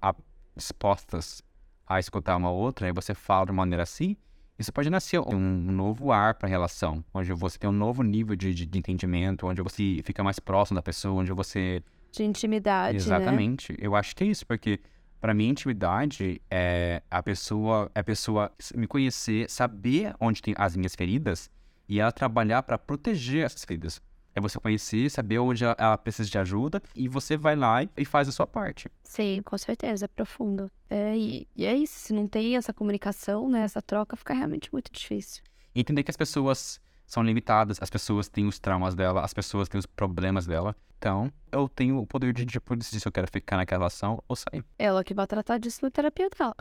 dispostas 0.55 1.41
a 1.85 1.99
escutar 1.99 2.35
uma 2.35 2.49
outra, 2.51 2.87
e 2.89 2.91
você 2.91 3.13
fala 3.13 3.45
de 3.45 3.51
uma 3.51 3.61
maneira 3.61 3.83
assim, 3.83 4.17
isso 4.59 4.73
pode 4.73 4.89
nascer 4.89 5.19
um 5.21 5.39
novo 5.39 6.11
ar 6.11 6.33
para 6.33 6.47
a 6.47 6.49
relação, 6.49 7.03
onde 7.13 7.31
você 7.33 7.57
tem 7.57 7.69
um 7.69 7.73
novo 7.73 8.01
nível 8.03 8.35
de, 8.35 8.53
de- 8.53 8.65
de 8.65 8.79
entendimento, 8.79 9.45
onde 9.47 9.61
você 9.61 10.01
fica 10.03 10.23
mais 10.23 10.39
próximo 10.39 10.75
da 10.75 10.81
pessoa, 10.81 11.21
onde 11.21 11.31
você 11.31 11.81
De 12.17 12.23
intimidade, 12.23 12.97
né? 12.97 13.03
Exatamente. 13.03 13.75
Eu 13.79 13.95
acho 13.95 14.15
que 14.15 14.23
é 14.23 14.27
isso, 14.27 14.45
porque 14.45 14.79
para 15.21 15.33
mim 15.33 15.49
intimidade 15.49 16.41
é 16.49 17.01
a 17.09 17.21
pessoa, 17.23 17.91
é 17.95 17.99
a 17.99 18.03
pessoa 18.03 18.51
me 18.75 18.87
conhecer, 18.87 19.49
saber 19.49 20.13
onde 20.19 20.41
tem 20.41 20.53
as 20.57 20.75
minhas 20.75 20.95
feridas 20.95 21.49
e 21.87 21.99
ela 21.99 22.11
trabalhar 22.11 22.63
para 22.63 22.77
proteger 22.77 23.45
essas 23.45 23.63
feridas. 23.63 24.01
É 24.35 24.39
você 24.39 24.59
conhecer, 24.59 25.09
saber 25.09 25.39
onde 25.39 25.63
ela- 25.65 25.97
precisa 25.97 26.29
de 26.29 26.37
ajuda 26.37 26.79
e 26.95 27.07
você 27.07 27.35
vai 27.35 27.55
lá 27.55 27.81
e- 27.81 27.89
e 27.97 28.05
faz 28.05 28.27
a 28.27 28.31
sua 28.31 28.45
parte. 28.45 28.87
Sim, 29.03 29.41
com 29.43 29.57
certeza, 29.57 30.05
é 30.05 30.07
profundo. 30.07 30.69
É, 30.89 31.17
e, 31.17 31.47
e 31.55 31.65
é 31.65 31.75
isso, 31.75 31.97
se 31.97 32.13
não 32.13 32.27
tem 32.27 32.55
essa 32.55 32.71
comunicação, 32.71 33.49
né, 33.49 33.61
essa 33.61 33.81
troca, 33.81 34.15
fica 34.15 34.35
realmente 34.35 34.69
muito 34.71 34.91
difícil. 34.91 35.41
E 35.73 35.79
entender 35.79 36.03
que 36.03 36.11
as 36.11 36.17
pessoas 36.17 36.79
são 37.07 37.23
limitadas, 37.23 37.81
as 37.81 37.89
pessoas 37.89 38.27
têm 38.27 38.45
os 38.45 38.59
traumas 38.59 38.93
dela, 38.93 39.21
as 39.23 39.33
pessoas 39.33 39.69
têm 39.69 39.79
os 39.79 39.85
problemas 39.85 40.45
dela. 40.45 40.75
Então, 40.97 41.31
eu 41.51 41.69
tenho 41.69 41.99
o 41.99 42.05
poder 42.05 42.33
de, 42.33 42.45
tipo, 42.45 42.75
decidir 42.75 42.99
se 42.99 43.07
eu 43.07 43.11
quero 43.11 43.27
ficar 43.31 43.55
naquela 43.55 43.79
relação 43.79 44.21
ou 44.27 44.35
sair. 44.35 44.63
Ela 44.77 45.03
que 45.03 45.13
vai 45.13 45.25
tratar 45.25 45.57
disso 45.57 45.79
na 45.83 45.89
terapia 45.89 46.29
dela. 46.29 46.55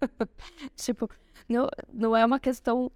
tipo, 0.74 1.08
não, 1.48 1.68
não 1.92 2.16
é 2.16 2.26
uma 2.26 2.40
questão 2.40 2.90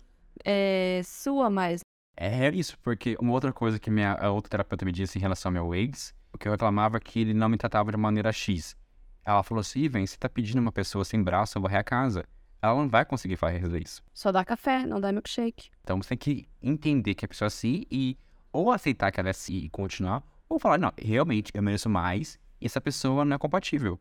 é, 0.45 1.01
sua 1.05 1.49
mais. 1.49 1.81
É 2.17 2.49
isso, 2.49 2.77
porque 2.81 3.17
uma 3.21 3.33
outra 3.33 3.53
coisa 3.53 3.79
que 3.79 3.91
minha 3.91 4.15
a 4.15 4.31
outra 4.33 4.51
terapeuta 4.51 4.85
me 4.85 4.91
disse 4.91 5.19
em 5.19 5.21
relação 5.21 5.51
ao 5.51 5.53
meu 5.53 5.75
ex, 5.75 6.13
o 6.33 6.39
que 6.39 6.49
eu 6.49 6.53
reclamava 6.53 6.97
é 6.97 7.01
que 7.01 7.21
ele 7.21 7.33
não 7.33 7.49
me 7.49 7.57
tratava 7.57 7.93
de 7.93 7.97
maneira 7.97 8.33
X. 8.33 8.77
Ela 9.25 9.45
falou 9.45 9.61
assim, 9.61 9.81
Ivan, 9.81 10.05
você 10.05 10.17
tá 10.17 10.29
pedindo 10.29 10.59
uma 10.59 10.73
pessoa 10.73 11.05
sem 11.05 11.23
braço 11.23 11.61
varrer 11.61 11.79
a 11.79 11.85
casa. 11.85 12.25
Ela 12.61 12.75
não 12.75 12.89
vai 12.89 13.05
conseguir 13.05 13.37
fazer 13.37 13.83
isso. 13.83 14.03
Só 14.13 14.33
dá 14.33 14.45
café, 14.45 14.85
não 14.85 15.01
dá 15.01 15.13
milkshake. 15.13 15.71
Então 15.83 16.03
você 16.03 16.11
tem 16.11 16.19
que 16.19 16.49
entender 16.63 17.15
que 17.15 17.25
a 17.25 17.29
pessoa 17.29 17.47
é 17.47 17.49
assim 17.49 17.85
e 17.91 18.17
ou 18.53 18.73
aceitar 18.73 19.13
que 19.13 19.21
ela 19.21 19.29
é 19.29 19.31
assim 19.31 19.59
e 19.59 19.69
continuar, 19.69 20.23
ou 20.49 20.59
falar, 20.59 20.79
não, 20.79 20.93
realmente 20.99 21.53
eu 21.55 21.63
mereço 21.63 21.89
mais 21.89 22.39
e 22.61 22.67
essa 22.67 22.81
pessoa 22.81 23.25
não 23.25 23.37
é 23.37 23.39
compatível. 23.39 23.99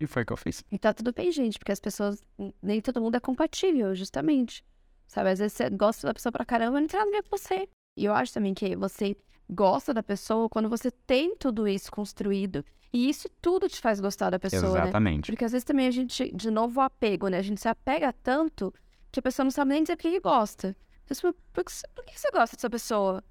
E 0.00 0.06
foi 0.06 0.22
o 0.22 0.26
que 0.26 0.32
eu 0.32 0.36
fiz. 0.36 0.64
E 0.72 0.78
tá 0.78 0.94
tudo 0.94 1.12
bem, 1.12 1.30
gente, 1.30 1.58
porque 1.58 1.72
as 1.72 1.78
pessoas, 1.78 2.24
nem 2.62 2.80
todo 2.80 3.02
mundo 3.02 3.16
é 3.16 3.20
compatível, 3.20 3.94
justamente. 3.94 4.64
Sabe, 5.06 5.30
às 5.30 5.38
vezes 5.38 5.52
você 5.52 5.68
gosta 5.68 6.06
da 6.06 6.14
pessoa 6.14 6.32
pra 6.32 6.44
caramba, 6.44 6.80
não 6.80 6.86
tem 6.86 6.98
nada 6.98 7.10
a 7.10 7.14
ver 7.20 7.28
com 7.28 7.36
você. 7.36 7.68
E 7.96 8.04
eu 8.06 8.14
acho 8.14 8.32
também 8.32 8.54
que 8.54 8.74
você 8.76 9.14
gosta 9.50 9.92
da 9.92 10.02
pessoa 10.02 10.48
quando 10.48 10.68
você 10.68 10.90
tem 10.90 11.34
tudo 11.36 11.66
isso 11.68 11.90
construído. 11.90 12.64
E 12.92 13.08
isso 13.08 13.28
tudo 13.40 13.68
te 13.68 13.80
faz 13.80 14.00
gostar 14.00 14.30
da 14.30 14.38
pessoa, 14.38 14.72
né? 14.78 14.82
Exatamente. 14.84 15.30
Porque 15.30 15.44
às 15.44 15.52
vezes 15.52 15.64
também 15.64 15.86
a 15.86 15.90
gente, 15.90 16.30
de 16.34 16.50
novo, 16.50 16.80
o 16.80 16.82
apego, 16.82 17.28
né? 17.28 17.38
A 17.38 17.42
gente 17.42 17.60
se 17.60 17.68
apega 17.68 18.12
tanto 18.12 18.72
que 19.12 19.20
a 19.20 19.22
pessoa 19.22 19.44
não 19.44 19.50
sabe 19.50 19.70
nem 19.72 19.82
dizer 19.82 19.94
o 19.94 19.96
que 19.96 20.18
gosta. 20.20 20.76
Então, 21.04 21.34
por, 21.52 21.64
que, 21.64 21.72
você- 21.72 21.86
por 21.94 22.04
que 22.04 22.18
você 22.18 22.30
gosta 22.30 22.56
dessa 22.56 22.70
pessoa? 22.70 23.22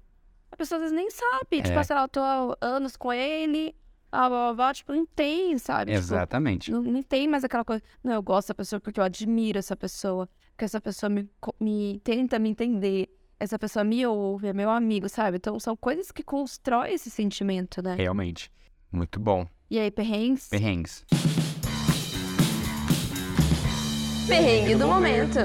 A 0.50 0.56
pessoa 0.56 0.76
às 0.78 0.82
vezes 0.82 0.96
nem 0.96 1.10
sabe. 1.10 1.62
Tipo, 1.62 1.78
É. 1.78 1.82
sei 1.82 1.96
lá, 1.96 2.02
eu 2.02 2.08
tô 2.08 2.20
há 2.20 2.56
anos 2.60 2.96
com 2.96 3.12
ele, 3.12 3.74
ah, 4.12 4.28
blá, 4.28 4.38
blá, 4.46 4.54
blá, 4.54 4.74
tipo, 4.74 4.92
não 4.94 5.06
tem, 5.06 5.56
sabe? 5.58 5.92
Tipo, 5.92 5.98
Exatamente. 6.04 6.70
não, 6.70 6.82
não 6.82 7.02
tem 7.02 7.28
mais 7.28 7.44
aquela 7.44 7.64
coisa. 7.64 7.82
Não, 8.02 8.12
eu 8.14 8.22
gosto 8.22 8.46
dessa 8.48 8.54
pessoa 8.54 8.80
porque 8.80 8.98
eu 8.98 9.04
admiro 9.04 9.58
essa 9.58 9.76
pessoa. 9.76 10.28
Porque 10.52 10.64
essa 10.64 10.80
pessoa 10.80 11.08
me, 11.08 11.28
me 11.60 12.00
tenta 12.04 12.38
me 12.38 12.48
entender. 12.50 13.08
Essa 13.42 13.58
pessoa 13.58 13.82
me 13.82 14.06
ouve, 14.06 14.48
é 14.48 14.52
meu 14.52 14.68
amigo, 14.68 15.08
sabe? 15.08 15.38
Então 15.38 15.58
são 15.58 15.74
coisas 15.74 16.12
que 16.12 16.22
constroem 16.22 16.92
esse 16.92 17.08
sentimento, 17.08 17.82
né? 17.82 17.94
Realmente. 17.94 18.52
Muito 18.92 19.18
bom. 19.18 19.46
E 19.70 19.78
aí, 19.78 19.90
perrengues? 19.90 20.46
Perrengues. 20.48 21.06
Perrengue 24.28 24.74
do 24.74 24.86
momento. 24.86 25.38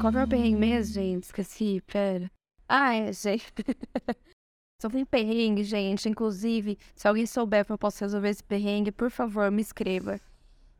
Qual 0.00 0.12
que 0.12 0.18
é 0.18 0.24
o 0.24 0.28
perrengue 0.28 0.56
mesmo, 0.56 0.94
gente? 0.94 1.22
Esqueci, 1.22 1.80
pera. 1.86 2.28
Ah, 2.68 2.92
é, 2.96 3.12
gente. 3.12 3.46
Só 4.82 4.90
tem 4.90 5.04
perrengue, 5.04 5.62
gente. 5.62 6.08
Inclusive, 6.08 6.76
se 6.96 7.06
alguém 7.06 7.24
souber 7.24 7.64
como 7.64 7.74
eu 7.74 7.78
posso 7.78 8.02
resolver 8.02 8.30
esse 8.30 8.42
perrengue, 8.42 8.90
por 8.90 9.12
favor, 9.12 9.48
me 9.48 9.62
escreva. 9.62 10.20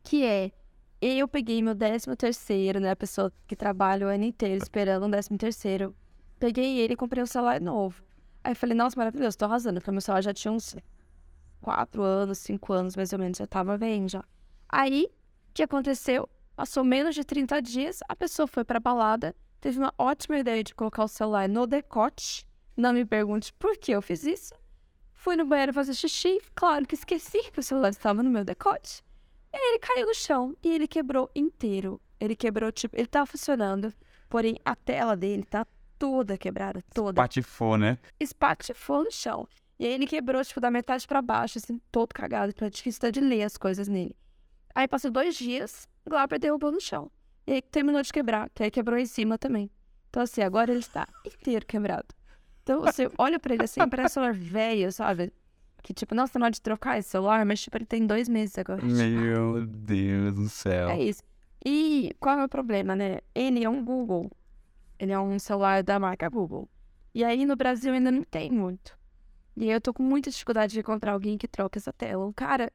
Que 0.02 0.24
é, 0.24 0.50
eu 1.00 1.28
peguei 1.28 1.62
meu 1.62 1.76
décimo 1.76 2.16
terceiro, 2.16 2.80
né? 2.80 2.90
A 2.90 2.96
pessoa 2.96 3.32
que 3.46 3.54
trabalha 3.54 4.08
o 4.08 4.10
ano 4.10 4.24
inteiro 4.24 4.60
esperando 4.60 5.06
um 5.06 5.10
décimo 5.10 5.38
terceiro. 5.38 5.94
Peguei 6.38 6.78
ele 6.78 6.94
e 6.94 6.96
comprei 6.96 7.22
um 7.22 7.26
celular 7.26 7.60
novo. 7.60 8.02
Aí 8.44 8.54
falei, 8.54 8.76
nossa, 8.76 8.98
maravilhoso, 8.98 9.36
tô 9.36 9.44
arrasando. 9.44 9.80
Porque 9.80 9.90
meu 9.90 10.00
celular 10.00 10.22
já 10.22 10.32
tinha 10.32 10.52
uns 10.52 10.76
quatro 11.60 12.02
anos, 12.02 12.38
cinco 12.38 12.72
anos, 12.72 12.96
mais 12.96 13.12
ou 13.12 13.18
menos. 13.18 13.38
Já 13.38 13.46
tava 13.46 13.76
bem, 13.76 14.08
já. 14.08 14.24
Aí, 14.68 15.08
o 15.50 15.54
que 15.54 15.62
aconteceu? 15.62 16.28
Passou 16.58 16.82
menos 16.82 17.14
de 17.14 17.22
30 17.24 17.62
dias, 17.62 18.00
a 18.08 18.16
pessoa 18.16 18.48
foi 18.48 18.64
pra 18.64 18.80
balada, 18.80 19.32
teve 19.60 19.78
uma 19.78 19.94
ótima 19.96 20.38
ideia 20.40 20.64
de 20.64 20.74
colocar 20.74 21.04
o 21.04 21.08
celular 21.08 21.48
no 21.48 21.68
decote. 21.68 22.44
Não 22.76 22.92
me 22.92 23.04
pergunte 23.04 23.52
por 23.52 23.76
que 23.76 23.92
eu 23.92 24.02
fiz 24.02 24.24
isso. 24.24 24.54
Fui 25.12 25.36
no 25.36 25.46
banheiro 25.46 25.72
fazer 25.72 25.94
xixi, 25.94 26.40
claro 26.56 26.84
que 26.84 26.96
esqueci 26.96 27.48
que 27.52 27.60
o 27.60 27.62
celular 27.62 27.90
estava 27.90 28.24
no 28.24 28.30
meu 28.30 28.44
decote. 28.44 29.04
E 29.52 29.56
aí 29.56 29.62
ele 29.70 29.78
caiu 29.78 30.06
no 30.06 30.14
chão 30.14 30.56
e 30.60 30.68
ele 30.68 30.88
quebrou 30.88 31.30
inteiro. 31.32 32.00
Ele 32.18 32.34
quebrou, 32.34 32.72
tipo, 32.72 32.96
ele 32.96 33.06
tava 33.06 33.26
funcionando, 33.26 33.94
porém 34.28 34.58
a 34.64 34.74
tela 34.74 35.16
dele 35.16 35.44
tá 35.44 35.64
toda 35.98 36.38
quebrada, 36.38 36.82
toda. 36.94 37.14
Patifou, 37.14 37.76
né? 37.76 37.98
Espatifou 38.20 39.04
no 39.04 39.10
chão. 39.10 39.46
E 39.78 39.86
aí 39.86 39.92
ele 39.92 40.06
quebrou, 40.06 40.44
tipo, 40.44 40.60
da 40.60 40.70
metade 40.70 41.06
pra 41.06 41.22
baixo, 41.22 41.58
assim, 41.58 41.80
todo 41.90 42.12
cagado, 42.12 42.50
então 42.50 42.66
é 42.66 42.70
difícil 42.70 42.98
até 42.98 43.12
de 43.12 43.20
ler 43.20 43.42
as 43.42 43.56
coisas 43.56 43.88
nele. 43.88 44.16
Aí 44.74 44.88
passou 44.88 45.10
dois 45.10 45.36
dias, 45.36 45.88
o 46.04 46.10
Glauber 46.10 46.38
derrubou 46.38 46.72
no 46.72 46.80
chão. 46.80 47.10
E 47.46 47.52
aí 47.52 47.62
terminou 47.62 48.02
de 48.02 48.12
quebrar, 48.12 48.50
que 48.50 48.62
aí 48.62 48.70
quebrou 48.70 48.98
em 48.98 49.06
cima 49.06 49.38
também. 49.38 49.70
Então, 50.10 50.22
assim, 50.22 50.42
agora 50.42 50.70
ele 50.70 50.80
está 50.80 51.06
inteiro 51.24 51.64
quebrado. 51.66 52.06
Então, 52.62 52.82
você 52.82 53.10
olha 53.16 53.38
pra 53.38 53.54
ele 53.54 53.64
assim, 53.64 53.80
parece 53.88 54.12
um 54.12 54.14
celular 54.14 54.34
velho, 54.34 54.92
sabe? 54.92 55.32
Que 55.82 55.94
tipo, 55.94 56.14
nossa, 56.14 56.34
tá 56.34 56.38
na 56.38 56.46
hora 56.46 56.52
de 56.52 56.60
trocar 56.60 56.98
esse 56.98 57.08
celular, 57.08 57.46
mas 57.46 57.60
tipo, 57.60 57.76
ele 57.76 57.86
tem 57.86 58.06
dois 58.06 58.28
meses 58.28 58.58
agora. 58.58 58.84
Meu 58.84 59.64
Deus 59.66 60.34
do 60.34 60.48
céu. 60.48 60.90
É 60.90 61.00
isso. 61.02 61.22
E 61.64 62.14
qual 62.20 62.38
é 62.38 62.44
o 62.44 62.48
problema, 62.48 62.94
né? 62.94 63.20
Ele 63.34 63.64
é 63.64 63.68
um 63.68 63.82
Google. 63.84 64.30
Ele 64.98 65.12
é 65.12 65.18
um 65.20 65.38
celular 65.38 65.82
da 65.82 65.98
marca 65.98 66.28
Google. 66.28 66.68
E 67.14 67.22
aí 67.24 67.44
no 67.46 67.56
Brasil 67.56 67.92
ainda 67.92 68.10
não 68.10 68.22
tem 68.22 68.50
muito. 68.50 68.96
E 69.56 69.64
aí 69.64 69.70
eu 69.70 69.80
tô 69.80 69.92
com 69.92 70.02
muita 70.02 70.30
dificuldade 70.30 70.72
de 70.72 70.80
encontrar 70.80 71.12
alguém 71.12 71.36
que 71.36 71.48
troque 71.48 71.78
essa 71.78 71.92
tela. 71.92 72.24
O 72.26 72.32
cara 72.32 72.72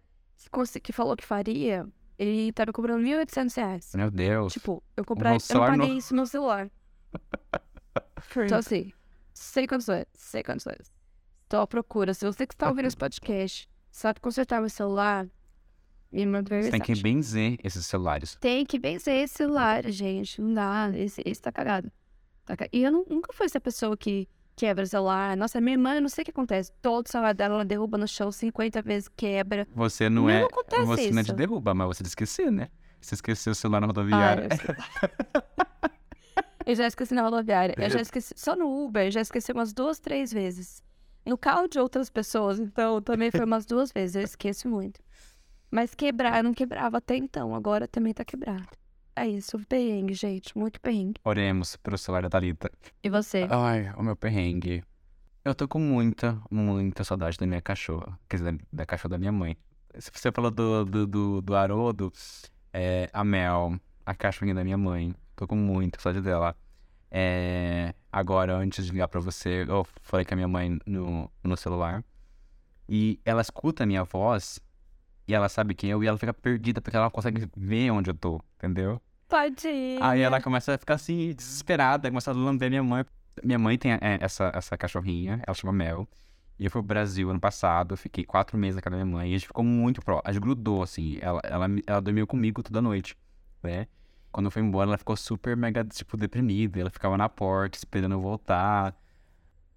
que, 0.82 0.92
falou 0.92 1.16
que 1.16 1.26
faria, 1.26 1.88
ele 2.18 2.52
tá 2.52 2.66
me 2.66 2.74
cobrando 2.74 3.04
1.800 3.04 3.56
reais. 3.56 3.96
Meu 3.96 4.12
Deus. 4.12 4.52
Tipo, 4.54 4.84
eu 4.98 5.06
comprar, 5.06 5.36
eu 5.36 5.38
não 5.54 5.66
paguei 5.66 5.88
no- 5.94 5.98
isso 5.98 6.16
no 6.16 6.26
celular. 6.26 6.70
Então 8.46 8.58
assim, 8.58 8.92
sem 9.34 9.68
condições, 9.68 10.06
sem 10.14 10.44
condições. 10.44 10.92
Tô 11.48 11.58
à 11.58 11.68
procura. 11.68 12.14
Se 12.14 12.26
você 12.26 12.48
que 12.48 12.54
está 12.54 12.70
ouvindo 12.70 12.86
esse 12.88 12.98
podcast 12.98 13.70
sabe 13.92 14.20
consertar 14.20 14.60
meu 14.60 14.70
celular, 14.70 15.28
me 16.12 16.26
manda 16.26 16.62
Você 16.62 16.72
tem 16.72 16.82
que 16.82 17.02
benzer 17.02 17.60
esses 17.64 17.86
celulares. 17.86 18.36
Tem 18.40 18.66
que 18.66 18.80
benzer 18.80 19.16
esse 19.24 19.36
celular, 19.36 19.88
gente. 19.92 20.42
Não 20.42 20.54
dá. 20.54 20.92
Esse, 20.96 21.22
esse 21.26 21.42
tá 21.42 21.52
cagado. 21.52 21.92
E 22.72 22.84
eu 22.84 22.92
não- 22.92 23.06
nunca 23.10 23.32
fui 23.34 23.46
essa 23.46 23.60
pessoa 23.60 23.96
que 23.98 24.28
quebra 24.56 24.86
celular. 24.86 25.36
Nossa, 25.38 25.60
minha 25.62 25.74
irmã, 25.76 25.96
eu 25.96 26.02
não 26.02 26.10
sei 26.10 26.22
o 26.22 26.26
que 26.26 26.32
acontece. 26.32 26.72
Todo 26.82 27.08
celular 27.08 27.34
dela, 27.34 27.56
ela 27.56 27.66
derruba 27.66 27.98
no 27.98 28.08
chão 28.08 28.32
50 28.32 28.82
vezes, 28.82 29.10
quebra. 29.16 29.68
Você 29.74 30.10
não, 30.10 30.24
Não 30.24 30.30
é. 30.30 30.44
acontece 30.44 30.86
Você 30.86 31.12
não 31.12 31.20
é 31.20 31.24
de 31.24 31.30
isso. 31.30 31.34
derrubar, 31.36 31.74
mas 31.74 31.88
você 31.88 32.04
de 32.04 32.10
esquecer, 32.10 32.52
né? 32.52 32.70
Você 33.02 33.16
esqueceu 33.16 33.52
o 33.52 33.56
celular 33.56 33.82
na 33.82 33.86
Ah, 33.86 33.88
rodoviária. 33.88 34.44
eu, 34.44 34.48
esque- 34.54 34.68
eu 36.66 36.76
já 36.76 36.88
esqueci 36.88 37.14
na 37.14 37.22
rodoviária. 37.24 37.76
Eu 37.78 37.90
já 37.90 38.00
esqueci. 38.02 38.34
Só 38.38 38.56
no 38.56 38.86
Uber, 38.86 39.06
eu 39.08 39.12
já 39.12 39.22
esqueci 39.22 39.52
umas 39.52 39.74
duas, 39.74 40.00
três 40.00 40.32
vezes. 40.32 40.82
No 41.26 41.38
carro 41.38 41.68
de 41.68 41.80
outras 41.80 42.10
pessoas, 42.10 42.60
então 42.60 43.02
também 43.02 43.32
foi 43.32 43.44
umas 43.46 43.66
duas 43.66 43.92
vezes. 43.92 44.16
Eu 44.16 44.22
esqueço 44.24 44.68
muito. 44.70 45.02
Mas 45.72 45.96
quebrar, 45.96 46.38
eu 46.38 46.44
não 46.44 46.54
quebrava 46.54 46.98
até 46.98 47.16
então. 47.16 47.56
Agora 47.56 47.88
também 47.88 48.14
tá 48.14 48.24
quebrado. 48.24 48.68
É 49.16 49.28
isso, 49.28 49.60
perrengue, 49.68 50.14
gente. 50.14 50.58
Muito 50.58 50.82
perrengue. 50.82 51.20
Oremos 51.24 51.76
pro 51.76 51.98
celular 51.98 52.24
da 52.24 52.30
Thalita. 52.30 52.72
E 53.04 53.10
você? 53.10 53.48
Ai, 53.50 53.94
o 53.96 54.04
meu 54.04 54.16
perrengue. 54.16 54.84
Eu 55.46 55.54
tô 55.54 55.68
com 55.68 55.80
muita, 55.80 56.42
muita 56.50 57.04
saudade 57.04 57.38
da 57.38 57.46
minha 57.46 57.62
cachorra. 57.62 58.18
Quer 58.28 58.38
dizer, 58.38 58.58
da, 58.72 58.86
cachorra 58.86 59.12
da 59.12 59.18
minha 59.18 59.32
mãe. 59.32 59.58
Se 60.00 60.10
você 60.12 60.32
falou 60.32 60.50
do, 60.50 60.86
do, 60.86 61.06
do, 61.06 61.42
do 61.42 61.56
Haroldo, 61.56 62.12
é, 62.74 63.10
a 63.14 63.24
Mel, 63.24 63.80
a 64.06 64.16
cachorrinha 64.16 64.56
da 64.56 64.64
minha 64.64 64.78
mãe. 64.78 65.14
Tô 65.36 65.46
com 65.46 65.56
muita 65.56 66.00
saudade 66.00 66.24
dela. 66.24 66.56
É, 67.12 67.94
agora, 68.12 68.56
antes 68.56 68.86
de 68.86 68.92
ligar 68.92 69.08
pra 69.08 69.20
você, 69.20 69.66
eu 69.68 69.86
falei 70.02 70.26
com 70.26 70.34
a 70.34 70.38
minha 70.38 70.48
mãe 70.48 70.80
no, 70.88 71.30
no 71.44 71.56
celular. 71.56 72.04
E 72.90 73.20
ela 73.24 73.42
escuta 73.42 73.84
a 73.84 73.86
minha 73.86 74.04
voz 74.04 74.60
e 75.28 75.34
ela 75.34 75.50
sabe 75.50 75.74
quem 75.74 75.90
eu 75.90 76.04
e 76.04 76.08
ela 76.08 76.18
fica 76.18 76.34
perdida 76.34 76.82
porque 76.82 76.96
ela 76.96 77.06
não 77.06 77.12
consegue 77.12 77.48
ver 77.56 77.92
onde 77.92 78.10
eu 78.10 78.14
tô, 78.14 78.42
entendeu? 78.58 79.02
Tadinha. 79.28 80.00
Aí 80.02 80.22
ela 80.22 80.42
começa 80.42 80.76
a 80.76 80.78
ficar 80.78 80.96
assim, 80.96 81.34
desesperada, 81.34 82.10
começa 82.10 82.32
a 82.32 82.34
lamber 82.34 82.70
minha 82.70 82.84
mãe. 82.84 83.06
Minha 83.44 83.58
mãe 83.58 83.78
tem 83.78 83.94
é, 83.94 84.00
essa, 84.22 84.52
essa 84.54 84.78
cachorrinha, 84.78 85.42
ela 85.46 85.56
chama 85.56 85.74
Mel. 85.74 86.08
E 86.60 86.66
eu 86.66 86.72
fui 86.72 86.82
pro 86.82 86.88
Brasil 86.88 87.30
ano 87.30 87.40
passado, 87.40 87.94
eu 87.94 87.98
fiquei 87.98 88.24
quatro 88.24 88.58
meses 88.58 88.76
na 88.76 88.82
casa 88.82 88.96
da 88.96 89.04
minha 89.04 89.18
mãe. 89.18 89.32
E 89.32 89.36
a 89.36 89.38
gente 89.38 89.48
ficou 89.48 89.66
muito 89.66 90.02
próximo, 90.02 90.24
a 90.26 90.32
gente 90.32 90.42
grudou, 90.42 90.84
assim. 90.84 91.18
Ela, 91.20 91.42
ela, 91.44 91.68
ela 91.88 92.00
dormiu 92.02 92.28
comigo 92.28 92.62
toda 92.62 92.82
noite, 92.82 93.18
né? 93.64 93.88
Quando 94.32 94.48
eu 94.48 94.52
fui 94.52 94.62
embora, 94.62 94.90
ela 94.90 94.98
ficou 94.98 95.16
super 95.16 95.58
mega, 95.58 95.84
tipo, 95.84 96.16
deprimida. 96.16 96.80
Ela 96.80 96.90
ficava 96.90 97.18
na 97.18 97.28
porta, 97.28 97.78
esperando 97.78 98.14
eu 98.14 98.22
voltar. 98.22 98.96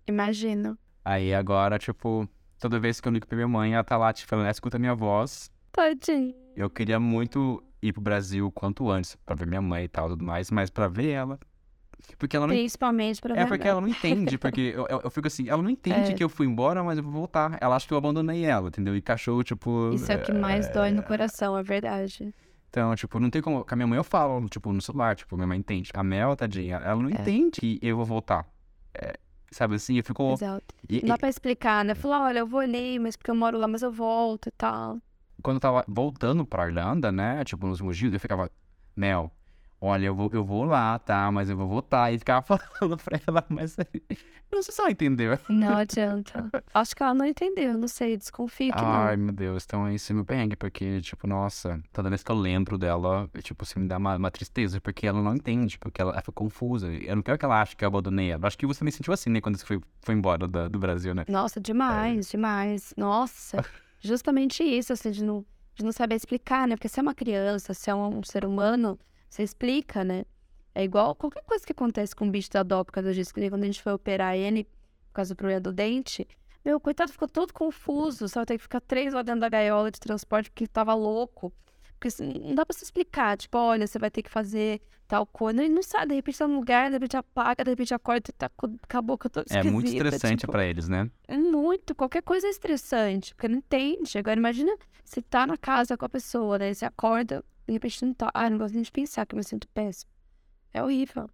Imagino. 0.06 0.78
Aí 1.04 1.34
agora, 1.34 1.78
tipo, 1.78 2.28
toda 2.58 2.78
vez 2.78 3.00
que 3.00 3.08
eu 3.08 3.12
ligo 3.12 3.26
pra 3.26 3.36
minha 3.36 3.48
mãe, 3.48 3.74
ela 3.74 3.84
tá 3.84 3.96
lá, 3.96 4.12
tipo, 4.12 4.34
ela 4.34 4.50
escuta 4.50 4.76
a 4.76 4.80
minha 4.80 4.94
voz. 4.94 5.50
Tadinha. 5.72 6.34
Eu 6.56 6.70
queria 6.70 6.98
muito 6.98 7.62
ir 7.82 7.92
pro 7.92 8.00
Brasil 8.00 8.50
quanto 8.50 8.90
antes, 8.90 9.16
pra 9.26 9.34
ver 9.34 9.46
minha 9.46 9.60
mãe 9.62 9.84
e 9.84 9.88
tal, 9.88 10.08
tudo 10.08 10.24
mais, 10.24 10.50
mas 10.50 10.70
pra 10.70 10.88
ver 10.88 11.10
ela. 11.10 11.38
Porque 12.18 12.36
ela 12.36 12.46
não 12.46 12.54
Principalmente 12.54 13.20
pra 13.20 13.34
É 13.34 13.38
ver 13.44 13.48
porque 13.48 13.66
a 13.66 13.70
ela 13.72 13.80
não 13.80 13.88
entende, 13.88 14.38
porque 14.38 14.72
eu, 14.74 14.86
eu, 14.88 15.00
eu 15.04 15.10
fico 15.10 15.26
assim, 15.26 15.48
ela 15.48 15.62
não 15.62 15.70
entende 15.70 16.12
É. 16.12 16.14
que 16.14 16.22
eu 16.22 16.28
fui 16.28 16.46
embora, 16.46 16.82
mas 16.84 16.98
eu 16.98 17.04
vou 17.04 17.12
voltar. 17.12 17.58
Ela 17.60 17.74
acha 17.76 17.86
que 17.86 17.92
eu 17.92 17.98
abandonei 17.98 18.44
ela, 18.44 18.68
entendeu? 18.68 18.94
E 18.96 19.02
cachorro, 19.02 19.42
tipo. 19.42 19.90
Isso 19.92 20.10
é 20.12 20.16
o 20.16 20.22
que 20.22 20.32
mais 20.32 20.68
dói 20.72 20.92
no 20.92 21.02
coração, 21.02 21.56
é 21.58 21.62
verdade. 21.62 22.32
Então, 22.68 22.94
tipo, 22.94 23.18
não 23.18 23.28
tem 23.30 23.42
como. 23.42 23.64
Com 23.64 23.74
a 23.74 23.76
minha 23.76 23.86
mãe 23.86 23.96
eu 23.96 24.04
falo, 24.04 24.46
tipo, 24.48 24.72
no 24.72 24.80
celular, 24.80 25.16
tipo, 25.16 25.34
minha 25.36 25.46
mãe 25.46 25.58
entende. 25.58 25.90
A 25.94 26.04
Mel, 26.04 26.36
tadinha, 26.36 26.76
ela 26.76 27.02
não 27.02 27.08
É. 27.08 27.12
entende 27.12 27.58
que 27.60 27.78
eu 27.82 27.96
vou 27.96 28.04
voltar. 28.04 28.46
É, 28.94 29.14
sabe 29.50 29.74
assim? 29.76 29.96
Eu 29.96 30.04
fico. 30.04 30.32
Exato. 30.32 30.74
E, 30.88 31.00
Não 31.00 31.08
dá 31.08 31.18
pra 31.18 31.28
explicar, 31.28 31.84
né? 31.84 31.94
Falar, 31.94 32.22
olha, 32.24 32.40
eu 32.40 32.46
vou 32.46 32.60
ali, 32.60 32.98
mas 32.98 33.16
porque 33.16 33.30
eu 33.30 33.34
moro 33.34 33.58
lá, 33.58 33.66
mas 33.68 33.82
eu 33.82 33.92
volto 33.92 34.48
e 34.48 34.52
tal. 34.52 34.98
quando 35.42 35.56
eu 35.56 35.60
tava 35.60 35.84
voltando 35.88 36.44
pra 36.44 36.66
Irlanda, 36.66 37.10
né? 37.12 37.44
Tipo, 37.44 37.66
nos 37.66 37.78
últimos 37.80 37.96
dias, 37.96 38.12
eu 38.12 38.20
ficava, 38.20 38.50
Mel, 38.96 39.30
olha, 39.80 40.06
eu 40.06 40.14
vou, 40.14 40.30
eu 40.32 40.44
vou 40.44 40.64
lá, 40.64 40.98
tá? 40.98 41.30
Mas 41.30 41.48
eu 41.50 41.56
vou 41.56 41.66
voltar. 41.68 42.12
E 42.12 42.18
ficava 42.18 42.42
falando 42.78 42.96
pra 42.98 43.20
ela, 43.26 43.44
mas. 43.48 43.76
Não 44.50 44.62
sei 44.62 44.72
se 44.74 44.80
ela 44.80 44.90
entendeu. 44.90 45.38
Não 45.48 45.76
adianta. 45.76 46.48
Acho 46.72 46.94
que 46.94 47.02
ela 47.02 47.12
não 47.14 47.26
entendeu, 47.26 47.76
não 47.76 47.88
sei, 47.88 48.16
desconfio 48.16 48.72
que 48.72 48.78
Ai, 48.80 49.16
não. 49.16 49.24
meu 49.24 49.34
Deus, 49.34 49.64
então 49.66 49.90
esse 49.90 50.12
é 50.12 50.14
meu 50.14 50.24
perrengue, 50.24 50.54
porque, 50.56 51.00
tipo, 51.00 51.26
nossa, 51.26 51.80
toda 51.92 52.08
vez 52.08 52.22
que 52.22 52.30
eu 52.30 52.36
lembro 52.36 52.78
dela, 52.78 53.28
tipo, 53.42 53.64
assim, 53.64 53.80
me 53.80 53.88
dá 53.88 53.96
uma, 53.96 54.16
uma 54.16 54.30
tristeza, 54.30 54.80
porque 54.80 55.04
ela 55.06 55.20
não 55.20 55.34
entende, 55.34 55.76
porque 55.78 56.00
ela, 56.00 56.12
ela 56.12 56.20
fica 56.20 56.32
confusa. 56.32 56.86
Eu 56.92 57.16
não 57.16 57.22
quero 57.22 57.36
que 57.38 57.44
ela 57.44 57.60
ache 57.60 57.74
que 57.76 57.84
eu 57.84 57.88
abandonei 57.88 58.30
ela. 58.30 58.46
Acho 58.46 58.56
que 58.56 58.66
você 58.66 58.84
me 58.84 58.92
sentiu 58.92 59.12
assim, 59.12 59.30
né, 59.30 59.40
quando 59.40 59.56
você 59.58 59.66
foi, 59.66 59.80
foi 60.00 60.14
embora 60.14 60.46
da- 60.46 60.68
do 60.68 60.78
Brasil, 60.78 61.12
né? 61.12 61.24
Nossa, 61.28 61.60
demais, 61.60 62.30
demais. 62.30 62.94
Nossa, 62.96 63.64
justamente 64.00 64.62
isso, 64.62 64.92
assim, 64.92 65.10
de 65.10 65.24
não, 65.24 65.44
de 65.74 65.84
não 65.84 65.90
saber 65.92 66.14
explicar, 66.14 66.68
né? 66.68 66.76
Porque 66.76 66.88
se 66.88 67.00
é 67.00 67.02
uma 67.02 67.14
criança, 67.14 67.74
se 67.74 67.90
é 67.90 67.94
um 67.94 68.22
ser 68.22 68.44
humano, 68.44 68.96
você 69.28 69.42
explica, 69.42 70.04
né? 70.04 70.24
É 70.74 70.84
igual 70.84 71.14
qualquer 71.14 71.42
coisa 71.44 71.64
que 71.64 71.72
acontece 71.72 72.14
com 72.14 72.28
o 72.28 72.30
bicho 72.30 72.50
da 72.50 72.62
dó 72.62 72.84
por 72.84 72.92
causa 72.92 73.12
disso. 73.12 73.32
Que 73.32 73.40
nem 73.40 73.48
quando 73.50 73.62
a 73.62 73.66
gente 73.66 73.82
foi 73.82 73.92
operar 73.92 74.36
ele, 74.36 74.64
por 75.08 75.14
causa 75.14 75.34
do 75.34 75.36
problema 75.36 75.60
do 75.60 75.72
dente, 75.72 76.26
meu, 76.64 76.78
coitado 76.80 77.12
ficou 77.12 77.28
todo 77.28 77.52
confuso, 77.52 78.28
só 78.28 78.44
tem 78.44 78.56
que 78.56 78.62
ficar 78.62 78.80
três 78.80 79.14
horas 79.14 79.24
dentro 79.24 79.40
da 79.40 79.48
gaiola 79.48 79.90
de 79.90 80.00
transporte 80.00 80.50
porque 80.50 80.66
tava 80.66 80.92
louco. 80.94 81.52
Porque 81.92 82.08
assim, 82.08 82.30
não 82.44 82.54
dá 82.54 82.66
pra 82.66 82.76
se 82.76 82.84
explicar, 82.84 83.38
tipo, 83.38 83.56
olha, 83.56 83.86
você 83.86 83.98
vai 83.98 84.10
ter 84.10 84.22
que 84.22 84.28
fazer 84.28 84.82
tal 85.08 85.24
coisa. 85.24 85.62
Ele 85.64 85.72
não 85.72 85.82
sabe, 85.82 86.08
de 86.08 86.14
repente 86.16 86.36
tá 86.36 86.46
num 86.46 86.56
lugar, 86.56 86.88
de 86.88 86.96
repente 86.96 87.16
apaga, 87.16 87.64
de 87.64 87.70
repente 87.70 87.94
acorda 87.94 88.28
e 88.28 88.32
tá 88.32 88.50
com 88.50 88.76
a 88.92 89.00
boca 89.02 89.30
toda 89.30 89.46
É 89.48 89.62
muito 89.62 89.86
esquisita, 89.86 90.08
estressante 90.08 90.40
tipo, 90.40 90.52
pra 90.52 90.66
eles, 90.66 90.88
né? 90.88 91.10
é 91.26 91.38
muito, 91.38 91.94
qualquer 91.94 92.22
coisa 92.22 92.46
é 92.46 92.50
estressante, 92.50 93.34
porque 93.34 93.48
não 93.48 93.58
entende. 93.58 94.18
Agora 94.18 94.38
imagina 94.38 94.76
você 95.02 95.22
tá 95.22 95.46
na 95.46 95.56
casa 95.56 95.96
com 95.96 96.04
a 96.04 96.08
pessoa, 96.08 96.58
né? 96.58 96.74
Você 96.74 96.84
acorda, 96.84 97.42
de 97.66 97.72
repente 97.72 98.04
não 98.04 98.14
tá. 98.14 98.30
Ah, 98.32 98.48
não 98.48 98.58
gosto 98.58 98.74
nem 98.74 98.82
de 98.82 98.92
pensar 98.92 99.26
que 99.26 99.34
eu 99.34 99.38
me 99.38 99.44
sinto 99.44 99.68
péssimo. 99.68 100.10
É 100.72 100.82
horrível. 100.82 101.28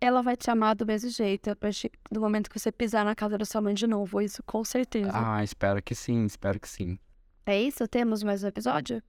Ela 0.00 0.22
vai 0.22 0.36
te 0.36 0.50
amar 0.50 0.74
do 0.74 0.86
mesmo 0.86 1.10
jeito, 1.10 1.50
a 1.50 1.56
partir 1.56 1.90
do 2.10 2.20
momento 2.20 2.50
que 2.50 2.58
você 2.58 2.72
pisar 2.72 3.04
na 3.04 3.14
casa 3.14 3.38
da 3.38 3.44
sua 3.44 3.60
mãe 3.60 3.74
de 3.74 3.86
novo, 3.86 4.20
isso 4.20 4.42
com 4.42 4.64
certeza. 4.64 5.12
Ah, 5.14 5.42
espero 5.44 5.82
que 5.82 5.94
sim, 5.94 6.24
espero 6.24 6.58
que 6.58 6.68
sim. 6.68 6.98
É 7.46 7.60
isso? 7.60 7.86
Temos 7.88 8.22
mais 8.22 8.42
um 8.42 8.48
episódio? 8.48 9.02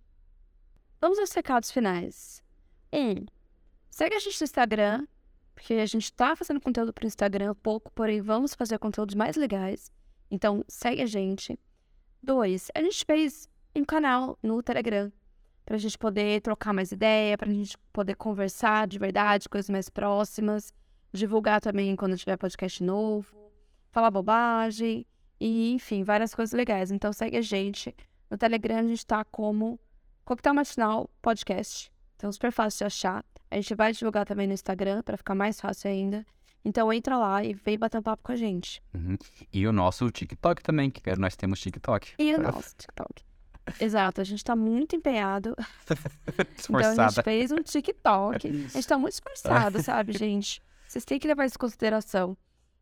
Vamos 1.01 1.19
aos 1.19 1.32
recados 1.32 1.71
finais. 1.71 2.41
Um, 2.91 3.26
segue 3.89 4.15
a 4.15 4.19
gente 4.19 4.39
no 4.39 4.45
Instagram, 4.45 5.07
porque 5.53 5.74
a 5.74 5.86
gente 5.86 6.13
tá 6.13 6.36
fazendo 6.36 6.61
conteúdo 6.61 6.93
pro 6.93 7.07
Instagram 7.07 7.55
pouco, 7.55 7.91
porém 7.93 8.21
vamos 8.21 8.53
fazer 8.53 8.78
conteúdos 8.80 9.15
mais 9.15 9.36
legais. 9.36 9.91
Então, 10.30 10.63
segue 10.67 11.01
a 11.01 11.07
gente. 11.07 11.59
Dois, 12.21 12.69
a 12.74 12.82
gente 12.82 13.03
fez 13.05 13.49
um 13.76 13.84
canal 13.84 14.38
no 14.41 14.61
Telegram 14.63 15.11
pra 15.66 15.78
gente 15.78 15.97
poder 15.97 16.41
trocar 16.41 16.74
mais 16.74 16.91
ideia, 16.91 17.38
pra 17.38 17.51
gente 17.51 17.78
poder 17.91 18.16
conversar 18.16 18.88
de 18.88 18.99
verdade, 18.99 19.49
coisas 19.49 19.70
mais 19.70 19.89
próximas, 19.89 20.74
divulgar 21.11 21.61
também 21.61 21.95
quando 21.95 22.18
tiver 22.18 22.38
podcast 22.38 22.84
novo, 22.84 23.36
falar 23.91 24.11
bobagem 24.11 25.05
e, 25.39 25.74
enfim, 25.74 26.03
várias 26.03 26.34
coisas 26.34 26.53
legais. 26.53 26.91
Então, 26.91 27.14
segue 27.14 27.38
a 27.38 27.41
gente. 27.41 27.95
No 28.30 28.38
Telegram 28.38 28.80
a 28.80 28.84
gente 28.84 29.05
tá 29.05 29.24
como 29.26 29.80
Coquetel 30.26 30.53
Matinal 30.53 31.09
Podcast. 31.22 31.91
Então, 32.16 32.32
super 32.32 32.51
fácil 32.51 32.80
de 32.80 32.84
achar. 32.86 33.26
A 33.51 33.55
gente 33.55 33.76
vai 33.76 33.93
divulgar 33.93 34.26
também 34.26 34.47
no 34.47 34.53
Instagram 34.53 35.03
para 35.03 35.18
ficar 35.18 35.36
mais 35.36 35.59
fácil 35.61 35.89
ainda. 35.89 36.26
Então 36.66 36.91
entra 36.93 37.18
lá 37.18 37.43
e 37.43 37.53
vem 37.53 37.78
bater 37.78 37.97
um 37.97 38.01
papo 38.01 38.24
com 38.24 38.32
a 38.32 38.36
gente. 38.36 38.82
Uhum. 38.93 39.18
E 39.51 39.68
o 39.68 39.74
nosso 39.74 40.09
TikTok 40.09 40.64
também, 40.64 40.89
que 40.89 41.01
nós 41.18 41.36
temos 41.36 41.59
TikTok. 41.59 42.14
E 42.18 42.34
o 42.34 42.41
nosso 42.41 42.76
TikTok. 42.78 43.24
Exato, 43.80 44.22
a 44.22 44.24
gente 44.24 44.43
tá 44.43 44.55
muito 44.55 44.95
empenhado. 44.95 45.55
Esforçada. 46.57 46.93
Então 46.93 47.05
a 47.05 47.09
gente 47.09 47.24
fez 47.24 47.51
um 47.51 47.64
TikTok. 47.64 48.47
A 48.47 48.51
gente 48.51 48.88
tá 48.88 48.97
muito 48.97 49.14
esforçado, 49.14 49.82
sabe, 49.84 50.14
gente? 50.14 50.61
Vocês 50.88 51.05
têm 51.05 51.20
que 51.20 51.28
levar 51.28 51.45
isso 51.45 51.55
em 51.55 51.59
consideração. 51.59 52.38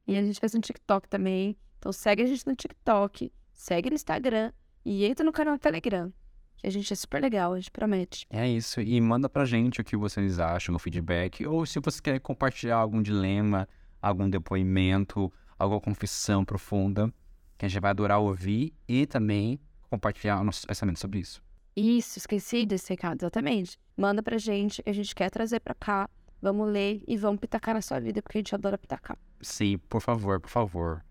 E 0.07 0.17
a 0.17 0.21
gente 0.21 0.39
fez 0.39 0.55
um 0.55 0.59
TikTok 0.59 1.07
também. 1.07 1.55
Então 1.79 1.91
segue 1.91 2.23
a 2.23 2.25
gente 2.25 2.45
no 2.45 2.55
TikTok, 2.55 3.32
segue 3.53 3.89
no 3.89 3.95
Instagram 3.95 4.51
e 4.84 5.05
entra 5.05 5.25
no 5.25 5.32
canal 5.32 5.55
do 5.55 5.59
Telegram. 5.59 6.11
Que 6.57 6.67
a 6.67 6.71
gente 6.71 6.91
é 6.93 6.95
super 6.95 7.21
legal, 7.21 7.53
a 7.53 7.59
gente 7.59 7.71
promete. 7.71 8.25
É 8.29 8.47
isso. 8.47 8.82
E 8.82 8.99
manda 9.01 9.27
pra 9.27 9.45
gente 9.45 9.82
o 9.82 9.84
que 9.84 9.97
vocês 9.97 10.39
acham, 10.39 10.75
o 10.75 10.79
feedback. 10.79 11.45
Ou 11.45 11.65
se 11.65 11.79
você 11.79 12.01
quer 12.01 12.19
compartilhar 12.19 12.77
algum 12.77 13.01
dilema, 13.01 13.67
algum 14.01 14.29
depoimento, 14.29 15.32
alguma 15.57 15.82
confissão 15.82 16.45
profunda, 16.45 17.11
que 17.57 17.65
a 17.65 17.69
gente 17.69 17.82
vai 17.82 17.91
adorar 17.91 18.19
ouvir 18.19 18.73
e 18.88 19.07
também 19.07 19.59
compartilhar 19.91 20.41
nossos 20.43 20.65
pensamentos 20.65 21.01
sobre 21.01 21.19
isso. 21.19 21.43
Isso, 21.75 22.17
esqueci 22.17 22.65
desse 22.65 22.89
recado, 22.89 23.21
exatamente. 23.21 23.77
Manda 23.95 24.23
pra 24.23 24.37
gente, 24.37 24.81
a 24.85 24.91
gente 24.91 25.13
quer 25.13 25.29
trazer 25.29 25.59
pra 25.59 25.75
cá. 25.75 26.09
Vamos 26.41 26.67
ler 26.69 27.03
e 27.07 27.15
vamos 27.17 27.39
pitacar 27.39 27.75
na 27.75 27.81
sua 27.81 27.99
vida, 27.99 28.21
porque 28.21 28.37
a 28.37 28.39
gente 28.39 28.55
adora 28.55 28.77
pitacar. 28.77 29.17
Sim, 29.41 29.77
por 29.77 30.01
favor, 30.01 30.39
por 30.39 30.49
favor. 30.49 31.05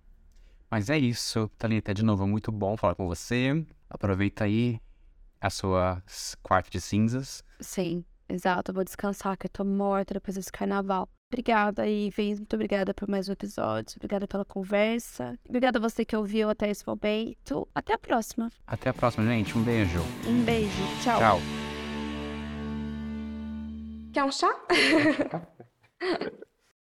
Mas 0.69 0.91
é 0.91 0.99
isso, 0.99 1.49
Thalita, 1.57 1.95
de 1.95 2.05
novo, 2.05 2.27
muito 2.27 2.51
bom 2.51 2.77
falar 2.77 2.95
com 2.95 3.07
você. 3.07 3.65
Aproveita 3.89 4.45
aí 4.45 4.81
a 5.41 5.51
sua 5.51 6.03
quarta 6.43 6.71
de 6.71 6.81
cinzas. 6.81 7.45
Sim, 7.61 8.05
exato. 8.31 8.71
Eu 8.71 8.75
vou 8.75 8.85
descansar, 8.85 9.37
que 9.37 9.47
eu 9.47 9.51
tô 9.51 9.65
morta 9.65 10.15
depois 10.15 10.37
desse 10.37 10.53
carnaval. 10.53 11.09
Obrigada 11.33 11.87
e 11.87 12.11
Vens, 12.11 12.41
muito 12.41 12.55
obrigada 12.55 12.93
por 12.93 13.09
mais 13.09 13.29
um 13.29 13.33
episódio. 13.33 13.95
Obrigada 13.99 14.27
pela 14.27 14.45
conversa. 14.45 15.39
Obrigada 15.49 15.79
a 15.79 15.81
você 15.81 16.05
que 16.05 16.17
ouviu 16.17 16.51
até 16.51 16.69
esse 16.69 16.85
momento. 16.85 17.69
Até 17.73 17.95
a 17.95 17.99
próxima. 17.99 18.51
Até 18.67 18.91
a 18.91 18.95
próxima, 18.95 19.25
gente. 19.27 19.57
Um 19.57 19.63
beijo. 19.63 20.01
Um 20.27 20.43
beijo. 20.43 20.83
Tchau. 21.03 21.19
Tchau. 21.19 21.41
Quer 24.13 24.25
um 24.25 24.33
chá? 24.33 24.51